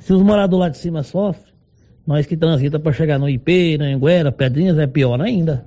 Se 0.00 0.12
os 0.12 0.22
moradores 0.22 0.60
lá 0.60 0.68
de 0.68 0.78
cima 0.78 1.02
sofrem, 1.02 1.54
nós 2.06 2.26
que 2.26 2.36
transita 2.36 2.78
para 2.78 2.92
chegar 2.92 3.18
no 3.18 3.28
IP, 3.28 3.78
na 3.78 3.86
Anguera, 3.86 4.32
Pedrinhas, 4.32 4.78
é 4.78 4.86
pior 4.86 5.20
ainda. 5.20 5.64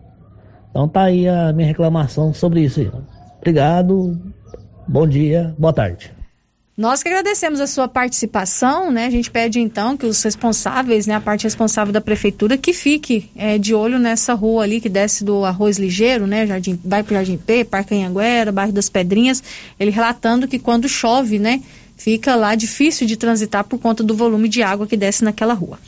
Então 0.69 0.87
tá 0.87 1.03
aí 1.03 1.27
a 1.27 1.53
minha 1.53 1.67
reclamação 1.67 2.33
sobre 2.33 2.61
isso. 2.61 2.81
Obrigado, 3.37 4.17
bom 4.91 5.07
dia, 5.07 5.55
boa 5.57 5.71
tarde. 5.71 6.11
Nós 6.77 7.01
que 7.01 7.07
agradecemos 7.07 7.61
a 7.61 7.67
sua 7.67 7.87
participação, 7.87 8.91
né? 8.91 9.05
A 9.05 9.09
gente 9.09 9.29
pede 9.31 9.59
então 9.59 9.95
que 9.95 10.05
os 10.05 10.21
responsáveis, 10.21 11.07
né, 11.07 11.15
a 11.15 11.21
parte 11.21 11.43
responsável 11.43 11.93
da 11.93 12.01
prefeitura, 12.01 12.57
que 12.57 12.73
fique 12.73 13.29
é, 13.35 13.57
de 13.57 13.73
olho 13.73 13.99
nessa 13.99 14.33
rua 14.33 14.63
ali 14.63 14.81
que 14.81 14.89
desce 14.89 15.23
do 15.23 15.45
Arroz 15.45 15.77
Ligeiro, 15.77 16.27
né? 16.27 16.45
Jardim, 16.45 16.79
vai 16.83 17.03
para 17.03 17.17
Jardim 17.17 17.37
P, 17.37 17.63
Parque 17.63 17.93
Anhanguera, 17.93 18.51
bairro 18.51 18.73
das 18.73 18.89
Pedrinhas, 18.89 19.41
ele 19.79 19.91
relatando 19.91 20.47
que 20.47 20.59
quando 20.59 20.89
chove, 20.89 21.39
né, 21.39 21.61
fica 22.03 22.35
lá 22.35 22.55
difícil 22.55 23.05
de 23.05 23.15
transitar 23.15 23.63
por 23.63 23.77
conta 23.79 24.03
do 24.03 24.15
volume 24.15 24.49
de 24.49 24.63
água 24.63 24.87
que 24.87 24.97
desce 24.97 25.23
naquela 25.23 25.53
rua. 25.53 25.79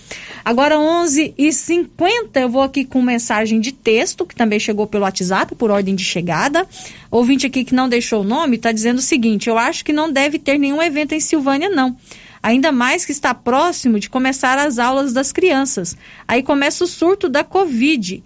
Agora 0.46 0.76
11h50, 0.76 2.36
eu 2.36 2.50
vou 2.50 2.62
aqui 2.62 2.86
com 2.86 3.02
mensagem 3.02 3.60
de 3.60 3.72
texto, 3.72 4.24
que 4.24 4.36
também 4.36 4.60
chegou 4.60 4.86
pelo 4.86 5.06
WhatsApp, 5.06 5.56
por 5.56 5.72
ordem 5.72 5.96
de 5.96 6.04
chegada. 6.04 6.68
Ouvinte 7.10 7.48
aqui 7.48 7.66
que 7.66 7.74
não 7.74 7.90
deixou 7.90 8.22
o 8.22 8.24
nome, 8.24 8.58
está 8.58 8.72
dizendo 8.72 9.00
o 9.00 9.02
seguinte, 9.02 9.50
eu 9.50 9.58
acho 9.58 9.84
que 9.84 9.92
não 9.92 10.12
deve 10.12 10.38
ter 10.38 10.60
nenhum 10.60 10.84
evento 10.84 11.14
em 11.14 11.20
Silvânia, 11.20 11.70
não. 11.70 11.98
Ainda 12.44 12.72
mais 12.72 13.06
que 13.06 13.12
está 13.12 13.34
próximo 13.34 14.00
de 14.00 14.10
começar 14.10 14.60
as 14.60 14.78
aulas 14.78 15.14
das 15.14 15.32
crianças. 15.32 15.98
Aí 16.28 16.44
começa 16.44 16.84
o 16.84 16.88
surto 16.88 17.28
da 17.28 17.44
Covid. 17.44 18.24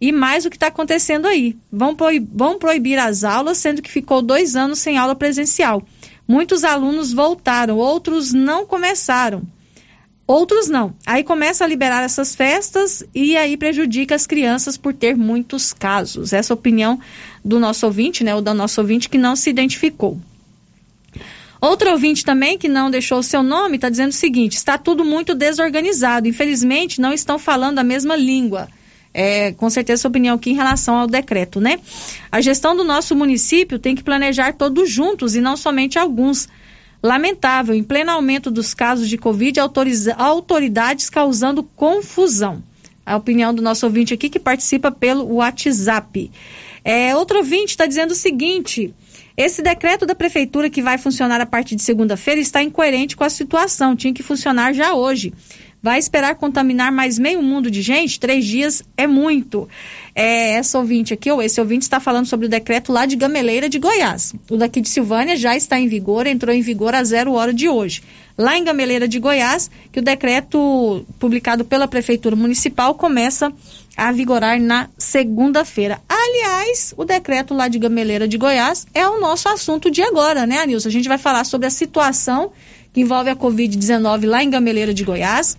E 0.00 0.12
mais 0.12 0.46
o 0.46 0.50
que 0.50 0.56
está 0.56 0.68
acontecendo 0.68 1.28
aí. 1.28 1.56
Vão, 1.70 1.94
proib 1.94 2.26
vão 2.32 2.58
proibir 2.58 2.98
as 2.98 3.22
aulas, 3.22 3.58
sendo 3.58 3.82
que 3.82 3.90
ficou 3.90 4.22
dois 4.22 4.56
anos 4.56 4.78
sem 4.78 4.96
aula 4.96 5.14
presencial. 5.14 5.86
Muitos 6.30 6.62
alunos 6.62 7.12
voltaram, 7.12 7.76
outros 7.76 8.32
não 8.32 8.64
começaram. 8.64 9.42
Outros 10.28 10.68
não. 10.68 10.94
Aí 11.04 11.24
começa 11.24 11.64
a 11.64 11.66
liberar 11.66 12.04
essas 12.04 12.36
festas 12.36 13.02
e 13.12 13.36
aí 13.36 13.56
prejudica 13.56 14.14
as 14.14 14.28
crianças 14.28 14.76
por 14.76 14.94
ter 14.94 15.16
muitos 15.16 15.72
casos. 15.72 16.32
Essa 16.32 16.52
é 16.52 16.54
opinião 16.54 17.00
do 17.44 17.58
nosso 17.58 17.84
ouvinte, 17.84 18.22
né? 18.22 18.32
O 18.32 18.40
da 18.40 18.54
nosso 18.54 18.80
ouvinte 18.80 19.08
que 19.08 19.18
não 19.18 19.34
se 19.34 19.50
identificou. 19.50 20.20
Outro 21.60 21.90
ouvinte 21.90 22.24
também 22.24 22.56
que 22.56 22.68
não 22.68 22.92
deixou 22.92 23.18
o 23.18 23.24
seu 23.24 23.42
nome 23.42 23.74
está 23.74 23.90
dizendo 23.90 24.10
o 24.10 24.12
seguinte: 24.12 24.52
está 24.52 24.78
tudo 24.78 25.04
muito 25.04 25.34
desorganizado. 25.34 26.28
Infelizmente, 26.28 27.00
não 27.00 27.12
estão 27.12 27.40
falando 27.40 27.80
a 27.80 27.82
mesma 27.82 28.14
língua. 28.14 28.68
É, 29.12 29.52
com 29.52 29.68
certeza, 29.68 30.02
sua 30.02 30.08
opinião 30.08 30.36
aqui 30.36 30.50
em 30.50 30.54
relação 30.54 30.96
ao 30.96 31.06
decreto, 31.06 31.60
né? 31.60 31.80
A 32.30 32.40
gestão 32.40 32.76
do 32.76 32.84
nosso 32.84 33.16
município 33.16 33.78
tem 33.78 33.94
que 33.94 34.04
planejar 34.04 34.52
todos 34.52 34.88
juntos 34.88 35.34
e 35.34 35.40
não 35.40 35.56
somente 35.56 35.98
alguns. 35.98 36.48
Lamentável, 37.02 37.74
em 37.74 37.82
pleno 37.82 38.10
aumento 38.10 38.50
dos 38.50 38.74
casos 38.74 39.08
de 39.08 39.16
Covid, 39.16 39.58
autoridades 40.16 41.08
causando 41.08 41.62
confusão. 41.62 42.62
A 43.04 43.16
opinião 43.16 43.54
do 43.54 43.62
nosso 43.62 43.86
ouvinte 43.86 44.14
aqui 44.14 44.28
que 44.28 44.38
participa 44.38 44.92
pelo 44.92 45.34
WhatsApp. 45.34 46.30
É, 46.84 47.16
outro 47.16 47.38
ouvinte 47.38 47.70
está 47.70 47.86
dizendo 47.86 48.12
o 48.12 48.14
seguinte: 48.14 48.94
esse 49.36 49.62
decreto 49.62 50.04
da 50.04 50.14
prefeitura 50.14 50.68
que 50.68 50.82
vai 50.82 50.98
funcionar 50.98 51.40
a 51.40 51.46
partir 51.46 51.74
de 51.74 51.82
segunda-feira 51.82 52.40
está 52.40 52.62
incoerente 52.62 53.16
com 53.16 53.24
a 53.24 53.30
situação, 53.30 53.96
tinha 53.96 54.12
que 54.12 54.22
funcionar 54.22 54.74
já 54.74 54.92
hoje. 54.92 55.32
Vai 55.82 55.98
esperar 55.98 56.34
contaminar 56.34 56.92
mais 56.92 57.18
meio 57.18 57.42
mundo 57.42 57.70
de 57.70 57.80
gente? 57.80 58.20
Três 58.20 58.44
dias 58.44 58.82
é 58.98 59.06
muito. 59.06 59.66
É, 60.14 60.52
essa 60.52 60.78
ouvinte 60.78 61.14
aqui, 61.14 61.30
ou 61.30 61.40
esse 61.40 61.58
ouvinte 61.58 61.82
está 61.82 61.98
falando 61.98 62.26
sobre 62.26 62.44
o 62.44 62.48
decreto 62.50 62.92
lá 62.92 63.06
de 63.06 63.16
Gameleira 63.16 63.66
de 63.66 63.78
Goiás. 63.78 64.34
O 64.50 64.58
daqui 64.58 64.82
de 64.82 64.90
Silvânia 64.90 65.36
já 65.36 65.56
está 65.56 65.80
em 65.80 65.88
vigor, 65.88 66.26
entrou 66.26 66.54
em 66.54 66.60
vigor 66.60 66.94
a 66.94 67.02
zero 67.02 67.32
hora 67.32 67.54
de 67.54 67.66
hoje. 67.66 68.02
Lá 68.36 68.58
em 68.58 68.64
Gameleira 68.64 69.08
de 69.08 69.18
Goiás, 69.18 69.70
que 69.90 70.00
o 70.00 70.02
decreto 70.02 71.06
publicado 71.18 71.64
pela 71.64 71.88
Prefeitura 71.88 72.36
Municipal 72.36 72.94
começa 72.94 73.50
a 73.96 74.12
vigorar 74.12 74.60
na 74.60 74.90
segunda-feira. 74.98 75.98
Aliás, 76.06 76.92
o 76.94 77.06
decreto 77.06 77.54
lá 77.54 77.68
de 77.68 77.78
Gameleira 77.78 78.28
de 78.28 78.36
Goiás 78.36 78.86
é 78.92 79.08
o 79.08 79.18
nosso 79.18 79.48
assunto 79.48 79.90
de 79.90 80.02
agora, 80.02 80.44
né, 80.46 80.58
Anilson? 80.58 80.88
A 80.88 80.92
gente 80.92 81.08
vai 81.08 81.18
falar 81.18 81.44
sobre 81.44 81.66
a 81.66 81.70
situação 81.70 82.52
que 82.92 83.00
envolve 83.00 83.30
a 83.30 83.36
Covid-19 83.36 84.26
lá 84.26 84.42
em 84.42 84.50
Gameleira 84.50 84.92
de 84.92 85.04
Goiás 85.04 85.56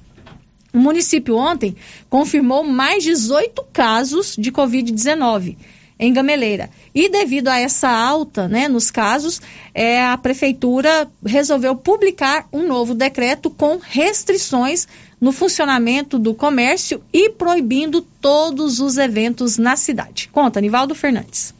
o 0.73 0.79
município 0.79 1.35
ontem 1.35 1.75
confirmou 2.09 2.63
mais 2.63 3.03
18 3.03 3.65
casos 3.73 4.35
de 4.37 4.51
Covid-19 4.51 5.57
em 6.01 6.11
Gameleira. 6.11 6.69
E 6.95 7.07
devido 7.07 7.47
a 7.47 7.59
essa 7.59 7.87
alta 7.87 8.47
né, 8.47 8.67
nos 8.67 8.89
casos, 8.89 9.39
é, 9.73 10.03
a 10.03 10.17
prefeitura 10.17 11.09
resolveu 11.23 11.75
publicar 11.75 12.47
um 12.51 12.67
novo 12.67 12.95
decreto 12.95 13.51
com 13.51 13.79
restrições 13.81 14.87
no 15.21 15.31
funcionamento 15.31 16.17
do 16.17 16.33
comércio 16.33 17.03
e 17.13 17.29
proibindo 17.29 18.01
todos 18.01 18.79
os 18.79 18.97
eventos 18.97 19.59
na 19.59 19.75
cidade. 19.75 20.27
Conta, 20.33 20.59
Nivaldo 20.59 20.95
Fernandes. 20.95 21.53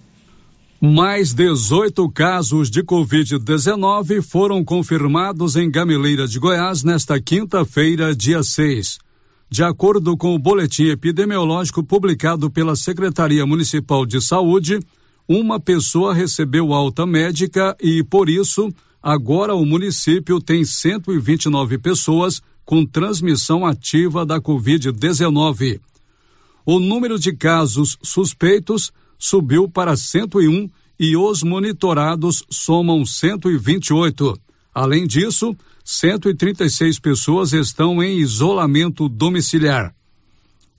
Mais 0.83 1.31
18 1.31 2.09
casos 2.09 2.71
de 2.71 2.81
Covid-19 2.81 4.19
foram 4.23 4.65
confirmados 4.65 5.55
em 5.55 5.69
Gameleira 5.69 6.27
de 6.27 6.39
Goiás 6.39 6.83
nesta 6.83 7.21
quinta-feira, 7.21 8.15
dia 8.15 8.41
6. 8.41 8.97
De 9.47 9.63
acordo 9.63 10.17
com 10.17 10.33
o 10.33 10.39
boletim 10.39 10.85
epidemiológico 10.85 11.83
publicado 11.83 12.49
pela 12.49 12.75
Secretaria 12.75 13.45
Municipal 13.45 14.07
de 14.07 14.19
Saúde, 14.19 14.79
uma 15.27 15.59
pessoa 15.59 16.15
recebeu 16.15 16.73
alta 16.73 17.05
médica 17.05 17.77
e, 17.79 18.03
por 18.03 18.27
isso, 18.27 18.73
agora 19.03 19.53
o 19.53 19.63
município 19.63 20.41
tem 20.41 20.65
129 20.65 21.77
pessoas 21.77 22.41
com 22.65 22.83
transmissão 22.87 23.67
ativa 23.67 24.25
da 24.25 24.41
Covid-19. 24.41 25.79
O 26.65 26.79
número 26.79 27.19
de 27.19 27.33
casos 27.33 27.99
suspeitos 28.01 28.91
subiu 29.21 29.69
para 29.69 29.95
101 29.95 30.67
e 30.99 31.15
os 31.15 31.43
monitorados 31.43 32.43
somam 32.49 33.05
128. 33.05 34.35
Além 34.73 35.05
disso, 35.05 35.55
136 35.85 36.97
pessoas 36.97 37.53
estão 37.53 38.01
em 38.01 38.17
isolamento 38.17 39.07
domiciliar. 39.07 39.93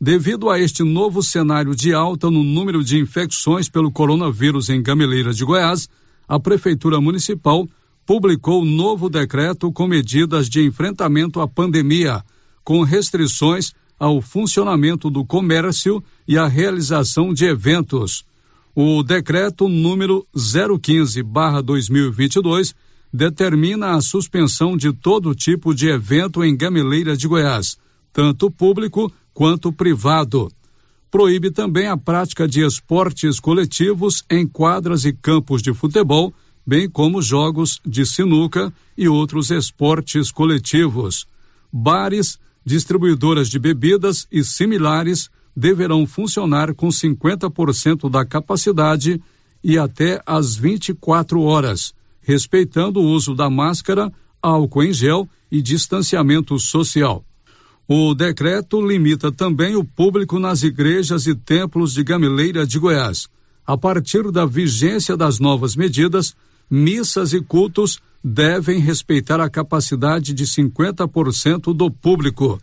Devido 0.00 0.50
a 0.50 0.58
este 0.58 0.82
novo 0.82 1.22
cenário 1.22 1.72
de 1.76 1.94
alta 1.94 2.28
no 2.28 2.42
número 2.42 2.82
de 2.82 2.98
infecções 2.98 3.68
pelo 3.68 3.92
coronavírus 3.92 4.68
em 4.68 4.82
Gameleira 4.82 5.32
de 5.32 5.44
Goiás, 5.44 5.88
a 6.26 6.40
Prefeitura 6.40 7.00
Municipal 7.00 7.68
publicou 8.04 8.64
novo 8.64 9.08
decreto 9.08 9.70
com 9.70 9.86
medidas 9.86 10.48
de 10.48 10.64
enfrentamento 10.66 11.40
à 11.40 11.46
pandemia, 11.46 12.24
com 12.64 12.82
restrições 12.82 13.72
ao 13.96 14.20
funcionamento 14.20 15.08
do 15.08 15.24
comércio 15.24 16.02
e 16.26 16.36
à 16.36 16.48
realização 16.48 17.32
de 17.32 17.44
eventos. 17.44 18.24
O 18.74 19.02
decreto 19.02 19.68
número 19.68 20.26
015/2022 20.34 22.74
determina 23.12 23.96
a 23.96 24.00
suspensão 24.00 24.78
de 24.78 24.94
todo 24.94 25.34
tipo 25.34 25.74
de 25.74 25.88
evento 25.88 26.42
em 26.42 26.56
Gameleira 26.56 27.14
de 27.14 27.28
Goiás, 27.28 27.76
tanto 28.12 28.50
público 28.50 29.12
quanto 29.34 29.70
privado. 29.70 30.50
Proíbe 31.10 31.50
também 31.50 31.86
a 31.86 31.98
prática 31.98 32.48
de 32.48 32.64
esportes 32.64 33.38
coletivos 33.38 34.24
em 34.30 34.46
quadras 34.46 35.04
e 35.04 35.12
campos 35.12 35.60
de 35.60 35.74
futebol 35.74 36.32
bem 36.66 36.88
como 36.88 37.20
jogos 37.20 37.78
de 37.84 38.06
sinuca 38.06 38.72
e 38.96 39.06
outros 39.08 39.50
esportes 39.50 40.30
coletivos. 40.30 41.26
Bares, 41.70 42.38
distribuidoras 42.64 43.50
de 43.50 43.58
bebidas 43.58 44.26
e 44.32 44.42
similares 44.42 45.28
deverão 45.56 46.06
funcionar 46.06 46.74
com 46.74 46.88
50% 46.88 48.10
da 48.10 48.24
capacidade 48.24 49.20
e 49.62 49.78
até 49.78 50.20
às 50.26 50.56
24 50.56 51.40
horas, 51.40 51.94
respeitando 52.20 53.00
o 53.00 53.04
uso 53.04 53.34
da 53.34 53.48
máscara, 53.48 54.10
álcool 54.40 54.84
em 54.84 54.92
gel 54.92 55.28
e 55.50 55.62
distanciamento 55.62 56.58
social. 56.58 57.24
O 57.86 58.14
decreto 58.14 58.80
limita 58.80 59.30
também 59.30 59.76
o 59.76 59.84
público 59.84 60.38
nas 60.38 60.62
igrejas 60.62 61.26
e 61.26 61.34
templos 61.34 61.92
de 61.92 62.02
Gameleira 62.02 62.66
de 62.66 62.78
Goiás. 62.78 63.28
A 63.66 63.76
partir 63.76 64.30
da 64.30 64.46
vigência 64.46 65.16
das 65.16 65.38
novas 65.38 65.76
medidas, 65.76 66.34
missas 66.70 67.32
e 67.32 67.40
cultos 67.40 68.00
devem 68.24 68.78
respeitar 68.78 69.40
a 69.40 69.50
capacidade 69.50 70.32
de 70.32 70.44
50% 70.44 71.74
do 71.74 71.90
público. 71.90 72.60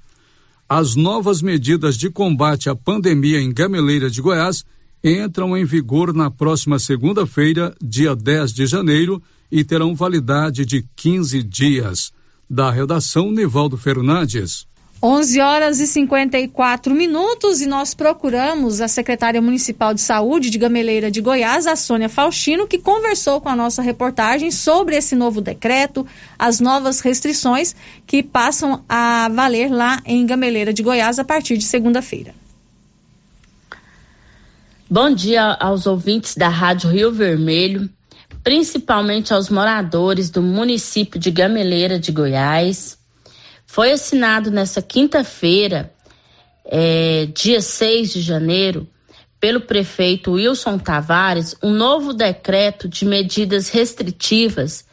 As 0.72 0.95
novas 0.95 1.41
medidas 1.41 1.97
de 1.97 2.11
combate 2.11 2.70
à 2.70 2.76
pandemia 2.76 3.41
em 3.41 3.51
Gameleira 3.51 4.07
de 4.07 4.22
Goiás 4.22 4.63
entram 5.03 5.57
em 5.57 5.65
vigor 5.65 6.13
na 6.13 6.30
próxima 6.30 6.78
segunda-feira, 6.78 7.74
dia 7.82 8.15
10 8.15 8.53
de 8.53 8.67
janeiro, 8.67 9.20
e 9.51 9.63
terão 9.63 9.95
validade 9.95 10.63
de 10.67 10.86
15 10.95 11.41
dias. 11.41 12.11
Da 12.47 12.70
redação, 12.70 13.32
Nivaldo 13.32 13.78
Fernandes. 13.78 14.67
11 15.02 15.39
horas 15.39 15.80
e 15.80 15.88
54 15.88 16.93
minutos 16.93 17.62
e 17.62 17.66
nós 17.66 17.93
procuramos 17.93 18.82
a 18.82 18.88
secretária 18.89 19.41
municipal 19.41 19.93
de 19.93 20.02
saúde 20.02 20.50
de 20.50 20.58
Gameleira 20.58 21.10
de 21.10 21.22
Goiás, 21.22 21.66
a 21.68 21.78
Sônia 21.78 22.10
Faustino, 22.10 22.68
que 22.68 22.78
conversou 22.78 23.39
com 23.39 23.47
a 23.47 23.56
nossa 23.56 23.82
reportagem 23.82 24.52
sobre 24.52 24.97
esse 24.97 25.16
novo 25.16 25.39
decreto, 25.39 26.06
as 26.38 26.60
novas 26.60 27.00
restrições 27.00 27.74
que 28.06 28.22
passam 28.22 28.84
a 28.89 29.30
valer 29.30 29.72
lá 29.72 30.02
em 30.06 30.26
Gameleira 30.26 30.74
de 30.74 30.84
Goiás 30.84 31.18
a 31.18 31.24
partir 31.24 31.58
de 31.58 31.64
segunda-feira. 31.64 32.36
Bom 34.89 35.14
dia 35.14 35.54
aos 35.62 35.88
ouvintes 35.88 36.36
da 36.36 36.50
Rádio 36.50 36.89
Rio 36.89 37.10
Vermelho, 37.10 37.89
principalmente 38.43 39.34
aos 39.34 39.50
moradores 39.50 40.30
do 40.30 40.41
município 40.41 41.18
de 41.18 41.32
Gameleira 41.32 41.97
de 41.97 42.12
Goiás 42.12 42.99
foi 43.72 43.91
assinado 43.91 44.49
nessa 44.49 44.82
quinta-feira, 44.82 45.93
é, 46.65 47.28
dia 47.28 47.61
6 47.61 48.13
de 48.13 48.20
janeiro, 48.20 48.88
pelo 49.39 49.61
prefeito 49.61 50.32
Wilson 50.32 50.80
Tavares, 50.80 51.55
um 51.61 51.70
novo 51.70 52.11
decreto 52.11 52.89
de 52.89 53.05
medidas 53.05 53.70
restritivas 53.70 54.86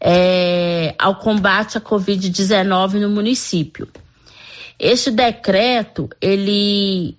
é, 0.00 0.94
ao 0.96 1.16
combate 1.16 1.76
à 1.76 1.80
Covid-19 1.80 3.00
no 3.00 3.10
município. 3.10 3.88
Este 4.78 5.10
decreto, 5.10 6.08
ele 6.20 7.18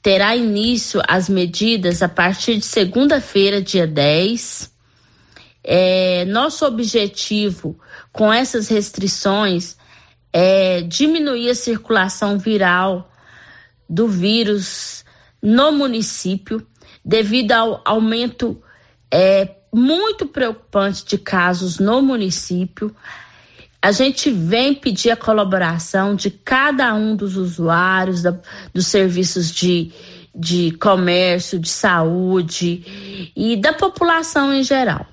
terá 0.00 0.34
início 0.34 1.02
as 1.06 1.28
medidas 1.28 2.02
a 2.02 2.08
partir 2.08 2.56
de 2.56 2.64
segunda-feira, 2.64 3.60
dia 3.60 3.86
10. 3.86 4.72
É, 5.62 6.24
nosso 6.24 6.64
objetivo 6.64 7.78
com 8.16 8.32
essas 8.32 8.68
restrições 8.68 9.76
é 10.32 10.80
diminuir 10.80 11.50
a 11.50 11.54
circulação 11.54 12.38
viral 12.38 13.10
do 13.88 14.08
vírus 14.08 15.04
no 15.42 15.70
município, 15.70 16.66
devido 17.04 17.52
ao 17.52 17.82
aumento 17.84 18.60
é, 19.10 19.56
muito 19.72 20.26
preocupante 20.26 21.04
de 21.04 21.18
casos 21.18 21.78
no 21.78 22.00
município. 22.00 22.96
A 23.82 23.92
gente 23.92 24.30
vem 24.30 24.74
pedir 24.74 25.10
a 25.10 25.16
colaboração 25.16 26.14
de 26.14 26.30
cada 26.30 26.94
um 26.94 27.14
dos 27.14 27.36
usuários 27.36 28.22
da, 28.22 28.34
dos 28.72 28.86
serviços 28.86 29.50
de, 29.50 29.92
de 30.34 30.70
comércio, 30.72 31.58
de 31.58 31.68
saúde 31.68 33.30
e 33.36 33.56
da 33.56 33.74
população 33.74 34.54
em 34.54 34.62
geral. 34.62 35.06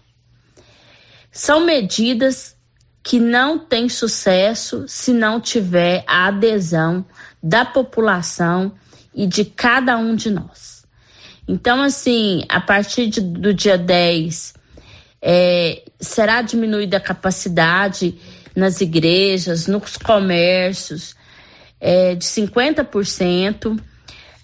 São 1.33 1.65
medidas 1.65 2.52
que 3.03 3.19
não 3.19 3.59
tem 3.59 3.89
sucesso 3.89 4.85
se 4.87 5.11
não 5.11 5.41
tiver 5.41 6.05
a 6.07 6.27
adesão 6.27 7.05
da 7.41 7.65
população 7.65 8.71
e 9.13 9.27
de 9.27 9.43
cada 9.43 9.97
um 9.97 10.15
de 10.15 10.31
nós. 10.31 10.85
Então, 11.45 11.81
assim, 11.81 12.45
a 12.47 12.61
partir 12.61 13.07
de, 13.07 13.19
do 13.19 13.53
dia 13.53 13.77
10, 13.77 14.53
é, 15.21 15.83
será 15.99 16.41
diminuída 16.41 16.95
a 16.95 17.01
capacidade 17.01 18.17
nas 18.55 18.79
igrejas, 18.79 19.67
nos 19.67 19.97
comércios, 19.97 21.13
é, 21.81 22.15
de 22.15 22.25
50%. 22.25 23.77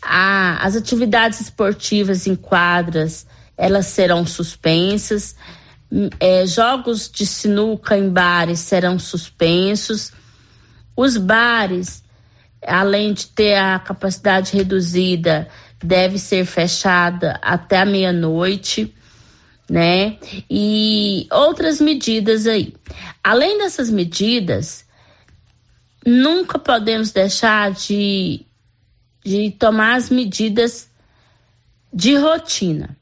A, 0.02 0.66
as 0.66 0.76
atividades 0.76 1.40
esportivas 1.40 2.28
em 2.28 2.36
quadras, 2.36 3.26
elas 3.58 3.86
serão 3.86 4.26
suspensas 4.26 5.36
é, 6.20 6.46
jogos 6.46 7.10
de 7.10 7.26
sinuca 7.26 7.98
em 7.98 8.10
bares 8.10 8.60
serão 8.60 9.00
suspensos. 9.00 10.12
Os 10.96 11.18
bares, 11.18 12.04
além 12.66 13.14
de 13.14 13.28
ter 13.28 13.56
a 13.56 13.80
capacidade 13.80 14.56
reduzida, 14.56 15.48
deve 15.84 16.20
ser 16.20 16.46
fechada 16.46 17.40
até 17.42 17.80
a 17.80 17.86
meia-noite, 17.86 18.94
né? 19.70 20.18
E 20.50 21.28
outras 21.32 21.80
medidas 21.80 22.46
aí. 22.46 22.74
Além 23.24 23.58
dessas 23.58 23.90
medidas, 23.90 24.86
nunca 26.06 26.60
podemos 26.60 27.12
deixar 27.12 27.72
de, 27.72 28.46
de 29.24 29.52
tomar 29.52 29.96
as 29.96 30.10
medidas 30.10 30.90
de 31.94 32.16
rotina. 32.16 32.99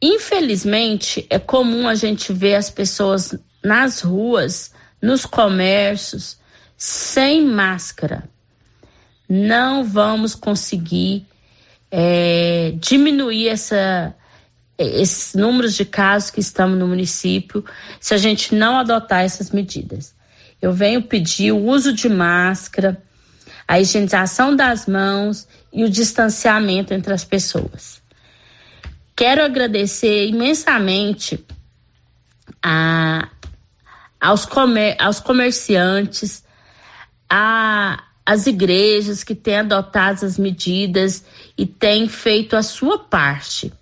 Infelizmente, 0.00 1.26
é 1.28 1.38
comum 1.38 1.88
a 1.88 1.94
gente 1.94 2.32
ver 2.32 2.54
as 2.54 2.70
pessoas 2.70 3.34
nas 3.62 4.00
ruas, 4.00 4.72
nos 5.02 5.26
comércios, 5.26 6.38
sem 6.76 7.44
máscara. 7.44 8.28
Não 9.28 9.84
vamos 9.84 10.34
conseguir 10.34 11.26
é, 11.90 12.72
diminuir 12.76 13.48
essa, 13.48 14.14
esses 14.78 15.34
números 15.34 15.74
de 15.74 15.84
casos 15.84 16.30
que 16.30 16.40
estamos 16.40 16.78
no 16.78 16.86
município 16.86 17.64
se 18.00 18.14
a 18.14 18.18
gente 18.18 18.54
não 18.54 18.78
adotar 18.78 19.24
essas 19.24 19.50
medidas. 19.50 20.14
Eu 20.62 20.72
venho 20.72 21.02
pedir 21.02 21.52
o 21.52 21.64
uso 21.64 21.92
de 21.92 22.08
máscara, 22.08 23.02
a 23.66 23.80
higienização 23.80 24.54
das 24.54 24.86
mãos 24.86 25.46
e 25.72 25.84
o 25.84 25.90
distanciamento 25.90 26.94
entre 26.94 27.12
as 27.12 27.24
pessoas. 27.24 28.00
Quero 29.18 29.42
agradecer 29.42 30.28
imensamente 30.28 31.44
a, 32.62 33.28
aos, 34.20 34.46
comer, 34.46 34.96
aos 35.00 35.18
comerciantes, 35.18 36.44
a, 37.28 38.04
as 38.24 38.46
igrejas 38.46 39.24
que 39.24 39.34
têm 39.34 39.56
adotado 39.56 40.24
as 40.24 40.38
medidas 40.38 41.24
e 41.56 41.66
têm 41.66 42.08
feito 42.08 42.54
a 42.54 42.62
sua 42.62 42.96
parte. 42.96 43.72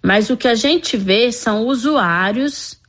Mas 0.00 0.30
o 0.30 0.36
que 0.36 0.46
a 0.46 0.54
gente 0.54 0.96
vê 0.96 1.32
são 1.32 1.66
usuários 1.66 2.80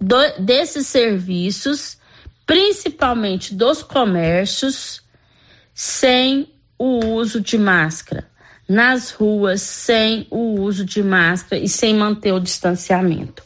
do, 0.00 0.16
desses 0.40 0.88
serviços, 0.88 1.98
principalmente 2.44 3.54
dos 3.54 3.80
comércios, 3.80 5.04
sem 5.72 6.52
o 6.76 7.14
uso 7.14 7.40
de 7.40 7.56
máscara 7.56 8.27
nas 8.68 9.10
ruas 9.10 9.62
sem 9.62 10.26
o 10.30 10.60
uso 10.60 10.84
de 10.84 11.02
máscara 11.02 11.62
e 11.62 11.68
sem 11.68 11.94
manter 11.94 12.32
o 12.32 12.40
distanciamento. 12.40 13.42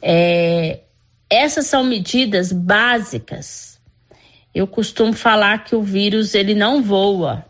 É, 0.00 0.80
essas 1.28 1.66
são 1.66 1.84
medidas 1.84 2.50
básicas. 2.50 3.78
Eu 4.54 4.66
costumo 4.66 5.12
falar 5.12 5.64
que 5.64 5.76
o 5.76 5.82
vírus 5.82 6.34
ele 6.34 6.54
não 6.54 6.82
voa 6.82 7.44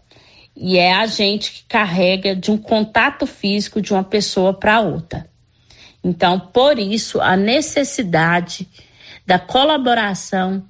e 0.56 0.76
é 0.76 0.92
a 0.92 1.06
gente 1.06 1.52
que 1.52 1.64
carrega 1.64 2.36
de 2.36 2.50
um 2.50 2.58
contato 2.58 3.26
físico 3.26 3.80
de 3.80 3.92
uma 3.92 4.04
pessoa 4.04 4.52
para 4.52 4.80
outra. 4.80 5.26
Então, 6.04 6.38
por 6.38 6.78
isso, 6.78 7.20
a 7.20 7.36
necessidade 7.36 8.68
da 9.24 9.38
colaboração 9.38 10.64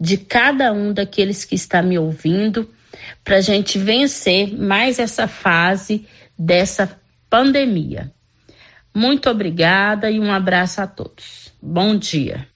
de 0.00 0.16
cada 0.16 0.72
um 0.72 0.92
daqueles 0.92 1.44
que 1.44 1.54
está 1.54 1.82
me 1.82 1.98
ouvindo 1.98 2.68
para 3.24 3.36
a 3.36 3.40
gente 3.40 3.78
vencer 3.78 4.56
mais 4.56 4.98
essa 4.98 5.26
fase 5.28 6.06
dessa 6.38 6.98
pandemia. 7.28 8.12
Muito 8.94 9.28
obrigada 9.28 10.10
e 10.10 10.18
um 10.18 10.32
abraço 10.32 10.80
a 10.80 10.86
todos. 10.86 11.52
Bom 11.60 11.96
dia. 11.96 12.46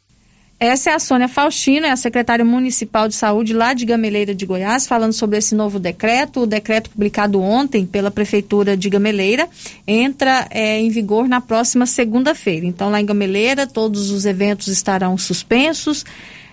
Essa 0.64 0.90
é 0.90 0.94
a 0.94 0.98
Sônia 1.00 1.26
Faustino, 1.26 1.86
é 1.86 1.90
a 1.90 1.96
secretária 1.96 2.44
municipal 2.44 3.08
de 3.08 3.16
saúde 3.16 3.52
lá 3.52 3.74
de 3.74 3.84
Gameleira 3.84 4.32
de 4.32 4.46
Goiás, 4.46 4.86
falando 4.86 5.12
sobre 5.12 5.36
esse 5.36 5.56
novo 5.56 5.80
decreto. 5.80 6.42
O 6.42 6.46
decreto 6.46 6.88
publicado 6.88 7.42
ontem 7.42 7.84
pela 7.84 8.12
Prefeitura 8.12 8.76
de 8.76 8.88
Gameleira 8.88 9.48
entra 9.88 10.46
é, 10.52 10.78
em 10.78 10.88
vigor 10.88 11.28
na 11.28 11.40
próxima 11.40 11.84
segunda-feira. 11.84 12.64
Então, 12.64 12.90
lá 12.90 13.00
em 13.00 13.04
Gameleira, 13.04 13.66
todos 13.66 14.12
os 14.12 14.24
eventos 14.24 14.68
estarão 14.68 15.18
suspensos. 15.18 16.04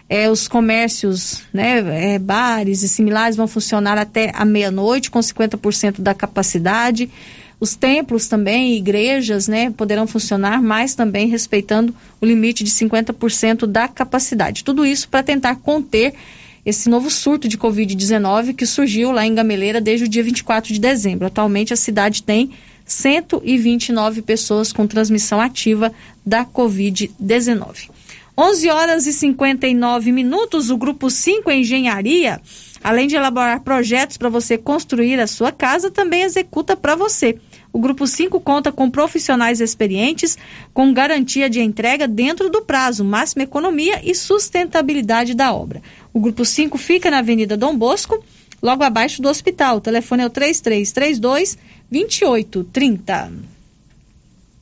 É, 0.09 0.29
os 0.29 0.47
comércios, 0.47 1.43
né, 1.53 2.13
é, 2.15 2.19
bares 2.19 2.81
e 2.81 2.89
similares 2.89 3.37
vão 3.37 3.47
funcionar 3.47 3.95
até 3.95 4.31
a 4.33 4.43
meia-noite, 4.43 5.11
com 5.11 5.19
50% 5.19 6.01
da 6.01 6.15
capacidade. 6.15 7.07
Os 7.59 7.75
templos 7.75 8.27
também, 8.27 8.75
igrejas, 8.75 9.47
né, 9.47 9.69
poderão 9.69 10.07
funcionar, 10.07 10.63
mas 10.63 10.95
também 10.95 11.27
respeitando 11.27 11.93
o 12.19 12.25
limite 12.25 12.63
de 12.63 12.71
50% 12.71 13.67
da 13.67 13.87
capacidade. 13.87 14.63
Tudo 14.63 14.83
isso 14.83 15.07
para 15.07 15.21
tentar 15.21 15.57
conter 15.57 16.15
esse 16.65 16.89
novo 16.89 17.11
surto 17.11 17.47
de 17.47 17.57
Covid-19 17.57 18.55
que 18.55 18.65
surgiu 18.65 19.11
lá 19.11 19.25
em 19.25 19.35
Gameleira 19.35 19.79
desde 19.79 20.05
o 20.05 20.09
dia 20.09 20.23
24 20.23 20.73
de 20.73 20.79
dezembro. 20.79 21.27
Atualmente 21.27 21.73
a 21.73 21.77
cidade 21.77 22.23
tem 22.23 22.49
129 22.85 24.23
pessoas 24.23 24.73
com 24.73 24.87
transmissão 24.87 25.39
ativa 25.39 25.91
da 26.25 26.43
Covid-19. 26.43 27.89
11 28.39 28.69
horas 28.69 29.05
e 29.05 29.11
59 29.11 30.13
minutos, 30.13 30.69
o 30.69 30.77
grupo 30.77 31.09
5 31.09 31.51
Engenharia 31.51 32.39
Além 32.81 33.07
de 33.07 33.15
elaborar 33.15 33.61
projetos 33.61 34.15
para 34.15 34.29
você 34.29 34.57
construir 34.57 35.19
a 35.19 35.27
sua 35.27 35.51
casa, 35.51 35.91
também 35.91 36.21
executa 36.21 36.77
para 36.77 36.95
você. 36.95 37.37
O 37.73 37.79
Grupo 37.79 38.07
5 38.07 38.39
conta 38.39 38.71
com 38.71 38.89
profissionais 38.89 39.59
experientes, 39.59 40.37
com 40.73 40.93
garantia 40.93 41.49
de 41.49 41.59
entrega 41.59 42.07
dentro 42.07 42.49
do 42.49 42.61
prazo, 42.61 43.03
máxima 43.03 43.43
economia 43.43 43.99
e 44.03 44.15
sustentabilidade 44.15 45.33
da 45.33 45.53
obra. 45.53 45.81
O 46.13 46.21
Grupo 46.21 46.45
5 46.45 46.77
fica 46.77 47.11
na 47.11 47.19
Avenida 47.19 47.57
Dom 47.57 47.75
Bosco, 47.75 48.23
logo 48.61 48.83
abaixo 48.83 49.21
do 49.21 49.27
hospital. 49.27 49.77
O 49.77 49.81
telefone 49.81 50.23
é 50.23 50.25
o 50.25 50.29
3332 50.29 51.57
2830. 51.91 53.58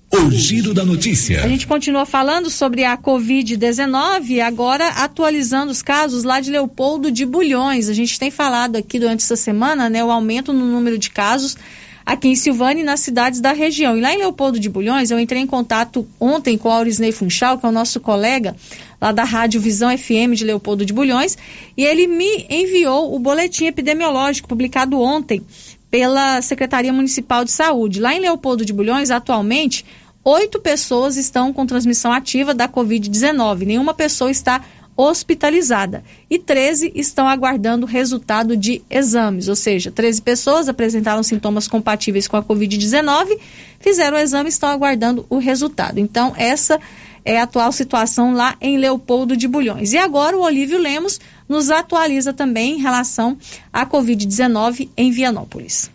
O 0.09 0.31
Giro 0.31 0.73
da 0.73 0.85
Notícia. 0.85 1.43
A 1.43 1.47
gente 1.49 1.67
continua 1.67 2.05
falando 2.05 2.49
sobre 2.49 2.85
a 2.85 2.97
Covid-19, 2.97 4.39
agora 4.39 4.87
atualizando 4.87 5.71
os 5.71 5.81
casos 5.81 6.23
lá 6.23 6.39
de 6.39 6.49
Leopoldo 6.49 7.11
de 7.11 7.25
Bulhões. 7.25 7.89
A 7.89 7.93
gente 7.93 8.17
tem 8.17 8.31
falado 8.31 8.77
aqui 8.77 8.99
durante 8.99 9.23
essa 9.23 9.35
semana, 9.35 9.89
né, 9.89 10.03
o 10.03 10.09
aumento 10.09 10.53
no 10.53 10.65
número 10.65 10.97
de 10.97 11.09
casos 11.09 11.57
aqui 12.05 12.29
em 12.29 12.35
Silvânia 12.37 12.81
e 12.81 12.85
nas 12.85 13.01
cidades 13.01 13.41
da 13.41 13.51
região. 13.51 13.97
E 13.97 14.01
lá 14.01 14.13
em 14.13 14.17
Leopoldo 14.17 14.57
de 14.57 14.69
Bulhões, 14.69 15.11
eu 15.11 15.19
entrei 15.19 15.41
em 15.41 15.47
contato 15.47 16.07
ontem 16.17 16.57
com 16.57 16.69
a 16.69 16.75
Aurisney 16.75 17.11
Funchal, 17.11 17.57
que 17.57 17.65
é 17.65 17.69
o 17.69 17.71
nosso 17.71 17.99
colega 17.99 18.55
lá 18.99 19.11
da 19.11 19.25
Rádio 19.25 19.59
Visão 19.59 19.95
FM 19.95 20.33
de 20.33 20.45
Leopoldo 20.45 20.85
de 20.85 20.93
Bulhões, 20.93 21.37
e 21.75 21.83
ele 21.83 22.07
me 22.07 22.45
enviou 22.49 23.13
o 23.13 23.19
boletim 23.19 23.65
epidemiológico 23.65 24.47
publicado 24.47 25.01
ontem 25.01 25.43
pela 25.89 26.41
Secretaria 26.41 26.91
Municipal 26.91 27.43
de 27.43 27.51
Saúde. 27.51 27.99
Lá 27.99 28.13
em 28.13 28.19
Leopoldo 28.19 28.65
de 28.65 28.73
Bulhões, 28.73 29.11
atualmente, 29.11 29.85
oito 30.23 30.59
pessoas 30.59 31.17
estão 31.17 31.53
com 31.53 31.65
transmissão 31.65 32.11
ativa 32.11 32.53
da 32.53 32.67
Covid-19. 32.67 33.65
Nenhuma 33.65 33.93
pessoa 33.93 34.29
está 34.29 34.61
hospitalizada 34.97 36.03
e 36.27 36.39
13 36.39 36.91
estão 36.95 37.27
aguardando 37.27 37.85
resultado 37.85 38.57
de 38.57 38.81
exames, 38.89 39.47
ou 39.47 39.55
seja, 39.55 39.91
13 39.91 40.23
pessoas 40.23 40.67
apresentaram 40.67 41.21
sintomas 41.21 41.67
compatíveis 41.67 42.27
com 42.27 42.35
a 42.35 42.41
Covid-19, 42.41 43.37
fizeram 43.79 44.17
o 44.17 44.19
exame 44.19 44.47
e 44.47 44.49
estão 44.49 44.69
aguardando 44.69 45.23
o 45.29 45.37
resultado. 45.37 45.99
Então, 45.99 46.33
essa 46.35 46.79
é 47.27 47.39
a 47.39 47.43
atual 47.43 47.73
situação 47.73 48.33
lá 48.33 48.55
em 48.61 48.77
Leopoldo 48.77 49.35
de 49.35 49.49
Bulhões. 49.49 49.91
E 49.91 49.97
agora 49.97 50.37
o 50.37 50.41
Olívio 50.41 50.79
Lemos 50.79 51.19
nos 51.47 51.69
atualiza 51.69 52.31
também 52.31 52.75
em 52.75 52.81
relação 52.81 53.37
à 53.71 53.85
Covid-19 53.85 54.87
em 54.95 55.11
Vianópolis. 55.11 55.91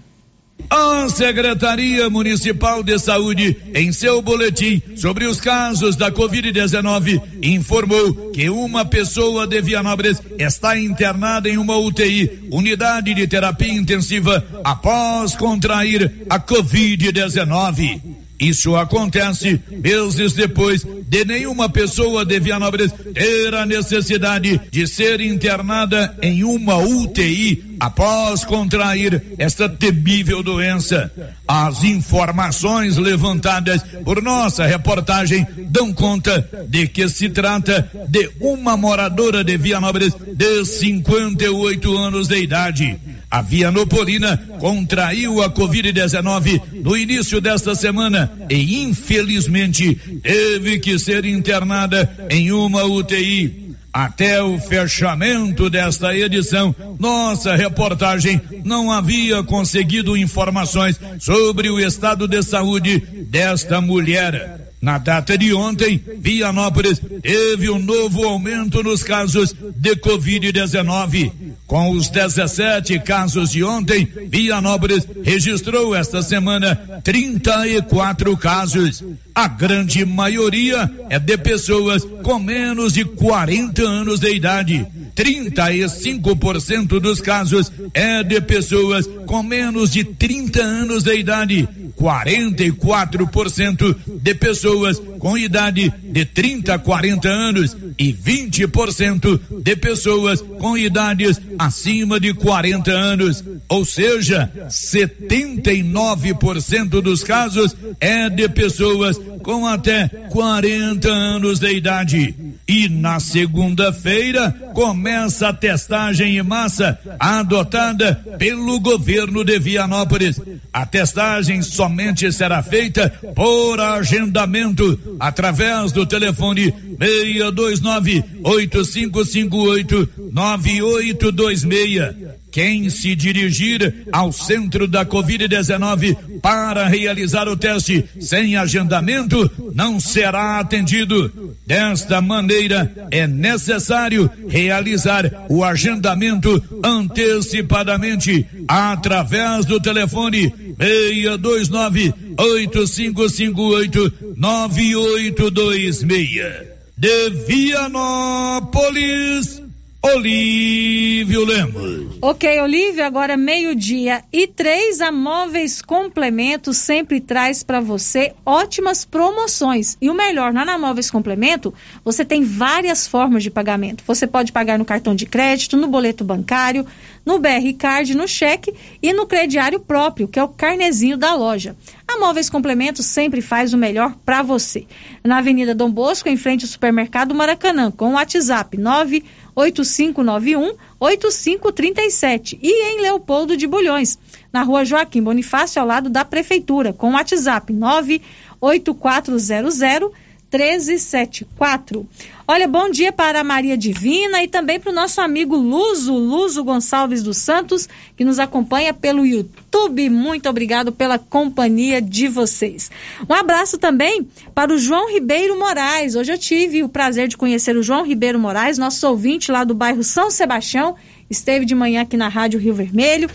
A 0.68 1.09
Secretaria 1.09 2.09
Municipal 2.11 2.83
de 2.83 2.99
Saúde, 2.99 3.57
em 3.74 3.91
seu 3.93 4.20
boletim 4.20 4.80
sobre 4.95 5.24
os 5.26 5.41
casos 5.41 5.97
da 5.97 6.12
Covid-19, 6.12 7.20
informou 7.43 8.30
que 8.30 8.51
uma 8.51 8.85
pessoa 8.85 9.47
de 9.47 9.61
Vianópolis 9.62 10.22
está 10.39 10.78
internada 10.78 11.49
em 11.49 11.57
uma 11.57 11.78
UTI, 11.78 12.49
unidade 12.51 13.14
de 13.14 13.26
terapia 13.26 13.72
intensiva, 13.72 14.47
após 14.62 15.35
contrair 15.35 16.12
a 16.28 16.39
Covid-19. 16.39 18.22
Isso 18.43 18.74
acontece 18.74 19.61
meses 19.70 20.32
depois 20.32 20.84
de 21.07 21.24
nenhuma 21.24 21.68
pessoa 21.68 22.24
de 22.24 22.40
Vianópolis 22.40 22.93
ter 23.14 23.55
a 23.55 23.64
necessidade 23.64 24.61
de 24.68 24.84
ser 24.84 25.20
internada 25.20 26.16
em 26.20 26.43
uma 26.43 26.76
UTI 26.76 27.76
após 27.78 28.45
contrair 28.45 29.22
esta 29.38 29.68
temível 29.68 30.43
doença. 30.43 31.12
As 31.47 31.84
informações 31.84 32.97
levantadas 32.97 33.80
por 34.05 34.20
nossa 34.20 34.66
reportagem 34.66 35.47
dão 35.68 35.93
conta 35.93 36.66
de 36.68 36.88
que 36.88 37.09
se 37.09 37.28
trata 37.28 37.88
de 38.09 38.28
uma 38.40 38.76
moradora 38.76 39.45
de 39.45 39.57
Vianópolis 39.57 40.14
de 40.34 40.64
58 40.64 41.97
anos 41.97 42.26
de 42.26 42.43
idade. 42.43 42.99
A 43.33 43.41
Vianopolina 43.41 44.37
contraiu 44.59 45.41
a 45.41 45.49
Covid-19 45.49 46.83
no 46.85 46.95
início 46.95 47.41
desta 47.41 47.74
semana 47.74 48.30
e, 48.51 48.83
infelizmente, 48.83 49.95
teve 50.22 50.78
que 50.78 50.99
ser 50.99 51.24
internada 51.24 52.28
em 52.28 52.53
uma 52.53 52.85
UTI. 52.85 53.74
Até 53.91 54.43
o 54.43 54.59
fechamento 54.59 55.70
desta 55.70 56.14
edição, 56.14 56.76
nossa 56.99 57.57
reportagem 57.57 58.39
não 58.64 58.93
havia 58.93 59.43
conseguido 59.43 60.14
informações 60.14 61.01
sobre 61.18 61.70
o 61.70 61.80
estado 61.80 62.28
de 62.28 62.43
saúde 62.43 63.01
desta 63.30 63.80
mulher. 63.80 64.72
Na 64.83 64.99
data 64.99 65.39
de 65.39 65.55
ontem, 65.55 66.03
Vianópolis 66.18 67.01
teve 67.22 67.70
um 67.70 67.78
novo 67.78 68.24
aumento 68.24 68.83
nos 68.83 69.03
casos 69.03 69.55
de 69.76 69.97
Covid-19. 69.97 71.33
Com 71.73 71.93
os 71.93 72.11
17 72.11 72.99
casos 72.99 73.53
de 73.53 73.64
ontem, 73.64 74.07
Vianópolis 74.29 75.09
registrou 75.25 75.95
esta 75.95 76.20
semana 76.20 76.77
34 77.03 78.37
casos. 78.37 79.03
A 79.35 79.49
grande 79.49 80.05
maioria 80.05 80.91
é 81.09 81.18
de 81.18 81.39
pessoas 81.39 82.05
com 82.23 82.39
menos 82.39 82.93
de 82.93 83.07
40 83.07 83.81
anos 83.89 84.20
de 84.20 84.35
idade. 84.35 84.87
35% 85.16 87.01
dos 87.01 87.23
casos 87.23 87.73
é 87.95 88.23
de 88.23 88.39
pessoas 88.43 89.07
com 89.25 89.43
menos 89.43 89.93
de 89.93 90.05
30 90.05 90.62
anos 90.62 91.03
de 91.05 91.14
idade. 91.14 91.66
44% 91.99 93.97
de 94.20 94.34
pessoas 94.34 95.01
com 95.18 95.38
idade 95.38 95.93
de 96.03 96.24
30 96.24 96.74
a 96.74 96.78
40 96.78 97.28
anos 97.28 97.76
e 97.99 98.12
20% 98.12 99.40
de 99.62 99.76
pessoas 99.76 100.40
com 100.40 100.76
idades 100.76 101.40
acima 101.59 102.20
de 102.20 102.34
40 102.34 102.90
anos. 102.90 103.45
Ou 103.68 103.84
seja, 103.84 104.51
79% 104.68 107.01
dos 107.01 107.22
casos 107.22 107.76
é 108.01 108.28
de 108.28 108.49
pessoas 108.49 109.16
com 109.43 109.66
até 109.66 110.09
40 110.30 111.09
anos 111.09 111.59
de 111.59 111.72
idade. 111.72 112.34
E 112.66 112.88
na 112.88 113.20
segunda-feira 113.20 114.51
começa 114.72 115.49
a 115.49 115.53
testagem 115.53 116.38
em 116.38 116.43
massa 116.43 116.99
adotada 117.18 118.14
pelo 118.38 118.80
governo 118.80 119.45
de 119.45 119.59
Vianópolis. 119.59 120.40
A 120.72 120.86
testagem 120.86 121.61
somente 121.62 122.32
será 122.32 122.62
feita 122.62 123.11
por 123.34 123.80
agendamento 123.80 125.16
através 125.20 125.93
do 125.93 126.07
telefone 126.07 126.72
629 126.99 128.24
8558 128.43 130.09
9826 130.32 132.32
quem 132.53 132.88
se 132.90 133.16
dirigir 133.16 134.07
ao 134.12 134.30
centro 134.30 134.86
da 134.86 135.05
Covid-19 135.07 136.40
para 136.42 136.86
realizar 136.86 137.48
o 137.48 137.57
teste 137.57 138.05
sem 138.20 138.57
agendamento 138.57 139.50
não 139.74 139.98
será 139.98 140.61
atendido. 140.61 141.57
Desta 141.66 142.20
maneira, 142.20 142.92
é 143.11 143.26
necessário 143.26 144.30
realizar 144.46 145.46
o 145.48 145.64
agendamento 145.64 146.62
antecipadamente 146.84 148.46
através 148.68 149.64
do 149.64 149.80
telefone 149.80 150.53
629 150.78 152.12
8558 152.36 154.12
9826. 154.36 156.70
De 156.98 157.30
Vianópolis 157.48 159.62
Olívio 160.05 161.44
Lemos. 161.44 162.18
Ok, 162.20 162.61
Olívio, 162.61 163.05
agora 163.05 163.36
meio-dia 163.36 164.24
e 164.32 164.48
três, 164.48 165.00
a 165.00 165.12
Móveis 165.12 165.80
Complemento 165.80 166.74
sempre 166.74 167.20
traz 167.20 167.62
para 167.62 167.80
você 167.80 168.32
ótimas 168.44 169.05
promoções. 169.05 169.96
E 170.00 170.11
o 170.11 170.14
melhor, 170.14 170.53
lá 170.53 170.64
na 170.64 170.76
Móveis 170.76 171.09
Complemento, 171.09 171.72
você 172.05 172.24
tem 172.24 172.42
várias 172.42 173.07
formas 173.07 173.44
de 173.44 173.50
pagamento. 173.50 174.03
Você 174.05 174.26
pode 174.26 174.50
pagar 174.50 174.76
no 174.76 174.84
cartão 174.84 175.14
de 175.14 175.24
crédito, 175.24 175.76
no 175.76 175.86
boleto 175.86 176.24
bancário, 176.24 176.84
no 177.25 177.39
BR 177.39 177.73
Card, 177.79 178.14
no 178.14 178.27
cheque 178.27 178.75
e 179.03 179.12
no 179.12 179.27
crediário 179.27 179.81
próprio, 179.81 180.29
que 180.29 180.39
é 180.39 180.43
o 180.43 180.49
carnezinho 180.49 181.16
da 181.16 181.35
loja. 181.35 181.77
A 182.07 182.18
Móveis 182.18 182.51
Complemento 182.51 183.03
sempre 183.03 183.41
faz 183.41 183.73
o 183.73 183.79
melhor 183.79 184.14
para 184.25 184.43
você. 184.43 184.87
Na 185.25 185.39
Avenida 185.39 185.75
Dom 185.75 185.91
Bosco, 185.91 186.29
em 186.29 186.37
frente 186.37 186.64
ao 186.64 186.70
supermercado 186.70 187.35
Maracanã, 187.35 187.91
com 187.91 188.11
o 188.11 188.12
WhatsApp 188.12 188.77
98591 188.77 190.77
8537 190.99 192.59
e 192.62 192.93
em 192.93 193.01
Leopoldo 193.01 193.57
de 193.57 193.66
Bulhões, 193.66 194.18
na 194.53 194.62
rua 194.62 194.85
Joaquim 194.85 195.23
Bonifácio, 195.23 195.81
ao 195.81 195.89
lado 195.89 196.11
da 196.11 196.25
Prefeitura, 196.25 196.93
com 196.93 197.11
o 197.11 197.14
WhatsApp 197.14 197.73
98400 197.73 200.12
1374. 200.53 202.07
Olha, 202.46 202.68
bom 202.68 202.90
dia 202.90 203.12
para 203.12 203.40
a 203.40 203.44
Maria 203.44 203.76
Divina 203.76 204.42
e 204.42 204.48
também 204.48 204.78
para 204.78 204.90
o 204.90 204.94
nosso 204.94 205.20
amigo 205.20 205.57
Luso, 205.57 206.12
Luso 206.12 206.62
Gonçalves 206.62 207.22
dos 207.22 207.38
Santos, 207.38 207.88
que 208.16 208.24
nos 208.24 208.38
acompanha 208.38 208.92
pelo 208.92 209.24
YouTube. 209.24 210.11
Muito 210.11 210.48
obrigado 210.48 210.92
pela 210.92 211.18
companhia 211.18 212.03
de 212.03 212.28
vocês. 212.28 212.90
Um 213.28 213.32
abraço 213.32 213.78
também 213.78 214.28
para 214.55 214.72
o 214.72 214.78
João 214.78 215.11
Ribeiro 215.11 215.59
Moraes. 215.59 216.14
Hoje 216.14 216.32
eu 216.32 216.38
tive 216.38 216.82
o 216.82 216.88
prazer 216.88 217.28
de 217.28 217.36
conhecer 217.36 217.76
o 217.76 217.82
João 217.82 218.05
Ribeiro 218.05 218.38
Moraes, 218.38 218.76
nosso 218.76 219.09
ouvinte 219.09 219.50
lá 219.50 219.64
do 219.64 219.74
bairro 219.74 220.03
São 220.03 220.30
Sebastião. 220.30 220.96
Esteve 221.30 221.64
de 221.64 221.74
manhã 221.74 222.03
aqui 222.03 222.16
na 222.16 222.28
Rádio 222.28 222.61
Rio 222.61 222.74
Vermelho 222.74 223.30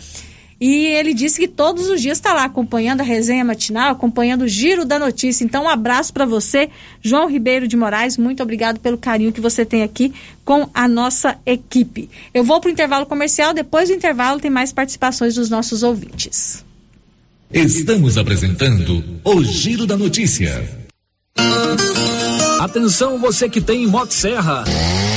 e 0.60 0.88
ele 0.88 1.14
disse 1.14 1.39
que 1.39 1.47
todos 1.47 1.88
os 1.88 2.01
dias 2.01 2.18
está 2.18 2.34
lá 2.34 2.45
acompanhando 2.45 3.01
a 3.01 3.03
resenha 3.03 3.45
matinal, 3.45 3.91
acompanhando 3.91 4.41
o 4.41 4.47
giro 4.47 4.86
da 4.86 4.97
notícia. 4.97 5.43
Então, 5.43 5.66
um 5.66 5.70
abraço 5.70 6.12
para 6.12 6.26
você, 6.26 6.70
João 7.01 7.30
Ribeiro 7.30 7.68
de 7.68 7.78
Moraes. 7.78 8.18
Muito 8.18 8.41
obrigado 8.41 8.80
pelo 8.80 8.97
carinho 8.97 9.32
que 9.32 9.39
você 9.39 9.64
tem 9.64 9.84
aqui 9.84 10.12
com 10.43 10.68
a 10.74 10.88
nossa 10.88 11.38
equipe. 11.45 12.10
Eu 12.34 12.43
vou 12.43 12.60
para 12.60 12.70
o 12.70 12.72
intervalo 12.72 13.05
comercial. 13.05 13.53
Depois 13.53 13.89
do 13.89 13.95
intervalo, 13.95 14.39
tem 14.39 14.49
mais 14.49 14.74
participações 14.74 15.36
dos 15.36 15.49
nossos 15.49 15.84
ouvintes. 15.84 16.66
Estamos 17.53 18.18
apresentando 18.18 19.03
o 19.24 19.43
Giro 19.43 19.86
da 19.86 19.95
Notícia. 19.95 20.68
Atenção, 22.60 23.20
você 23.20 23.47
que 23.47 23.62
tem 23.62 23.86
Motosserra. 23.86 24.66
Serra 24.66 25.16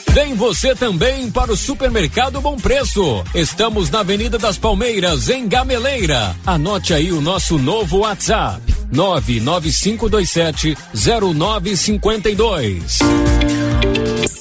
Vem 0.13 0.35
você 0.35 0.75
também 0.75 1.31
para 1.31 1.53
o 1.53 1.57
Supermercado 1.57 2.41
Bom 2.41 2.57
Preço. 2.57 3.23
Estamos 3.33 3.89
na 3.89 4.01
Avenida 4.01 4.37
das 4.37 4.57
Palmeiras, 4.57 5.29
em 5.29 5.47
Gameleira. 5.47 6.35
Anote 6.45 6.93
aí 6.93 7.13
o 7.13 7.21
nosso 7.21 7.57
novo 7.57 7.99
WhatsApp: 7.99 8.61
99527 8.91 10.77
0952. 11.33 12.99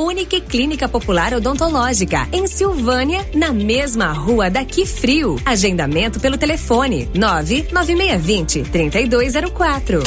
Unique 0.00 0.40
Clínica 0.40 0.88
Popular 0.88 1.34
Odontológica, 1.34 2.28
em 2.32 2.46
Silvânia, 2.46 3.28
na 3.34 3.52
mesma 3.52 4.12
rua 4.12 4.50
daqui 4.50 4.86
frio. 4.86 5.40
Agendamento 5.44 6.18
pelo 6.18 6.38
telefone 6.38 7.08
99620 7.14 8.62
3204. 8.62 10.02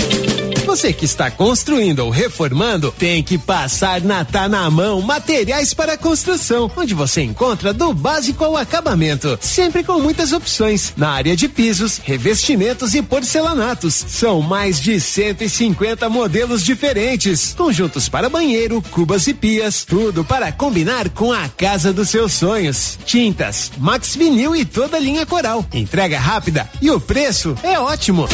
Você 0.66 0.94
que 0.94 1.04
está 1.04 1.30
construindo 1.30 2.00
ou 2.00 2.10
reformando, 2.10 2.92
tem 2.98 3.22
que 3.22 3.38
passar 3.38 4.02
na 4.02 4.24
Tá 4.24 4.48
na 4.48 4.70
Mão 4.72 5.02
Materiais 5.02 5.74
para 5.74 5.98
Construção, 5.98 6.72
onde 6.76 6.94
você 6.94 7.22
encontra 7.22 7.74
do 7.74 7.94
básico 7.94 8.44
ao 8.46 8.56
acabamento, 8.56 9.38
sempre 9.42 9.84
com 9.84 10.00
muitas 10.00 10.32
opções 10.32 10.94
na 10.96 11.10
área 11.10 11.36
de 11.36 11.50
pisos, 11.50 11.98
revestimentos 11.98 12.96
e 12.96 13.02
porcelanatos. 13.02 13.94
São 13.94 14.42
mais 14.42 14.80
de 14.80 15.00
150 15.00 16.10
modelos 16.10 16.64
diferentes, 16.64 17.54
conjuntos 17.54 18.08
para 18.08 18.30
banheiro, 18.30 18.82
cubas 18.90 19.28
e 19.28 19.34
pias, 19.34 19.83
tudo 19.84 20.24
para 20.24 20.52
combinar 20.52 21.10
com 21.10 21.32
a 21.32 21.48
casa 21.50 21.94
dos 21.94 22.10
seus 22.10 22.34
sonhos. 22.34 22.98
Tintas, 23.06 23.72
Max 23.78 24.16
Vinil 24.16 24.56
e 24.56 24.66
toda 24.66 24.98
a 24.98 25.00
linha 25.00 25.26
Coral. 25.26 25.66
Entrega 25.74 26.20
rápida 26.20 26.70
e 26.82 26.90
o 26.90 27.00
preço 27.00 27.56
é 27.64 27.80
ótimo. 27.80 28.28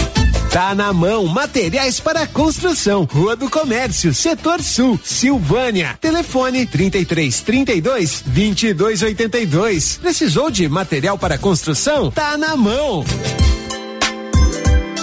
Tá 0.51 0.73
na 0.73 0.91
mão, 0.91 1.27
materiais 1.27 1.99
para 1.99 2.25
construção, 2.25 3.03
Rua 3.03 3.35
do 3.35 3.49
Comércio, 3.49 4.13
Setor 4.15 4.63
Sul, 4.63 4.99
Silvânia. 5.03 5.95
Telefone 6.01 6.65
33 6.65 7.41
32 7.41 8.23
22 8.25 9.03
82. 9.03 9.97
Precisou 9.97 10.49
de 10.49 10.67
material 10.67 11.19
para 11.19 11.37
construção? 11.37 12.09
Tá 12.09 12.35
na 12.35 12.57
mão. 12.57 13.05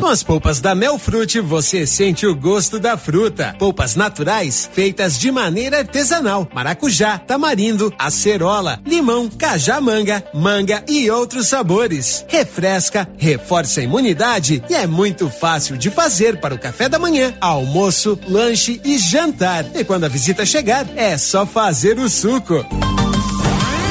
Com 0.00 0.06
as 0.06 0.22
polpas 0.22 0.62
da 0.62 0.74
Melfrute, 0.74 1.40
você 1.40 1.86
sente 1.86 2.26
o 2.26 2.34
gosto 2.34 2.78
da 2.78 2.96
fruta. 2.96 3.54
Polpas 3.58 3.94
naturais, 3.94 4.68
feitas 4.72 5.18
de 5.18 5.30
maneira 5.30 5.80
artesanal. 5.80 6.48
Maracujá, 6.54 7.18
tamarindo, 7.18 7.92
acerola, 7.98 8.80
limão, 8.86 9.28
cajá-manga, 9.28 10.24
manga 10.32 10.82
e 10.88 11.10
outros 11.10 11.48
sabores. 11.48 12.24
Refresca, 12.28 13.06
reforça 13.18 13.80
a 13.80 13.84
imunidade 13.84 14.64
e 14.70 14.74
é 14.74 14.86
muito 14.86 15.28
fácil 15.28 15.76
de 15.76 15.90
fazer 15.90 16.40
para 16.40 16.54
o 16.54 16.58
café 16.58 16.88
da 16.88 16.98
manhã, 16.98 17.34
almoço, 17.38 18.18
lanche 18.26 18.80
e 18.82 18.96
jantar. 18.96 19.66
E 19.74 19.84
quando 19.84 20.04
a 20.04 20.08
visita 20.08 20.46
chegar, 20.46 20.86
é 20.96 21.18
só 21.18 21.44
fazer 21.44 21.98
o 21.98 22.08
suco. 22.08 22.64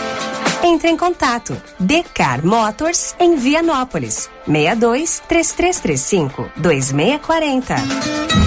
Entre 0.63 0.89
em 0.89 0.97
contato. 0.97 1.55
Decar 1.79 2.45
Motors 2.45 3.15
em 3.19 3.35
Vianópolis. 3.35 4.29
62 4.45 5.21
3335 5.27 6.51
2640. 6.57 8.46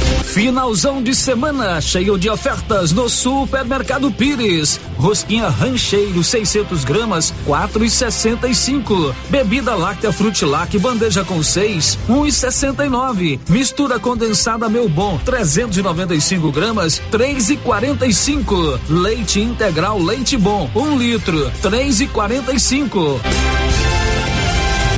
Finalzão 0.23 1.03
de 1.03 1.13
semana 1.13 1.81
cheio 1.81 2.17
de 2.17 2.29
ofertas 2.29 2.91
no 2.91 3.09
Supermercado 3.09 4.11
Pires. 4.11 4.79
Rosquinha 4.97 5.49
Rancheiro 5.49 6.23
600 6.23 6.83
gramas 6.83 7.33
4,65. 7.45 9.13
Bebida 9.29 9.75
láctea 9.75 10.11
Frutilac 10.11 10.77
bandeja 10.79 11.23
com 11.23 11.43
6 11.43 11.99
1,69. 12.09 13.39
Mistura 13.49 13.99
condensada 13.99 14.69
Meu 14.69 14.87
Bom 14.87 15.19
395 15.25 16.51
gramas 16.51 17.01
3,45. 17.11 18.79
Leite 18.89 19.41
integral 19.41 20.01
Leite 20.01 20.37
Bom 20.37 20.69
1 20.75 20.79
um 20.79 20.97
litro 20.97 21.51
3,45. 21.61 24.00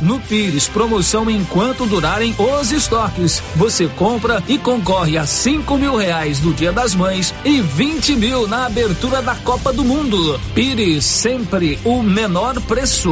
No 0.04 0.20
Pires, 0.20 0.68
promoção 0.68 1.30
enquanto 1.30 1.86
durarem 1.86 2.34
os 2.38 2.70
estoques. 2.70 3.42
Você 3.56 3.88
compra 3.88 4.42
e 4.46 4.58
concorre 4.58 5.16
a 5.16 5.24
cinco 5.24 5.78
mil 5.78 5.96
reais 5.96 6.40
no 6.40 6.52
Dia 6.52 6.72
das 6.72 6.94
Mães 6.94 7.34
e 7.42 7.62
20 7.62 8.14
mil 8.16 8.46
na 8.46 8.66
abertura 8.66 9.22
da 9.22 9.34
Copa 9.34 9.72
do 9.72 9.82
Mundo. 9.82 10.38
Pires, 10.54 11.06
sempre 11.06 11.78
o 11.86 12.02
menor 12.02 12.60
preço. 12.60 13.10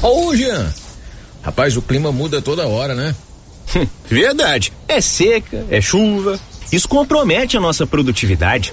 Ô, 0.00 0.32
Jean. 0.36 0.72
Rapaz, 1.42 1.76
o 1.76 1.82
clima 1.82 2.12
muda 2.12 2.40
toda 2.40 2.68
hora, 2.68 2.94
né? 2.94 3.16
Verdade. 4.08 4.72
É 4.86 5.00
seca, 5.00 5.66
é 5.68 5.80
chuva. 5.80 6.38
Isso 6.70 6.88
compromete 6.88 7.56
a 7.56 7.60
nossa 7.60 7.84
produtividade. 7.84 8.72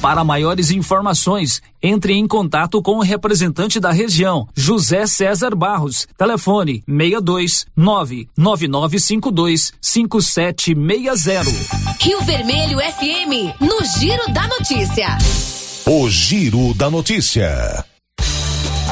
Para 0.00 0.24
maiores 0.24 0.70
informações, 0.70 1.60
entre 1.82 2.14
em 2.14 2.26
contato 2.26 2.80
com 2.80 2.96
o 2.96 3.02
representante 3.02 3.78
da 3.78 3.92
região, 3.92 4.48
José 4.56 5.06
César 5.06 5.54
Barros. 5.54 6.08
Telefone 6.16 6.82
62 6.88 7.66
99952 7.76 9.74
5760. 9.78 11.50
Rio 12.00 12.20
Vermelho 12.22 12.78
FM, 12.78 13.60
no 13.60 13.84
Giro 13.98 14.32
da 14.32 14.48
Notícia. 14.48 15.18
O 15.84 16.08
Giro 16.08 16.72
da 16.72 16.88
Notícia. 16.90 17.84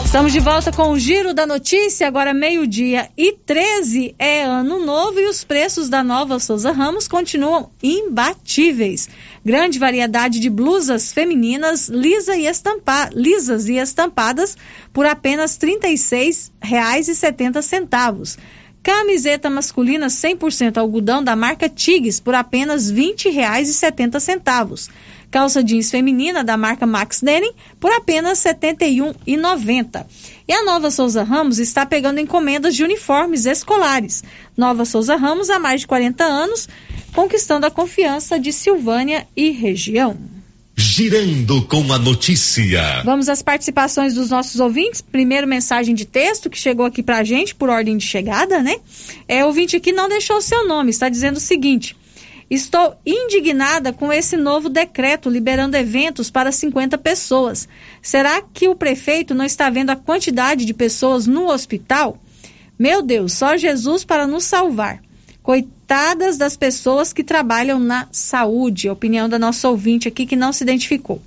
Estamos 0.09 0.33
de 0.33 0.41
volta 0.41 0.73
com 0.73 0.93
o 0.93 0.99
Giro 0.99 1.35
da 1.35 1.47
Notícia, 1.47 2.09
agora 2.09 2.33
meio-dia 2.33 3.11
e 3.15 3.35
13 3.35 4.15
é 4.19 4.43
ano 4.43 4.83
novo 4.83 5.21
e 5.21 5.29
os 5.29 5.45
preços 5.45 5.91
da 5.91 6.03
nova 6.03 6.41
Souza 6.41 6.73
Ramos 6.73 7.07
continuam 7.07 7.71
imbatíveis. 7.83 9.07
Grande 9.45 9.79
variedade 9.79 10.41
de 10.41 10.49
blusas 10.49 11.13
femininas 11.13 11.91
lisa 11.91 12.35
e 12.35 12.47
estampa, 12.47 13.11
lisas 13.13 13.69
e 13.69 13.75
estampadas 13.75 14.57
por 14.95 15.05
apenas 15.05 15.59
R$ 15.61 15.79
36,70. 15.79 18.39
Camiseta 18.83 19.51
masculina 19.51 20.07
100% 20.07 20.79
algodão 20.79 21.23
da 21.23 21.37
marca 21.37 21.69
Tigres 21.69 22.19
por 22.19 22.35
apenas 22.35 22.89
R$ 22.89 23.15
20,70 23.15 24.89
calça 25.31 25.63
jeans 25.63 25.91
feminina 25.91 26.43
da 26.43 26.57
marca 26.57 26.87
Max 26.87 27.21
Denim 27.21 27.53
por 27.79 27.91
apenas 27.93 28.43
R$ 28.45 28.53
71,90. 28.55 30.07
E 30.47 30.53
a 30.53 30.65
Nova 30.65 30.91
Souza 30.91 31.23
Ramos 31.23 31.59
está 31.59 31.85
pegando 31.85 32.21
encomendas 32.21 32.75
de 32.75 32.83
uniformes 32.83 33.47
escolares. 33.47 34.25
Nova 34.57 34.85
Souza 34.85 35.17
Ramos 35.17 35.51
há 35.51 35.59
mais 35.59 35.83
de 35.83 35.87
40 35.87 36.25
anos, 36.25 36.69
conquistando 37.13 37.67
a 37.67 37.71
confiança 37.71 38.39
de 38.39 38.53
Silvânia 38.53 39.27
e 39.37 39.51
região. 39.51 40.17
Girando 40.81 41.61
com 41.63 41.93
a 41.93 41.99
notícia. 41.99 43.03
Vamos 43.05 43.29
às 43.29 43.43
participações 43.43 44.15
dos 44.15 44.31
nossos 44.31 44.61
ouvintes. 44.61 45.01
Primeiro, 45.01 45.45
mensagem 45.45 45.93
de 45.93 46.05
texto 46.05 46.49
que 46.49 46.57
chegou 46.57 46.87
aqui 46.87 47.03
pra 47.03 47.25
gente 47.25 47.53
por 47.53 47.69
ordem 47.69 47.97
de 47.97 48.07
chegada, 48.07 48.63
né? 48.63 48.77
É, 49.27 49.43
o 49.43 49.49
ouvinte 49.49 49.75
aqui 49.75 49.91
não 49.91 50.09
deixou 50.09 50.37
o 50.37 50.41
seu 50.41 50.69
nome, 50.69 50.91
está 50.91 51.09
dizendo 51.09 51.39
o 51.39 51.41
seguinte. 51.41 51.97
Estou 52.51 52.97
indignada 53.05 53.93
com 53.93 54.11
esse 54.11 54.37
novo 54.37 54.71
decreto 54.71 55.29
liberando 55.29 55.77
eventos 55.77 56.31
para 56.31 56.51
50 56.51 56.97
pessoas. 56.97 57.69
Será 58.01 58.41
que 58.41 58.69
o 58.69 58.75
prefeito 58.75 59.35
não 59.35 59.45
está 59.45 59.69
vendo 59.69 59.91
a 59.91 59.97
quantidade 59.97 60.65
de 60.65 60.73
pessoas 60.73 61.27
no 61.27 61.51
hospital? 61.51 62.19
Meu 62.79 63.03
Deus, 63.03 63.35
só 63.35 63.57
Jesus 63.57 64.03
para 64.03 64.27
nos 64.27 64.45
salvar. 64.45 65.03
Coitadas 65.43 66.39
das 66.39 66.57
pessoas 66.57 67.13
que 67.13 67.23
trabalham 67.23 67.79
na 67.79 68.09
saúde. 68.11 68.89
A 68.89 68.93
opinião 68.93 69.29
da 69.29 69.39
nossa 69.39 69.69
ouvinte 69.69 70.09
aqui 70.09 70.25
que 70.25 70.37
não 70.37 70.53
se 70.53 70.63
identificou. 70.63 71.21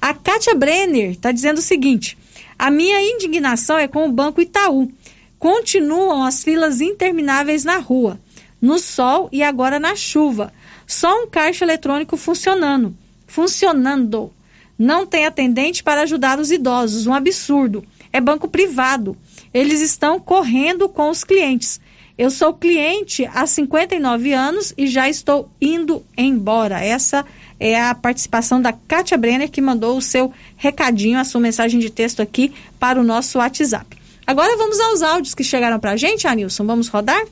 A 0.00 0.14
Kátia 0.14 0.54
Brenner 0.54 1.10
está 1.10 1.32
dizendo 1.32 1.58
o 1.58 1.62
seguinte: 1.62 2.16
a 2.58 2.70
minha 2.70 3.00
indignação 3.02 3.76
é 3.76 3.88
com 3.88 4.06
o 4.06 4.12
Banco 4.12 4.40
Itaú. 4.40 4.90
Continuam 5.38 6.22
as 6.22 6.44
filas 6.44 6.80
intermináveis 6.80 7.64
na 7.64 7.78
rua, 7.78 8.20
no 8.60 8.78
sol 8.78 9.28
e 9.32 9.42
agora 9.42 9.80
na 9.80 9.96
chuva. 9.96 10.52
Só 10.92 11.22
um 11.22 11.26
caixa 11.26 11.64
eletrônico 11.64 12.18
funcionando. 12.18 12.94
Funcionando. 13.26 14.30
Não 14.78 15.06
tem 15.06 15.24
atendente 15.24 15.82
para 15.82 16.02
ajudar 16.02 16.38
os 16.38 16.52
idosos. 16.52 17.06
Um 17.06 17.14
absurdo. 17.14 17.82
É 18.12 18.20
banco 18.20 18.46
privado. 18.46 19.16
Eles 19.54 19.80
estão 19.80 20.20
correndo 20.20 20.90
com 20.90 21.08
os 21.08 21.24
clientes. 21.24 21.80
Eu 22.18 22.30
sou 22.30 22.52
cliente 22.52 23.24
há 23.32 23.46
59 23.46 24.34
anos 24.34 24.74
e 24.76 24.86
já 24.86 25.08
estou 25.08 25.48
indo 25.58 26.04
embora. 26.16 26.84
Essa 26.84 27.24
é 27.58 27.80
a 27.80 27.94
participação 27.94 28.60
da 28.60 28.74
Kátia 28.74 29.16
Brenner, 29.16 29.50
que 29.50 29.62
mandou 29.62 29.96
o 29.96 30.02
seu 30.02 30.30
recadinho, 30.58 31.18
a 31.18 31.24
sua 31.24 31.40
mensagem 31.40 31.80
de 31.80 31.88
texto 31.88 32.20
aqui 32.20 32.52
para 32.78 33.00
o 33.00 33.04
nosso 33.04 33.38
WhatsApp. 33.38 33.96
Agora 34.26 34.58
vamos 34.58 34.78
aos 34.78 35.00
áudios 35.00 35.34
que 35.34 35.42
chegaram 35.42 35.80
para 35.80 35.92
a 35.92 35.96
gente, 35.96 36.26
Anilson. 36.26 36.66
Vamos 36.66 36.88
rodar? 36.88 37.24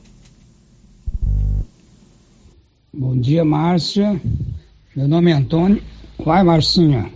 Bom 2.93 3.17
dia, 3.17 3.45
Márcia. 3.45 4.21
Meu 4.93 5.07
nome 5.07 5.31
é 5.31 5.33
Antônio. 5.33 5.81
Vai, 6.19 6.43
Marcinha. 6.43 7.09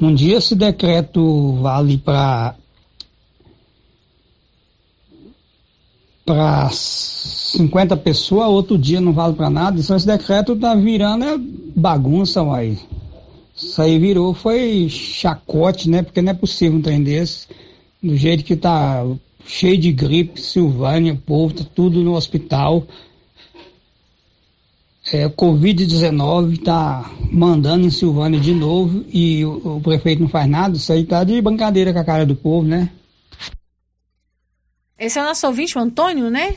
Um 0.00 0.14
dia 0.14 0.38
esse 0.38 0.54
decreto 0.54 1.52
vale 1.60 1.98
para 1.98 2.54
para 6.24 6.70
50 6.70 7.94
pessoas, 7.98 8.48
outro 8.48 8.78
dia 8.78 9.02
não 9.02 9.12
vale 9.12 9.34
para 9.34 9.50
nada. 9.50 9.82
Só 9.82 9.96
esse 9.96 10.06
decreto 10.06 10.56
tá 10.56 10.74
virando 10.74 11.24
é 11.26 11.36
bagunça, 11.76 12.42
uai. 12.42 12.78
Isso 13.54 13.82
aí 13.82 13.98
virou, 13.98 14.32
foi 14.32 14.88
chacote, 14.88 15.90
né? 15.90 16.02
Porque 16.02 16.22
não 16.22 16.32
é 16.32 16.34
possível 16.34 16.78
um 16.78 16.82
trem 16.82 17.02
desse. 17.02 17.48
Do 18.02 18.16
jeito 18.16 18.44
que 18.44 18.56
tá 18.56 19.04
cheio 19.44 19.76
de 19.76 19.92
gripe, 19.92 20.40
Silvânia, 20.40 21.20
povo, 21.26 21.52
tá 21.52 21.64
tudo 21.74 22.02
no 22.02 22.14
hospital 22.14 22.86
é, 25.12 25.28
Covid-19 25.28 26.54
está 26.54 27.10
mandando 27.30 27.86
em 27.86 27.90
Silvânia 27.90 28.38
de 28.38 28.54
novo 28.54 29.04
e 29.12 29.44
o, 29.44 29.76
o, 29.76 29.80
prefeito 29.80 30.22
não 30.22 30.28
faz 30.28 30.48
nada, 30.48 30.76
isso 30.76 30.92
aí 30.92 31.04
tá 31.04 31.24
de 31.24 31.40
brincadeira 31.40 31.92
com 31.92 31.98
a 31.98 32.04
cara 32.04 32.26
do 32.26 32.34
povo, 32.34 32.66
né? 32.66 32.90
Esse 34.98 35.18
é 35.18 35.22
o 35.22 35.24
nosso 35.24 35.46
ouvinte, 35.46 35.78
o 35.78 35.80
Antônio, 35.80 36.28
né? 36.30 36.56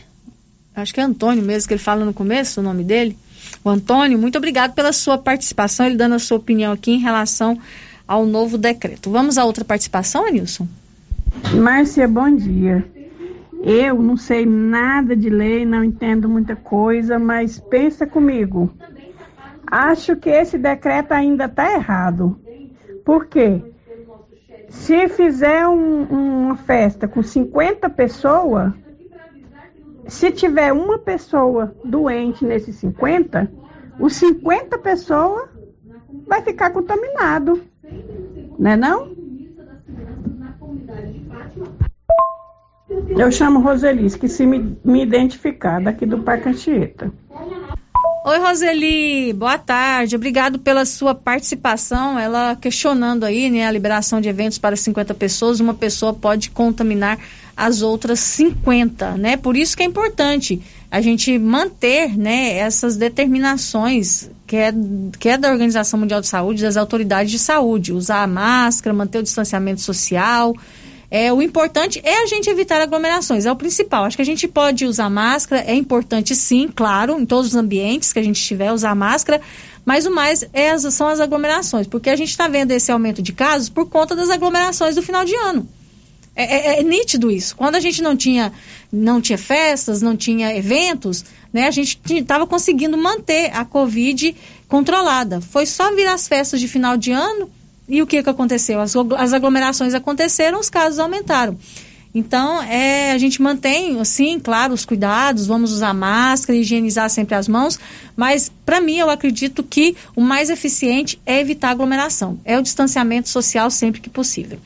Acho 0.76 0.94
que 0.94 1.00
é 1.00 1.04
Antônio 1.04 1.44
mesmo, 1.44 1.68
que 1.68 1.74
ele 1.74 1.82
fala 1.82 2.06
no 2.06 2.14
começo, 2.14 2.60
o 2.60 2.64
nome 2.64 2.84
dele. 2.84 3.16
O 3.64 3.70
Antônio, 3.70 4.18
muito 4.18 4.38
obrigado 4.38 4.74
pela 4.74 4.94
sua 4.94 5.18
participação, 5.18 5.86
ele 5.86 5.98
dando 5.98 6.16
a 6.16 6.20
sua 6.20 6.38
opinião 6.38 6.72
aqui 6.72 6.92
em 6.92 7.00
relação 7.00 7.60
ao 8.08 8.26
novo 8.26 8.58
decreto. 8.58 9.12
Vamos 9.12 9.38
a 9.38 9.46
outra 9.46 9.64
participação, 9.64 10.26
Anilson? 10.26 10.68
Márcia, 11.54 12.08
bom 12.08 12.36
dia. 12.36 12.86
Eu 13.64 14.02
não 14.02 14.18
sei 14.18 14.46
nada 14.46 15.16
de 15.16 15.30
lei, 15.30 15.66
não 15.66 15.84
entendo 15.84 16.28
muita 16.28 16.56
coisa, 16.56 17.20
mas 17.20 17.60
pensa 17.60 18.08
comigo. 18.08 18.72
Acho 19.66 20.16
que 20.16 20.30
esse 20.30 20.58
decreto 20.58 21.12
ainda 21.12 21.46
está 21.46 21.74
errado. 21.74 22.40
Por 23.06 23.28
quê? 23.28 23.64
Se 24.68 25.08
fizer 25.10 25.68
um, 25.68 26.04
uma 26.04 26.56
festa 26.56 27.08
com 27.08 27.22
50 27.22 27.90
pessoas, 27.90 28.74
se 30.08 30.32
tiver 30.32 30.74
uma 30.74 30.98
pessoa 30.98 31.76
doente 31.86 32.44
nesses 32.46 32.76
50, 32.78 33.52
os 34.00 34.14
50 34.16 34.78
pessoas 34.80 35.50
vai 36.28 36.42
ficar 36.42 36.72
contaminado. 36.72 37.62
Né 38.58 38.76
não? 38.76 39.21
Eu 43.10 43.32
chamo 43.32 43.60
Roseli, 43.60 44.06
esqueci 44.06 44.46
me, 44.46 44.78
me 44.84 45.02
identificar, 45.02 45.82
daqui 45.82 46.06
do 46.06 46.20
Parque 46.20 46.50
Anchieta. 46.50 47.12
Oi, 48.24 48.38
Roseli, 48.38 49.34
boa 49.34 49.58
tarde. 49.58 50.16
Obrigado 50.16 50.60
pela 50.60 50.86
sua 50.86 51.16
participação. 51.16 52.20
Ela 52.20 52.56
questionando 52.56 53.24
aí, 53.24 53.50
né, 53.50 53.66
a 53.66 53.72
liberação 53.72 54.22
de 54.22 54.30
eventos 54.30 54.60
para 54.60 54.76
50 54.76 55.14
pessoas, 55.16 55.60
uma 55.60 55.74
pessoa 55.74 56.14
pode 56.14 56.52
contaminar 56.52 57.18
as 57.58 57.82
outras 57.82 58.20
50, 58.20 59.18
né? 59.18 59.38
Por 59.38 59.58
isso 59.58 59.76
que 59.76 59.82
é 59.82 59.86
importante 59.88 60.62
a 60.92 61.02
gente 61.02 61.36
manter, 61.40 62.16
né, 62.18 62.58
essas 62.58 62.96
determinações 62.96 64.30
que 64.46 64.56
é, 64.56 64.72
que 65.20 65.30
é 65.30 65.38
da 65.38 65.50
Organização 65.52 66.00
Mundial 66.00 66.22
de 66.22 66.28
Saúde, 66.28 66.62
das 66.62 66.78
autoridades 66.78 67.32
de 67.32 67.40
saúde, 67.40 67.92
usar 67.92 68.22
a 68.22 68.28
máscara, 68.28 68.94
manter 68.94 69.20
o 69.20 69.24
distanciamento 69.24 69.82
social, 69.82 70.54
é, 71.12 71.32
o 71.34 71.42
importante 71.42 72.00
é 72.06 72.24
a 72.24 72.26
gente 72.26 72.50
evitar 72.50 72.82
aglomerações, 72.82 73.46
é 73.46 73.52
o 73.52 73.56
principal. 73.56 74.06
Acho 74.06 74.16
que 74.16 74.22
a 74.22 74.26
gente 74.26 74.48
pode 74.48 74.86
usar 74.86 75.10
máscara, 75.10 75.62
é 75.68 75.76
importante 75.76 76.34
sim, 76.34 76.70
claro, 76.74 77.20
em 77.20 77.26
todos 77.26 77.48
os 77.50 77.56
ambientes 77.56 78.14
que 78.14 78.20
a 78.20 78.24
gente 78.24 78.38
estiver, 78.38 78.72
usar 78.72 78.96
máscara, 78.96 79.42
mas 79.84 80.06
o 80.06 80.12
mais 80.12 80.46
é 80.54 80.78
são 80.78 81.10
as 81.10 81.20
aglomerações, 81.20 81.86
porque 81.86 82.10
a 82.10 82.16
gente 82.16 82.30
está 82.30 82.48
vendo 82.48 82.72
esse 82.72 82.90
aumento 82.94 83.22
de 83.22 83.34
casos 83.34 83.68
por 83.68 83.90
conta 83.90 84.16
das 84.16 84.30
aglomerações 84.30 84.96
do 84.96 85.02
final 85.02 85.26
de 85.26 85.36
ano. 85.36 85.68
É, 86.34 86.44
é, 86.44 86.80
é, 86.80 86.84
nítido 86.84 87.30
isso. 87.30 87.58
Quando 87.58 87.76
a 87.76 87.80
gente 87.82 88.02
não 88.02 88.16
tinha, 88.16 88.54
não 88.90 89.20
tinha 89.20 89.38
festas, 89.38 90.02
não 90.02 90.16
tinha 90.16 90.56
eventos, 90.56 91.26
né, 91.52 91.68
a 91.68 91.72
gente 91.72 92.00
estava 92.10 92.48
conseguindo 92.48 92.98
manter 92.98 93.54
a 93.54 93.66
Covid 93.66 94.34
controlada. 94.70 95.42
Foi 95.42 95.66
só 95.66 95.94
vir 95.94 96.08
as 96.08 96.30
festas 96.30 96.62
de 96.62 96.70
final 96.70 96.96
de 96.96 97.12
ano 97.12 97.50
e 97.92 98.02
o 98.02 98.08
que, 98.08 98.24
que 98.24 98.30
aconteceu? 98.30 98.80
As, 98.80 98.96
as 99.18 99.34
aglomerações 99.34 99.94
aconteceram, 99.94 100.62
os 100.62 100.70
casos 100.70 100.98
aumentaram. 100.98 101.58
Então, 102.16 102.62
é, 102.64 103.12
a 103.12 103.18
gente 103.18 103.42
mantém, 103.42 104.00
assim, 104.00 104.40
claro, 104.40 104.74
os 104.74 104.86
cuidados, 104.86 105.46
vamos 105.46 105.74
usar 105.74 105.94
máscara, 105.94 106.58
higienizar 106.58 107.10
sempre 107.10 107.36
as 107.36 107.50
mãos, 107.50 107.78
mas, 108.16 108.50
para 108.66 108.80
mim, 108.80 108.98
eu 108.98 109.10
acredito 109.10 109.62
que 109.62 109.96
o 110.16 110.22
mais 110.22 110.50
eficiente 110.50 111.20
é 111.26 111.40
evitar 111.42 111.70
aglomeração, 111.70 112.40
é 112.46 112.58
o 112.58 112.62
distanciamento 112.62 113.28
social 113.28 113.70
sempre 113.70 114.00
que 114.00 114.10
possível. 114.10 114.58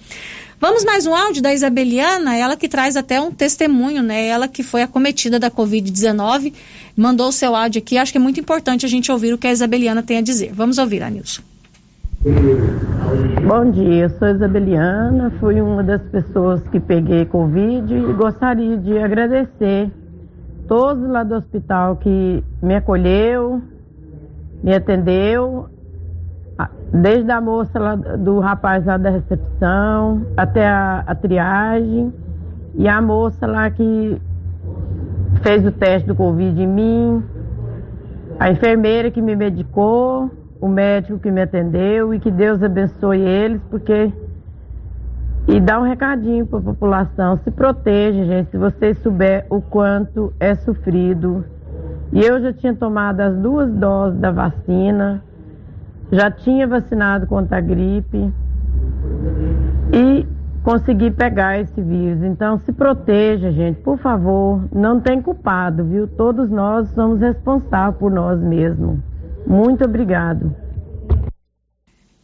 Vamos 0.60 0.86
mais 0.86 1.06
um 1.06 1.14
áudio 1.14 1.42
da 1.42 1.54
Isabeliana, 1.54 2.36
ela 2.36 2.56
que 2.56 2.70
traz 2.70 2.96
até 2.96 3.20
um 3.20 3.32
testemunho, 3.32 4.02
né? 4.02 4.26
Ela 4.26 4.48
que 4.48 4.64
foi 4.64 4.82
acometida 4.82 5.40
da 5.40 5.52
Covid-19, 5.52 6.54
mandou 6.96 7.30
o 7.30 7.32
seu 7.32 7.56
áudio 7.56 7.80
aqui, 7.80 7.98
acho 7.98 8.12
que 8.12 8.18
é 8.18 8.22
muito 8.22 8.40
importante 8.40 8.86
a 8.86 8.90
gente 8.90 9.12
ouvir 9.12 9.34
o 9.34 9.38
que 9.38 9.48
a 9.48 9.52
Isabeliana 9.52 10.02
tem 10.02 10.18
a 10.18 10.22
dizer. 10.22 10.54
Vamos 10.54 10.78
ouvir, 10.78 11.04
Anilson. 11.04 11.55
Bom 13.48 13.70
dia, 13.70 14.10
sou 14.10 14.28
Isabeliana, 14.28 15.30
fui 15.40 15.62
uma 15.62 15.84
das 15.84 16.02
pessoas 16.10 16.68
que 16.70 16.80
peguei 16.80 17.24
Covid 17.26 17.94
e 17.94 18.14
gostaria 18.14 18.78
de 18.78 18.98
agradecer 18.98 19.92
todos 20.68 21.08
lá 21.08 21.24
do 21.24 21.36
hospital 21.36 21.98
que 21.98 22.44
me 22.64 22.76
acolheu, 22.76 23.62
me 24.64 24.74
atendeu, 24.74 25.70
Desde 26.92 27.30
a 27.30 27.42
moça 27.42 27.78
lá, 27.78 27.96
do 27.96 28.40
rapaz 28.40 28.86
lá 28.86 28.98
da 28.98 29.10
recepção, 29.10 30.26
até 30.38 30.66
a, 30.66 31.04
a 31.06 31.14
triagem, 31.14 32.14
e 32.74 32.88
a 32.88 33.02
moça 33.02 33.46
lá 33.46 33.70
que 33.70 34.20
fez 35.44 35.66
o 35.66 35.72
teste 35.72 36.08
do 36.08 36.16
Covid 36.16 36.60
em 36.60 36.68
mim, 36.68 37.24
a 38.40 38.50
enfermeira 38.50 39.12
que 39.12 39.22
me 39.22 39.36
medicou, 39.36 40.32
o 40.60 40.68
médico 40.68 41.20
que 41.20 41.32
me 41.32 41.42
atendeu 41.42 42.14
e 42.14 42.20
que 42.20 42.32
Deus 42.32 42.62
abençoe 42.64 43.20
eles, 43.20 43.62
porque. 43.70 44.12
E 45.48 45.60
dá 45.60 45.80
um 45.80 45.84
recadinho 45.84 46.46
para 46.46 46.60
a 46.60 46.62
população: 46.62 47.38
se 47.38 47.52
proteja, 47.52 48.26
gente, 48.26 48.52
se 48.52 48.58
vocês 48.58 48.98
souber 49.00 49.46
o 49.50 49.62
quanto 49.62 50.34
é 50.40 50.56
sofrido. 50.56 51.46
E 52.12 52.22
eu 52.22 52.42
já 52.42 52.54
tinha 52.54 52.74
tomado 52.74 53.20
as 53.20 53.36
duas 53.36 53.72
doses 53.72 54.20
da 54.20 54.32
vacina, 54.32 55.24
já 56.12 56.32
tinha 56.32 56.68
vacinado 56.68 57.28
contra 57.28 57.58
a 57.58 57.62
gripe 57.62 58.32
e 59.92 60.26
consegui 60.64 61.12
pegar 61.12 61.60
esse 61.60 61.82
vírus. 61.82 62.24
Então, 62.24 62.58
se 62.60 62.72
proteja, 62.72 63.52
gente, 63.52 63.82
por 63.82 63.98
favor. 63.98 64.62
Não 64.74 65.00
tem 65.00 65.22
culpado, 65.22 65.84
viu? 65.84 66.08
Todos 66.08 66.50
nós 66.50 66.88
somos 66.90 67.20
responsáveis 67.20 67.98
por 67.98 68.12
nós 68.12 68.40
mesmos. 68.40 69.00
Muito 69.46 69.84
obrigado. 69.84 70.66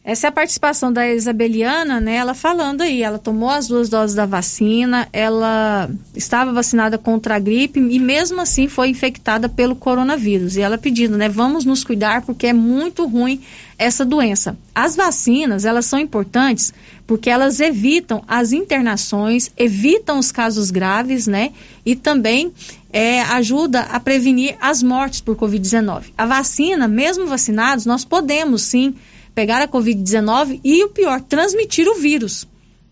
Essa 0.04 0.26
é 0.26 0.30
a 0.30 0.32
participação 0.32 0.92
da 0.92 1.08
Isabeliana, 1.08 2.00
né? 2.00 2.16
Ela 2.16 2.34
falando 2.34 2.80
aí, 2.80 3.04
ela 3.04 3.20
tomou 3.20 3.48
as 3.48 3.68
duas 3.68 3.88
doses 3.88 4.16
da 4.16 4.26
vacina, 4.26 5.08
ela 5.12 5.88
estava 6.12 6.52
vacinada 6.52 6.98
contra 6.98 7.36
a 7.36 7.38
gripe 7.38 7.78
e 7.78 8.00
mesmo 8.00 8.40
assim 8.40 8.66
foi 8.66 8.88
infectada 8.88 9.48
pelo 9.48 9.76
coronavírus. 9.76 10.56
E 10.56 10.60
ela 10.60 10.76
pedindo, 10.76 11.16
né? 11.16 11.28
Vamos 11.28 11.64
nos 11.64 11.84
cuidar 11.84 12.22
porque 12.22 12.48
é 12.48 12.52
muito 12.52 13.06
ruim 13.06 13.40
essa 13.78 14.04
doença. 14.04 14.56
As 14.74 14.96
vacinas, 14.96 15.64
elas 15.64 15.86
são 15.86 16.00
importantes 16.00 16.74
porque 17.06 17.30
elas 17.30 17.60
evitam 17.60 18.24
as 18.26 18.52
internações, 18.52 19.52
evitam 19.56 20.18
os 20.18 20.32
casos 20.32 20.72
graves, 20.72 21.28
né? 21.28 21.52
E 21.86 21.94
também 21.94 22.52
é, 22.92 23.22
ajuda 23.22 23.80
a 23.80 23.98
prevenir 23.98 24.56
as 24.60 24.82
mortes 24.82 25.20
por 25.20 25.36
Covid-19. 25.36 26.12
A 26.16 26.26
vacina, 26.26 26.86
mesmo 26.86 27.26
vacinados, 27.26 27.86
nós 27.86 28.04
podemos 28.04 28.62
sim 28.62 28.94
pegar 29.34 29.62
a 29.62 29.68
Covid-19 29.68 30.60
e 30.62 30.84
o 30.84 30.90
pior, 30.90 31.20
transmitir 31.22 31.88
o 31.88 31.94
vírus, 31.94 32.46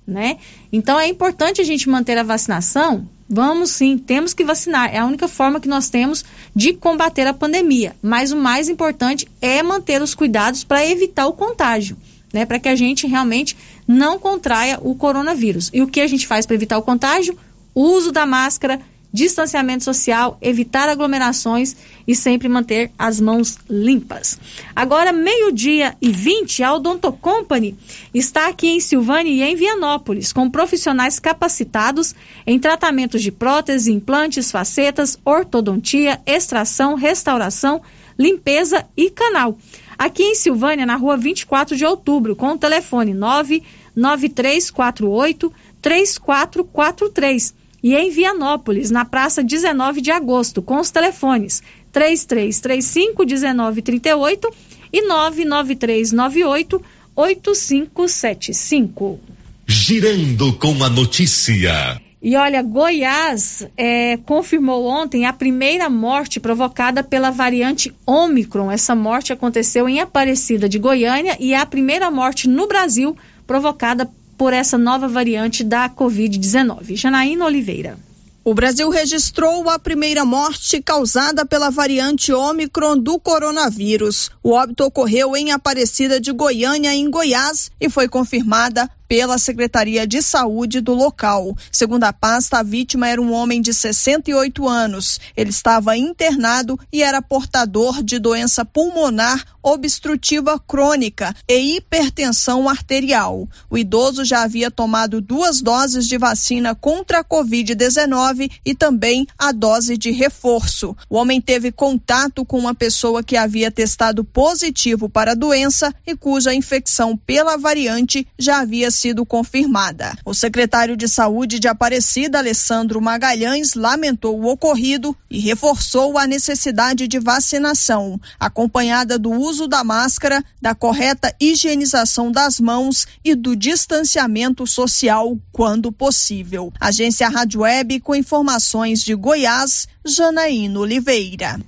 né? 0.06 0.39
Então 0.72 0.98
é 0.98 1.06
importante 1.06 1.60
a 1.60 1.64
gente 1.64 1.89
manter 1.89 2.16
a 2.16 2.22
vacinação. 2.22 3.06
Vamos 3.28 3.70
sim, 3.70 3.97
temos 3.98 4.35
que 4.35 4.43
vacinar. 4.43 4.93
É 4.93 4.98
a 4.98 5.06
única 5.06 5.28
forma 5.28 5.60
que 5.60 5.68
nós 5.68 5.89
temos 5.89 6.24
de 6.56 6.72
combater 6.72 7.27
a 7.27 7.35
pandemia. 7.35 7.94
Mas 8.02 8.32
o 8.32 8.36
mais 8.36 8.68
importante 8.68 9.28
é 9.40 9.62
manter 9.62 10.02
os 10.02 10.14
cuidados 10.14 10.64
para 10.64 10.85
evitar 10.85 11.27
o 11.27 11.32
contágio, 11.32 11.97
né? 12.32 12.44
Para 12.47 12.59
que 12.59 12.68
a 12.68 12.74
gente 12.74 13.06
realmente 13.06 13.56
não 13.86 14.18
contraia 14.18 14.78
o 14.81 14.94
coronavírus. 14.94 15.70
E 15.72 15.82
o 15.82 15.86
que 15.86 16.01
a 16.01 16.06
gente 16.09 16.27
faz 16.27 16.47
para 16.47 16.56
evitar 16.56 16.78
o 16.78 16.82
contágio? 16.82 17.39
O 17.72 17.82
uso 17.82 18.10
da 18.10 18.27
máscara, 18.27 18.81
distanciamento 19.12 19.85
social, 19.85 20.39
evitar 20.41 20.89
aglomerações 20.89 21.77
e 22.07 22.15
sempre 22.15 22.49
manter 22.49 22.93
as 22.99 23.20
mãos 23.20 23.59
limpas. 23.69 24.39
Agora, 24.74 25.12
meio-dia 25.12 25.95
e 26.01 26.11
20, 26.11 26.62
a 26.62 26.73
Odonto 26.74 27.12
Company 27.12 27.77
está 28.15 28.49
aqui 28.49 28.69
em 28.69 28.81
Silvânia 28.81 29.32
e 29.32 29.43
em 29.43 29.55
Vianópolis, 29.57 30.32
com 30.32 30.49
profissionais 30.49 31.19
capacitados 31.19 32.15
em 32.47 32.59
tratamentos 32.59 33.20
de 33.23 33.31
prótese, 33.32 33.93
implantes, 33.93 34.51
facetas, 34.51 35.19
ortodontia, 35.24 36.20
extração, 36.24 36.95
restauração, 36.95 37.82
limpeza 38.19 38.87
e 38.97 39.11
canal. 39.11 39.59
Aqui 39.99 40.23
em 40.23 40.35
Silvânia, 40.35 40.87
na 40.87 40.97
rua 40.97 41.15
24 41.16 41.77
de 41.77 41.85
outubro, 41.85 42.37
com 42.37 42.53
o 42.53 42.59
telefone 42.59 43.12
99348 43.12 45.53
3443 45.82 47.60
e 47.82 47.94
em 47.94 48.11
Vianópolis, 48.11 48.90
na 48.90 49.05
praça 49.05 49.43
19 49.43 50.01
de 50.01 50.11
agosto, 50.11 50.62
com 50.62 50.78
os 50.78 50.90
telefones 50.90 51.62
3335 51.93 53.24
1938 53.24 54.51
e 54.93 55.07
99398 55.07 56.82
8575. 57.16 59.20
Girando 59.66 60.52
com 60.55 60.82
a 60.82 60.89
notícia. 60.89 62.01
E 62.23 62.36
olha, 62.36 62.62
Goiás 62.62 63.66
é, 63.77 64.16
confirmou 64.19 64.85
ontem 64.85 65.24
a 65.24 65.32
primeira 65.32 65.89
morte 65.89 66.39
provocada 66.39 67.02
pela 67.02 67.31
variante 67.31 67.94
Omicron. 68.05 68.70
Essa 68.70 68.94
morte 68.94 69.32
aconteceu 69.32 69.89
em 69.89 70.01
Aparecida 70.01 70.69
de 70.69 70.78
Goiânia 70.78 71.35
e 71.40 71.55
é 71.55 71.57
a 71.57 71.65
primeira 71.65 72.11
morte 72.11 72.47
no 72.47 72.66
Brasil 72.66 73.16
provocada 73.47 74.07
por 74.41 74.55
essa 74.55 74.79
nova 74.79 75.07
variante 75.07 75.62
da 75.62 75.87
Covid-19. 75.91 76.97
Janaína 76.97 77.45
Oliveira. 77.45 77.99
O 78.43 78.55
Brasil 78.55 78.89
registrou 78.89 79.69
a 79.69 79.79
primeira 79.79 80.25
morte 80.25 80.81
causada 80.81 81.45
pela 81.45 81.69
variante 81.69 82.33
Ômicron 82.33 82.97
do 82.97 83.21
coronavírus. 83.21 84.31
O 84.43 84.53
óbito 84.53 84.83
ocorreu 84.85 85.37
em 85.37 85.53
Aparecida 85.53 86.19
de 86.19 86.33
Goiânia, 86.33 86.95
em 86.95 87.11
Goiás, 87.11 87.71
e 87.79 87.91
foi 87.91 88.09
confirmada 88.09 88.89
pela 89.11 89.39
Secretaria 89.39 90.07
de 90.07 90.23
Saúde 90.23 90.81
do 90.81 90.95
local. 90.95 91.57
Segundo 91.73 92.05
a 92.05 92.12
pasta, 92.12 92.59
a 92.61 92.62
vítima 92.62 93.09
era 93.09 93.20
um 93.20 93.32
homem 93.32 93.61
de 93.61 93.74
68 93.74 94.69
anos. 94.69 95.19
Ele 95.37 95.51
estava 95.51 95.97
internado 95.97 96.78
e 96.93 97.03
era 97.03 97.20
portador 97.20 98.05
de 98.05 98.20
doença 98.20 98.65
pulmonar 98.65 99.45
obstrutiva 99.62 100.59
crônica 100.59 101.35
e 101.49 101.77
hipertensão 101.77 102.69
arterial. 102.69 103.49
O 103.69 103.77
idoso 103.77 104.24
já 104.24 104.43
havia 104.43 104.70
tomado 104.70 105.20
duas 105.20 105.61
doses 105.61 106.07
de 106.07 106.16
vacina 106.16 106.74
contra 106.74 107.19
a 107.19 107.24
Covid-19 107.24 108.51
e 108.65 108.74
também 108.74 109.27
a 109.39 109.53
dose 109.53 109.97
de 109.97 110.11
reforço. 110.11 110.97
O 111.09 111.16
homem 111.16 111.41
teve 111.41 111.73
contato 111.73 112.45
com 112.45 112.59
uma 112.59 112.74
pessoa 112.74 113.23
que 113.23 113.37
havia 113.37 113.70
testado 113.70 114.24
positivo 114.24 115.09
para 115.09 115.32
a 115.32 115.37
doença 115.37 115.95
e 116.07 116.16
cuja 116.16 116.55
infecção 116.55 117.16
pela 117.16 117.57
variante 117.57 118.27
já 118.39 118.61
havia 118.61 118.91
sido 119.01 119.24
confirmada. 119.24 120.16
O 120.24 120.35
secretário 120.35 120.97
de 120.97 121.09
Saúde 121.09 121.59
de 121.59 121.66
Aparecida, 121.68 122.39
Alessandro 122.39 123.01
Magalhães, 123.01 123.74
lamentou 123.74 124.39
o 124.39 124.47
ocorrido 124.47 125.16
e 125.31 125.40
reforçou 125.40 126.18
a 126.18 126.27
necessidade 126.27 127.09
de 127.09 127.18
vacinação, 127.18 128.20
acompanhada 128.39 129.18
do 129.18 129.31
uso 129.31 129.66
da 129.66 129.82
máscara, 129.82 130.44
da 130.60 130.74
correta 130.74 131.35
higienização 131.40 132.31
das 132.31 132.60
mãos 132.60 133.06
e 133.24 133.35
do 133.35 133.56
distanciamento 133.56 134.66
social 134.66 135.39
quando 135.51 135.90
possível. 135.90 136.72
Agência 136.78 137.28
Rádio 137.28 137.60
Web 137.60 138.01
com 138.01 138.14
informações 138.14 139.02
de 139.02 139.14
Goiás, 139.14 139.89
Janaína 140.05 140.81
Oliveira. 140.81 141.59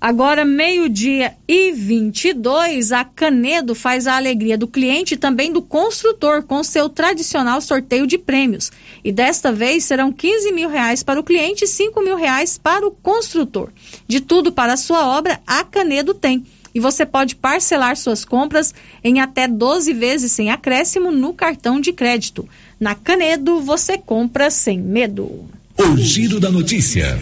Agora, 0.00 0.46
meio-dia 0.46 1.34
e 1.46 1.72
22, 1.72 2.90
a 2.90 3.04
Canedo 3.04 3.74
faz 3.74 4.06
a 4.06 4.16
alegria 4.16 4.56
do 4.56 4.66
cliente 4.66 5.12
e 5.12 5.16
também 5.18 5.52
do 5.52 5.60
construtor 5.60 6.42
com 6.42 6.64
seu 6.64 6.88
tradicional 6.88 7.60
sorteio 7.60 8.06
de 8.06 8.16
prêmios. 8.16 8.72
E 9.04 9.12
desta 9.12 9.52
vez 9.52 9.84
serão 9.84 10.10
15 10.10 10.52
mil 10.52 10.70
reais 10.70 11.02
para 11.02 11.20
o 11.20 11.22
cliente 11.22 11.64
e 11.64 11.68
5 11.68 12.00
mil 12.00 12.16
reais 12.16 12.56
para 12.56 12.86
o 12.86 12.90
construtor. 12.90 13.68
De 14.08 14.22
tudo 14.22 14.50
para 14.50 14.72
a 14.72 14.78
sua 14.78 15.06
obra, 15.06 15.38
a 15.46 15.62
Canedo 15.64 16.14
tem. 16.14 16.46
E 16.74 16.80
você 16.80 17.04
pode 17.04 17.36
parcelar 17.36 17.94
suas 17.94 18.24
compras 18.24 18.72
em 19.04 19.20
até 19.20 19.46
12 19.46 19.92
vezes 19.92 20.32
sem 20.32 20.50
acréscimo 20.50 21.10
no 21.10 21.34
cartão 21.34 21.78
de 21.78 21.92
crédito. 21.92 22.48
Na 22.78 22.94
Canedo, 22.94 23.60
você 23.60 23.98
compra 23.98 24.50
sem 24.50 24.78
medo. 24.78 25.44
O 25.76 25.96
giro 25.98 26.40
da 26.40 26.50
notícia. 26.50 27.18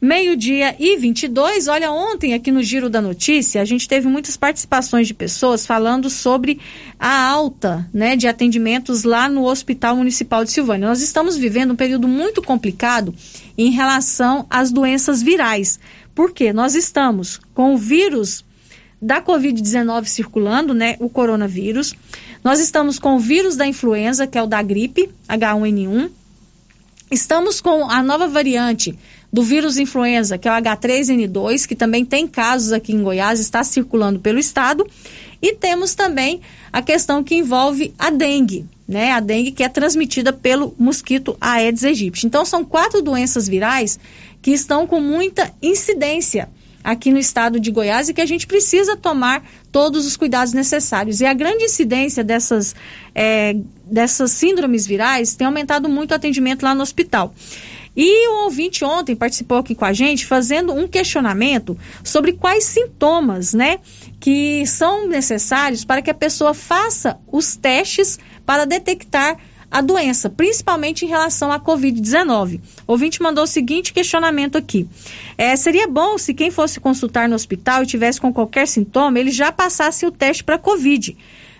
Meio-dia 0.00 0.76
e 0.78 0.96
22. 0.96 1.66
Olha, 1.66 1.90
ontem 1.90 2.32
aqui 2.32 2.52
no 2.52 2.62
Giro 2.62 2.88
da 2.88 3.02
Notícia, 3.02 3.60
a 3.60 3.64
gente 3.64 3.88
teve 3.88 4.06
muitas 4.06 4.36
participações 4.36 5.08
de 5.08 5.14
pessoas 5.14 5.66
falando 5.66 6.08
sobre 6.08 6.60
a 7.00 7.24
alta 7.24 7.84
né, 7.92 8.14
de 8.14 8.28
atendimentos 8.28 9.02
lá 9.02 9.28
no 9.28 9.44
Hospital 9.44 9.96
Municipal 9.96 10.44
de 10.44 10.52
Silvânia. 10.52 10.86
Nós 10.86 11.02
estamos 11.02 11.36
vivendo 11.36 11.72
um 11.72 11.76
período 11.76 12.06
muito 12.06 12.40
complicado 12.40 13.12
em 13.56 13.72
relação 13.72 14.46
às 14.48 14.70
doenças 14.70 15.20
virais. 15.20 15.80
Por 16.14 16.30
quê? 16.30 16.52
Nós 16.52 16.76
estamos 16.76 17.40
com 17.52 17.74
o 17.74 17.76
vírus 17.76 18.44
da 19.02 19.20
Covid-19 19.20 20.04
circulando, 20.04 20.74
né, 20.74 20.94
o 21.00 21.08
coronavírus. 21.08 21.92
Nós 22.44 22.60
estamos 22.60 23.00
com 23.00 23.16
o 23.16 23.18
vírus 23.18 23.56
da 23.56 23.66
influenza, 23.66 24.28
que 24.28 24.38
é 24.38 24.42
o 24.44 24.46
da 24.46 24.62
gripe, 24.62 25.10
H1N1. 25.28 26.08
Estamos 27.10 27.60
com 27.60 27.90
a 27.90 28.02
nova 28.02 28.28
variante 28.28 28.96
do 29.32 29.42
vírus 29.42 29.76
influenza, 29.76 30.38
que 30.38 30.48
é 30.48 30.50
o 30.50 30.54
H3N2, 30.54 31.66
que 31.66 31.76
também 31.76 32.04
tem 32.04 32.26
casos 32.26 32.72
aqui 32.72 32.92
em 32.92 33.02
Goiás, 33.02 33.40
está 33.40 33.62
circulando 33.62 34.18
pelo 34.18 34.38
estado. 34.38 34.86
E 35.40 35.54
temos 35.54 35.94
também 35.94 36.40
a 36.72 36.82
questão 36.82 37.22
que 37.22 37.36
envolve 37.36 37.94
a 37.98 38.10
dengue, 38.10 38.66
né? 38.88 39.12
A 39.12 39.20
dengue 39.20 39.52
que 39.52 39.62
é 39.62 39.68
transmitida 39.68 40.32
pelo 40.32 40.74
mosquito 40.78 41.36
Aedes 41.40 41.84
aegypti. 41.84 42.26
Então 42.26 42.44
são 42.44 42.64
quatro 42.64 43.00
doenças 43.02 43.46
virais 43.46 44.00
que 44.42 44.50
estão 44.50 44.86
com 44.86 45.00
muita 45.00 45.52
incidência 45.62 46.48
aqui 46.82 47.12
no 47.12 47.18
estado 47.18 47.60
de 47.60 47.70
Goiás 47.70 48.08
e 48.08 48.14
que 48.14 48.20
a 48.20 48.26
gente 48.26 48.46
precisa 48.46 48.96
tomar 48.96 49.44
todos 49.70 50.06
os 50.06 50.16
cuidados 50.16 50.52
necessários. 50.52 51.20
E 51.20 51.26
a 51.26 51.34
grande 51.34 51.64
incidência 51.64 52.24
dessas, 52.24 52.74
é, 53.14 53.54
dessas 53.84 54.32
síndromes 54.32 54.86
virais 54.86 55.34
tem 55.34 55.46
aumentado 55.46 55.88
muito 55.88 56.12
o 56.12 56.14
atendimento 56.14 56.62
lá 56.62 56.74
no 56.74 56.82
hospital. 56.82 57.34
E 58.00 58.28
o 58.28 58.44
ouvinte 58.44 58.84
ontem 58.84 59.16
participou 59.16 59.58
aqui 59.58 59.74
com 59.74 59.84
a 59.84 59.92
gente 59.92 60.24
fazendo 60.24 60.72
um 60.72 60.86
questionamento 60.86 61.76
sobre 62.04 62.32
quais 62.32 62.62
sintomas, 62.62 63.52
né, 63.52 63.80
que 64.20 64.64
são 64.68 65.08
necessários 65.08 65.84
para 65.84 66.00
que 66.00 66.08
a 66.08 66.14
pessoa 66.14 66.54
faça 66.54 67.18
os 67.26 67.56
testes 67.56 68.16
para 68.46 68.64
detectar 68.64 69.36
a 69.68 69.80
doença, 69.80 70.30
principalmente 70.30 71.04
em 71.04 71.08
relação 71.08 71.50
à 71.50 71.58
Covid-19. 71.58 72.60
O 72.86 72.92
ouvinte 72.92 73.20
mandou 73.20 73.42
o 73.42 73.48
seguinte 73.48 73.92
questionamento 73.92 74.56
aqui: 74.56 74.88
é, 75.36 75.56
seria 75.56 75.88
bom 75.88 76.16
se 76.16 76.32
quem 76.32 76.52
fosse 76.52 76.78
consultar 76.78 77.28
no 77.28 77.34
hospital 77.34 77.82
e 77.82 77.86
tivesse 77.86 78.20
com 78.20 78.32
qualquer 78.32 78.68
sintoma, 78.68 79.18
ele 79.18 79.32
já 79.32 79.50
passasse 79.50 80.06
o 80.06 80.12
teste 80.12 80.44
para 80.44 80.56
Covid. 80.56 81.16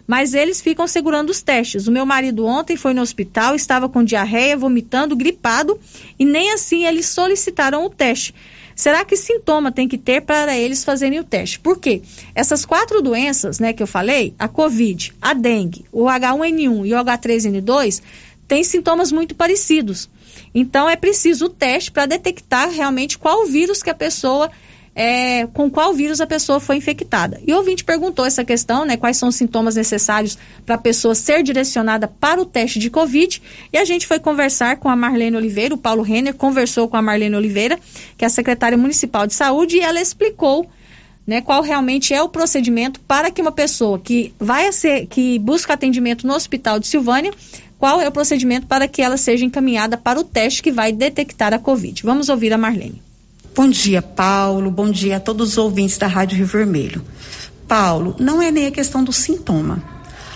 Mas 0.08 0.32
eles 0.32 0.62
ficam 0.62 0.88
segurando 0.88 1.28
os 1.28 1.42
testes. 1.42 1.86
O 1.86 1.92
meu 1.92 2.06
marido 2.06 2.46
ontem 2.46 2.78
foi 2.78 2.94
no 2.94 3.02
hospital, 3.02 3.54
estava 3.54 3.90
com 3.90 4.02
diarreia, 4.02 4.56
vomitando, 4.56 5.14
gripado, 5.14 5.78
e 6.18 6.24
nem 6.24 6.50
assim 6.50 6.86
eles 6.86 7.04
solicitaram 7.04 7.84
o 7.84 7.90
teste. 7.90 8.34
Será 8.74 9.04
que 9.04 9.16
sintoma 9.16 9.70
tem 9.70 9.86
que 9.86 9.98
ter 9.98 10.22
para 10.22 10.56
eles 10.56 10.82
fazerem 10.82 11.20
o 11.20 11.24
teste? 11.24 11.60
Por 11.60 11.78
quê? 11.78 12.00
Essas 12.34 12.64
quatro 12.64 13.02
doenças, 13.02 13.58
né, 13.58 13.74
que 13.74 13.82
eu 13.82 13.86
falei, 13.86 14.32
a 14.38 14.48
COVID, 14.48 15.12
a 15.20 15.34
dengue, 15.34 15.84
o 15.92 16.04
H1N1 16.04 16.86
e 16.86 16.94
o 16.94 16.96
H3N2, 16.96 18.00
têm 18.46 18.64
sintomas 18.64 19.12
muito 19.12 19.34
parecidos. 19.34 20.08
Então 20.54 20.88
é 20.88 20.96
preciso 20.96 21.46
o 21.46 21.50
teste 21.50 21.90
para 21.90 22.06
detectar 22.06 22.70
realmente 22.70 23.18
qual 23.18 23.44
vírus 23.44 23.82
que 23.82 23.90
a 23.90 23.94
pessoa 23.94 24.50
é, 25.00 25.46
com 25.46 25.70
qual 25.70 25.94
vírus 25.94 26.20
a 26.20 26.26
pessoa 26.26 26.58
foi 26.58 26.74
infectada. 26.74 27.40
E 27.46 27.52
o 27.52 27.56
ouvinte 27.58 27.84
perguntou 27.84 28.26
essa 28.26 28.44
questão, 28.44 28.84
né? 28.84 28.96
Quais 28.96 29.16
são 29.16 29.28
os 29.28 29.36
sintomas 29.36 29.76
necessários 29.76 30.36
para 30.66 30.74
a 30.74 30.78
pessoa 30.78 31.14
ser 31.14 31.40
direcionada 31.44 32.08
para 32.08 32.42
o 32.42 32.44
teste 32.44 32.80
de 32.80 32.90
Covid. 32.90 33.40
E 33.72 33.78
a 33.78 33.84
gente 33.84 34.08
foi 34.08 34.18
conversar 34.18 34.78
com 34.78 34.88
a 34.88 34.96
Marlene 34.96 35.36
Oliveira, 35.36 35.72
o 35.72 35.78
Paulo 35.78 36.02
Renner 36.02 36.34
conversou 36.34 36.88
com 36.88 36.96
a 36.96 37.02
Marlene 37.02 37.36
Oliveira, 37.36 37.78
que 38.16 38.24
é 38.24 38.26
a 38.26 38.30
secretária 38.30 38.76
municipal 38.76 39.24
de 39.24 39.34
saúde, 39.34 39.76
e 39.76 39.80
ela 39.80 40.00
explicou 40.00 40.68
né, 41.24 41.40
qual 41.42 41.62
realmente 41.62 42.12
é 42.12 42.20
o 42.20 42.28
procedimento 42.28 42.98
para 42.98 43.30
que 43.30 43.40
uma 43.40 43.52
pessoa 43.52 44.00
que 44.00 44.34
vai 44.36 44.72
ser, 44.72 45.06
que 45.06 45.38
busca 45.38 45.74
atendimento 45.74 46.26
no 46.26 46.34
hospital 46.34 46.80
de 46.80 46.88
Silvânia, 46.88 47.32
qual 47.78 48.00
é 48.00 48.08
o 48.08 48.12
procedimento 48.12 48.66
para 48.66 48.88
que 48.88 49.00
ela 49.00 49.16
seja 49.16 49.44
encaminhada 49.44 49.96
para 49.96 50.18
o 50.18 50.24
teste 50.24 50.60
que 50.60 50.72
vai 50.72 50.90
detectar 50.90 51.54
a 51.54 51.58
Covid. 51.60 52.02
Vamos 52.02 52.28
ouvir 52.28 52.52
a 52.52 52.58
Marlene. 52.58 53.07
Bom 53.58 53.68
dia, 53.68 54.00
Paulo. 54.00 54.70
Bom 54.70 54.88
dia 54.88 55.16
a 55.16 55.20
todos 55.20 55.50
os 55.50 55.58
ouvintes 55.58 55.98
da 55.98 56.06
Rádio 56.06 56.36
Rio 56.36 56.46
Vermelho. 56.46 57.04
Paulo, 57.66 58.14
não 58.16 58.40
é 58.40 58.52
nem 58.52 58.68
a 58.68 58.70
questão 58.70 59.02
do 59.02 59.12
sintoma. 59.12 59.82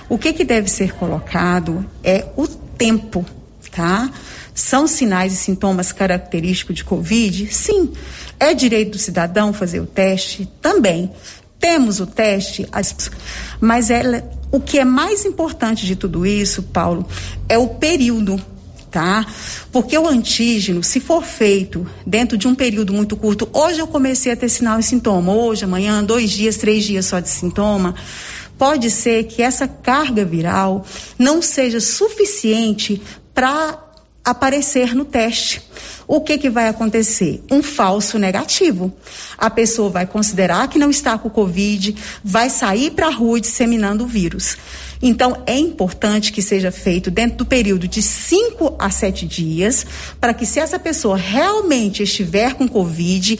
O 0.08 0.18
que, 0.18 0.32
que 0.32 0.44
deve 0.44 0.68
ser 0.68 0.92
colocado 0.94 1.86
é 2.02 2.26
o 2.36 2.48
tempo, 2.48 3.24
tá? 3.70 4.10
São 4.52 4.88
sinais 4.88 5.34
e 5.34 5.36
sintomas 5.36 5.92
característicos 5.92 6.74
de 6.74 6.82
Covid? 6.82 7.46
Sim. 7.54 7.92
É 8.40 8.52
direito 8.54 8.90
do 8.90 8.98
cidadão 8.98 9.52
fazer 9.52 9.78
o 9.78 9.86
teste? 9.86 10.50
Também. 10.60 11.08
Temos 11.60 12.00
o 12.00 12.08
teste, 12.08 12.68
mas 13.60 13.88
ela, 13.88 14.28
o 14.50 14.58
que 14.58 14.80
é 14.80 14.84
mais 14.84 15.24
importante 15.24 15.86
de 15.86 15.94
tudo 15.94 16.26
isso, 16.26 16.60
Paulo, 16.60 17.06
é 17.48 17.56
o 17.56 17.68
período 17.68 18.42
tá? 18.92 19.26
Porque 19.72 19.96
o 19.96 20.06
antígeno, 20.06 20.84
se 20.84 21.00
for 21.00 21.24
feito 21.24 21.86
dentro 22.06 22.36
de 22.36 22.46
um 22.46 22.54
período 22.54 22.92
muito 22.92 23.16
curto, 23.16 23.48
hoje 23.52 23.80
eu 23.80 23.86
comecei 23.86 24.30
a 24.30 24.36
ter 24.36 24.50
sinal 24.50 24.78
e 24.78 24.82
sintoma, 24.82 25.32
hoje, 25.32 25.64
amanhã, 25.64 26.04
dois 26.04 26.30
dias, 26.30 26.58
três 26.58 26.84
dias 26.84 27.06
só 27.06 27.18
de 27.18 27.30
sintoma, 27.30 27.94
pode 28.58 28.90
ser 28.90 29.24
que 29.24 29.42
essa 29.42 29.66
carga 29.66 30.24
viral 30.24 30.84
não 31.18 31.40
seja 31.40 31.80
suficiente 31.80 33.02
para 33.34 33.78
aparecer 34.24 34.94
no 34.94 35.04
teste. 35.04 35.62
O 36.06 36.20
que, 36.20 36.36
que 36.36 36.50
vai 36.50 36.68
acontecer? 36.68 37.42
Um 37.50 37.62
falso 37.62 38.18
negativo. 38.18 38.92
A 39.38 39.48
pessoa 39.48 39.88
vai 39.88 40.06
considerar 40.06 40.68
que 40.68 40.78
não 40.78 40.90
está 40.90 41.16
com 41.16 41.30
Covid, 41.30 41.96
vai 42.22 42.50
sair 42.50 42.90
para 42.90 43.06
a 43.06 43.10
rua 43.10 43.40
disseminando 43.40 44.04
o 44.04 44.06
vírus. 44.06 44.56
Então, 45.02 45.42
é 45.46 45.58
importante 45.58 46.32
que 46.32 46.40
seja 46.40 46.70
feito 46.70 47.10
dentro 47.10 47.38
do 47.38 47.46
período 47.46 47.88
de 47.88 48.00
5 48.00 48.76
a 48.78 48.88
7 48.88 49.26
dias, 49.26 49.84
para 50.20 50.32
que, 50.32 50.46
se 50.46 50.60
essa 50.60 50.78
pessoa 50.78 51.16
realmente 51.16 52.04
estiver 52.04 52.54
com 52.54 52.68
Covid, 52.68 53.36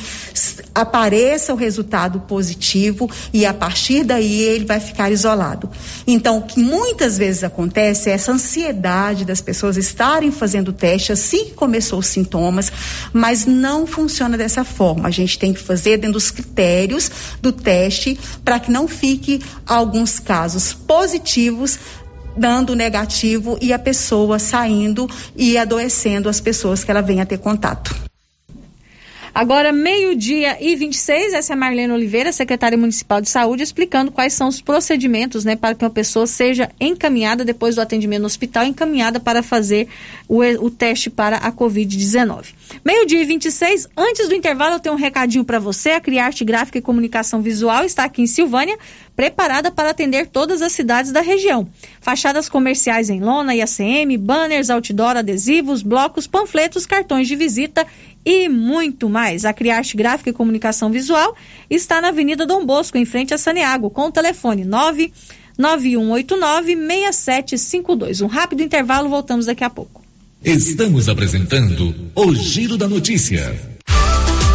apareça 0.75 1.53
o 1.53 1.57
resultado 1.57 2.19
positivo 2.21 3.09
e, 3.33 3.47
a 3.47 3.55
partir 3.55 4.03
daí, 4.03 4.43
ele 4.43 4.65
vai 4.65 4.81
ficar 4.81 5.13
isolado. 5.13 5.71
Então, 6.05 6.39
o 6.39 6.43
que 6.43 6.59
muitas 6.59 7.17
vezes 7.17 7.45
acontece 7.45 8.11
é 8.11 8.15
essa 8.15 8.33
ansiedade 8.33 9.25
das 9.25 9.41
pessoas 9.41 9.77
estarem 9.77 10.33
fazendo 10.33 10.69
o 10.69 10.73
teste 10.73 11.13
assim 11.13 11.45
que 11.45 11.53
começou 11.53 12.01
os 12.01 12.07
sintomas, 12.09 12.73
mas 13.13 13.47
não 13.47 13.87
funciona 13.87 14.37
dessa 14.37 14.65
forma. 14.65 15.07
A 15.07 15.13
gente 15.13 15.39
tem 15.39 15.53
que 15.53 15.61
fazer 15.61 15.99
dentro 15.99 16.15
dos 16.15 16.33
critérios 16.33 17.09
do 17.41 17.53
teste 17.53 18.19
para 18.45 18.59
que 18.59 18.71
não 18.71 18.89
fique 18.89 19.41
alguns 19.65 20.19
casos 20.19 20.73
positivos 20.73 21.52
positivos 21.53 21.79
dando 22.37 22.75
negativo 22.75 23.59
e 23.61 23.73
a 23.73 23.79
pessoa 23.79 24.39
saindo 24.39 25.09
e 25.37 25.59
adoecendo 25.59 26.29
as 26.29 26.41
pessoas 26.41 26.83
que 26.83 26.91
ela 26.91 27.03
vem 27.03 27.21
a 27.21 27.27
ter 27.27 27.39
contato. 27.39 27.95
Agora, 29.35 29.73
meio-dia 29.73 30.59
e 30.61 30.77
26, 30.77 31.33
essa 31.33 31.53
é 31.53 31.55
a 31.55 31.57
Marlene 31.57 31.91
Oliveira, 31.91 32.31
secretária 32.33 32.77
municipal 32.77 33.19
de 33.19 33.31
saúde, 33.31 33.63
explicando 33.63 34.13
quais 34.13 34.35
são 34.35 34.47
os 34.47 34.61
procedimentos 34.61 35.43
né, 35.43 35.57
para 35.57 35.75
que 35.75 35.83
uma 35.83 35.91
pessoa 35.91 36.27
seja 36.27 36.71
encaminhada, 36.79 37.43
depois 37.43 37.75
do 37.75 37.81
atendimento 37.81 38.21
no 38.21 38.27
hospital, 38.27 38.67
encaminhada 38.67 39.19
para 39.19 39.43
fazer 39.43 39.89
o, 40.29 40.43
o 40.43 40.71
teste 40.71 41.09
para 41.09 41.39
a 41.39 41.51
Covid-19. 41.51 42.53
Meio-dia 42.85 43.23
e 43.23 43.25
26, 43.25 43.89
antes 43.97 44.29
do 44.29 44.35
intervalo, 44.35 44.75
eu 44.75 44.81
tenho 44.81 44.95
um 44.95 44.99
recadinho 44.99 45.47
para 45.47 45.59
você. 45.59 45.93
A 45.93 46.01
Criarte 46.01 46.45
Gráfica 46.45 46.77
e 46.77 46.83
Comunicação 46.83 47.41
Visual 47.41 47.87
está 47.87 48.05
aqui 48.05 48.21
em 48.21 48.27
Silvânia, 48.27 48.79
preparada 49.17 49.71
para 49.71 49.89
atender 49.89 50.27
todas 50.27 50.61
as 50.61 50.73
cidades 50.73 51.11
da 51.11 51.23
região. 51.23 51.67
Fachadas 52.03 52.49
comerciais 52.49 53.09
em 53.09 53.21
lona 53.21 53.55
e 53.55 53.63
ACM, 53.63 54.17
banners, 54.19 54.71
outdoor, 54.71 55.17
adesivos, 55.17 55.83
blocos, 55.83 56.27
panfletos, 56.27 56.85
cartões 56.85 57.29
de 57.29 57.37
visita 57.37 57.87
e 58.27 58.49
muito 58.49 59.09
mais. 59.09 59.45
A 59.45 59.53
Criarte 59.53 59.97
Gráfica 59.97 60.31
e 60.31 60.33
Comunicação 60.33 60.91
Visual 60.91 61.37
está 61.71 62.01
na 62.01 62.09
Avenida 62.09 62.45
Dom 62.45 62.67
Bosco, 62.67 62.99
em 62.99 63.05
frente 63.05 63.33
a 63.33 63.39
Saneago, 63.39 63.89
com 63.89 64.09
o 64.09 64.13
telefone 64.13 64.67
99189-6752. 65.57 68.21
Um 68.21 68.27
rápido 68.27 68.65
intervalo, 68.65 69.09
voltamos 69.09 69.47
daqui 69.47 69.63
a 69.63 69.71
pouco. 69.71 70.03
Estamos 70.45 71.09
apresentando 71.09 71.95
o 72.17 72.35
Giro 72.35 72.77
da 72.77 72.89
Notícia. 72.89 73.55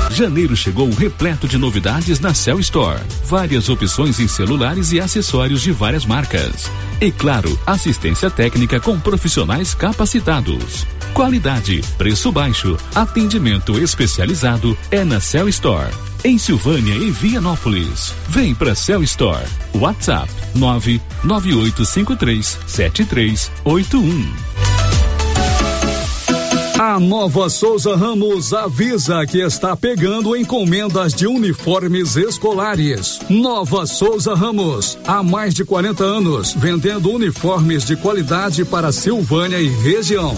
Janeiro 0.10 0.56
chegou 0.56 0.90
repleto 0.90 1.48
de 1.48 1.58
novidades 1.58 2.20
na 2.20 2.34
Cell 2.34 2.60
Store. 2.60 3.02
Várias 3.26 3.70
opções 3.70 4.20
em 4.20 4.28
celulares 4.28 4.92
e 4.92 5.00
acessórios 5.00 5.62
de 5.62 5.72
várias 5.72 6.06
marcas. 6.06 6.70
E 7.00 7.12
claro, 7.12 7.58
assistência 7.66 8.30
técnica 8.30 8.80
com 8.80 9.00
profissionais 9.00 9.74
capacitados. 9.74 10.86
Qualidade, 11.14 11.82
preço 11.98 12.32
baixo, 12.32 12.78
atendimento 12.96 13.78
especializado 13.80 14.78
é 14.90 15.04
na 15.04 15.20
Cell 15.20 15.50
Store. 15.50 15.92
Em 16.24 16.38
Silvânia 16.38 16.96
e 16.96 17.12
Vianópolis. 17.12 18.14
Vem 18.30 18.56
pra 18.56 18.76
Cell 18.76 19.04
Store. 19.04 19.46
WhatsApp 19.74 20.32
99853 20.56 22.58
7381. 22.66 24.57
A 26.80 27.00
Nova 27.00 27.50
Souza 27.50 27.96
Ramos 27.96 28.54
avisa 28.54 29.26
que 29.26 29.40
está 29.40 29.76
pegando 29.76 30.36
encomendas 30.36 31.12
de 31.12 31.26
uniformes 31.26 32.16
escolares. 32.16 33.20
Nova 33.28 33.88
Souza 33.88 34.36
Ramos, 34.36 34.96
há 35.08 35.24
mais 35.24 35.56
de 35.56 35.66
40 35.66 36.04
anos, 36.04 36.54
vendendo 36.54 37.10
uniformes 37.10 37.84
de 37.84 37.96
qualidade 37.96 38.64
para 38.64 38.92
Silvânia 38.92 39.60
e 39.60 39.70
região 39.70 40.38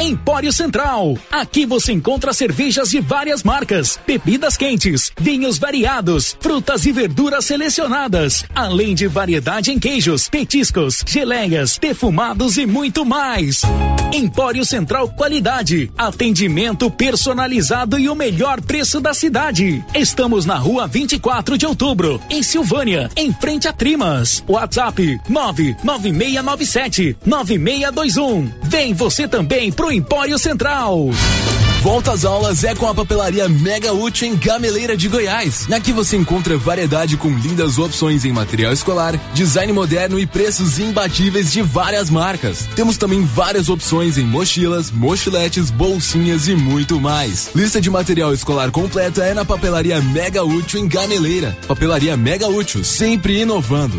Empório 0.00 0.52
Central. 0.52 1.18
Aqui 1.30 1.66
você 1.66 1.92
encontra 1.92 2.32
cervejas 2.32 2.90
de 2.90 3.00
várias 3.00 3.42
marcas, 3.42 3.98
bebidas 4.06 4.56
quentes, 4.56 5.10
vinhos 5.18 5.58
variados, 5.58 6.36
frutas 6.38 6.86
e 6.86 6.92
verduras 6.92 7.46
selecionadas, 7.46 8.44
além 8.54 8.94
de 8.94 9.08
variedade 9.08 9.72
em 9.72 9.78
queijos, 9.78 10.28
petiscos, 10.28 11.02
geleias, 11.04 11.78
defumados 11.78 12.56
e 12.58 12.64
muito 12.64 13.04
mais. 13.04 13.62
Empório 14.12 14.64
Central 14.64 15.08
Qualidade, 15.10 15.90
atendimento 15.98 16.88
personalizado 16.90 17.98
e 17.98 18.08
o 18.08 18.14
melhor 18.14 18.60
preço 18.60 19.00
da 19.00 19.12
cidade. 19.12 19.84
Estamos 19.94 20.46
na 20.46 20.56
rua 20.56 20.86
24 20.86 21.58
de 21.58 21.66
outubro, 21.66 22.20
em 22.30 22.42
Silvânia, 22.42 23.10
em 23.16 23.32
frente 23.32 23.66
a 23.66 23.72
Trimas. 23.72 24.44
WhatsApp 24.48 25.20
99697 25.28 27.16
9621. 27.26 28.50
Vem 28.62 28.94
você 28.94 29.26
também 29.26 29.72
pro 29.72 29.87
Empório 29.90 30.38
Central. 30.38 31.10
Volta 31.82 32.12
às 32.12 32.24
aulas 32.24 32.64
é 32.64 32.74
com 32.74 32.88
a 32.88 32.94
papelaria 32.94 33.48
Mega 33.48 33.92
Útil 33.92 34.28
em 34.28 34.36
Gameleira 34.36 34.96
de 34.96 35.08
Goiás. 35.08 35.70
Aqui 35.72 35.92
você 35.92 36.16
encontra 36.16 36.58
variedade 36.58 37.16
com 37.16 37.28
lindas 37.28 37.78
opções 37.78 38.24
em 38.24 38.32
material 38.32 38.72
escolar, 38.72 39.18
design 39.32 39.72
moderno 39.72 40.18
e 40.18 40.26
preços 40.26 40.78
imbatíveis 40.78 41.52
de 41.52 41.62
várias 41.62 42.10
marcas. 42.10 42.68
Temos 42.74 42.96
também 42.96 43.24
várias 43.24 43.68
opções 43.68 44.18
em 44.18 44.26
mochilas, 44.26 44.90
mochiletes, 44.90 45.70
bolsinhas 45.70 46.48
e 46.48 46.54
muito 46.54 47.00
mais. 47.00 47.50
Lista 47.54 47.80
de 47.80 47.88
material 47.88 48.34
escolar 48.34 48.70
completa 48.72 49.24
é 49.24 49.32
na 49.32 49.44
papelaria 49.44 50.00
Mega 50.00 50.42
Útil 50.44 50.80
em 50.80 50.88
Gameleira. 50.88 51.56
Papelaria 51.68 52.16
Mega 52.16 52.48
Útil, 52.48 52.84
sempre 52.84 53.40
inovando. 53.40 53.98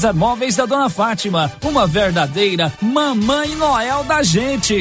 Móveis 0.11 0.55
da 0.55 0.65
Dona 0.65 0.89
Fátima, 0.89 1.51
uma 1.63 1.85
verdadeira 1.85 2.73
mamãe 2.81 3.55
Noel 3.55 4.03
da 4.03 4.23
gente. 4.23 4.75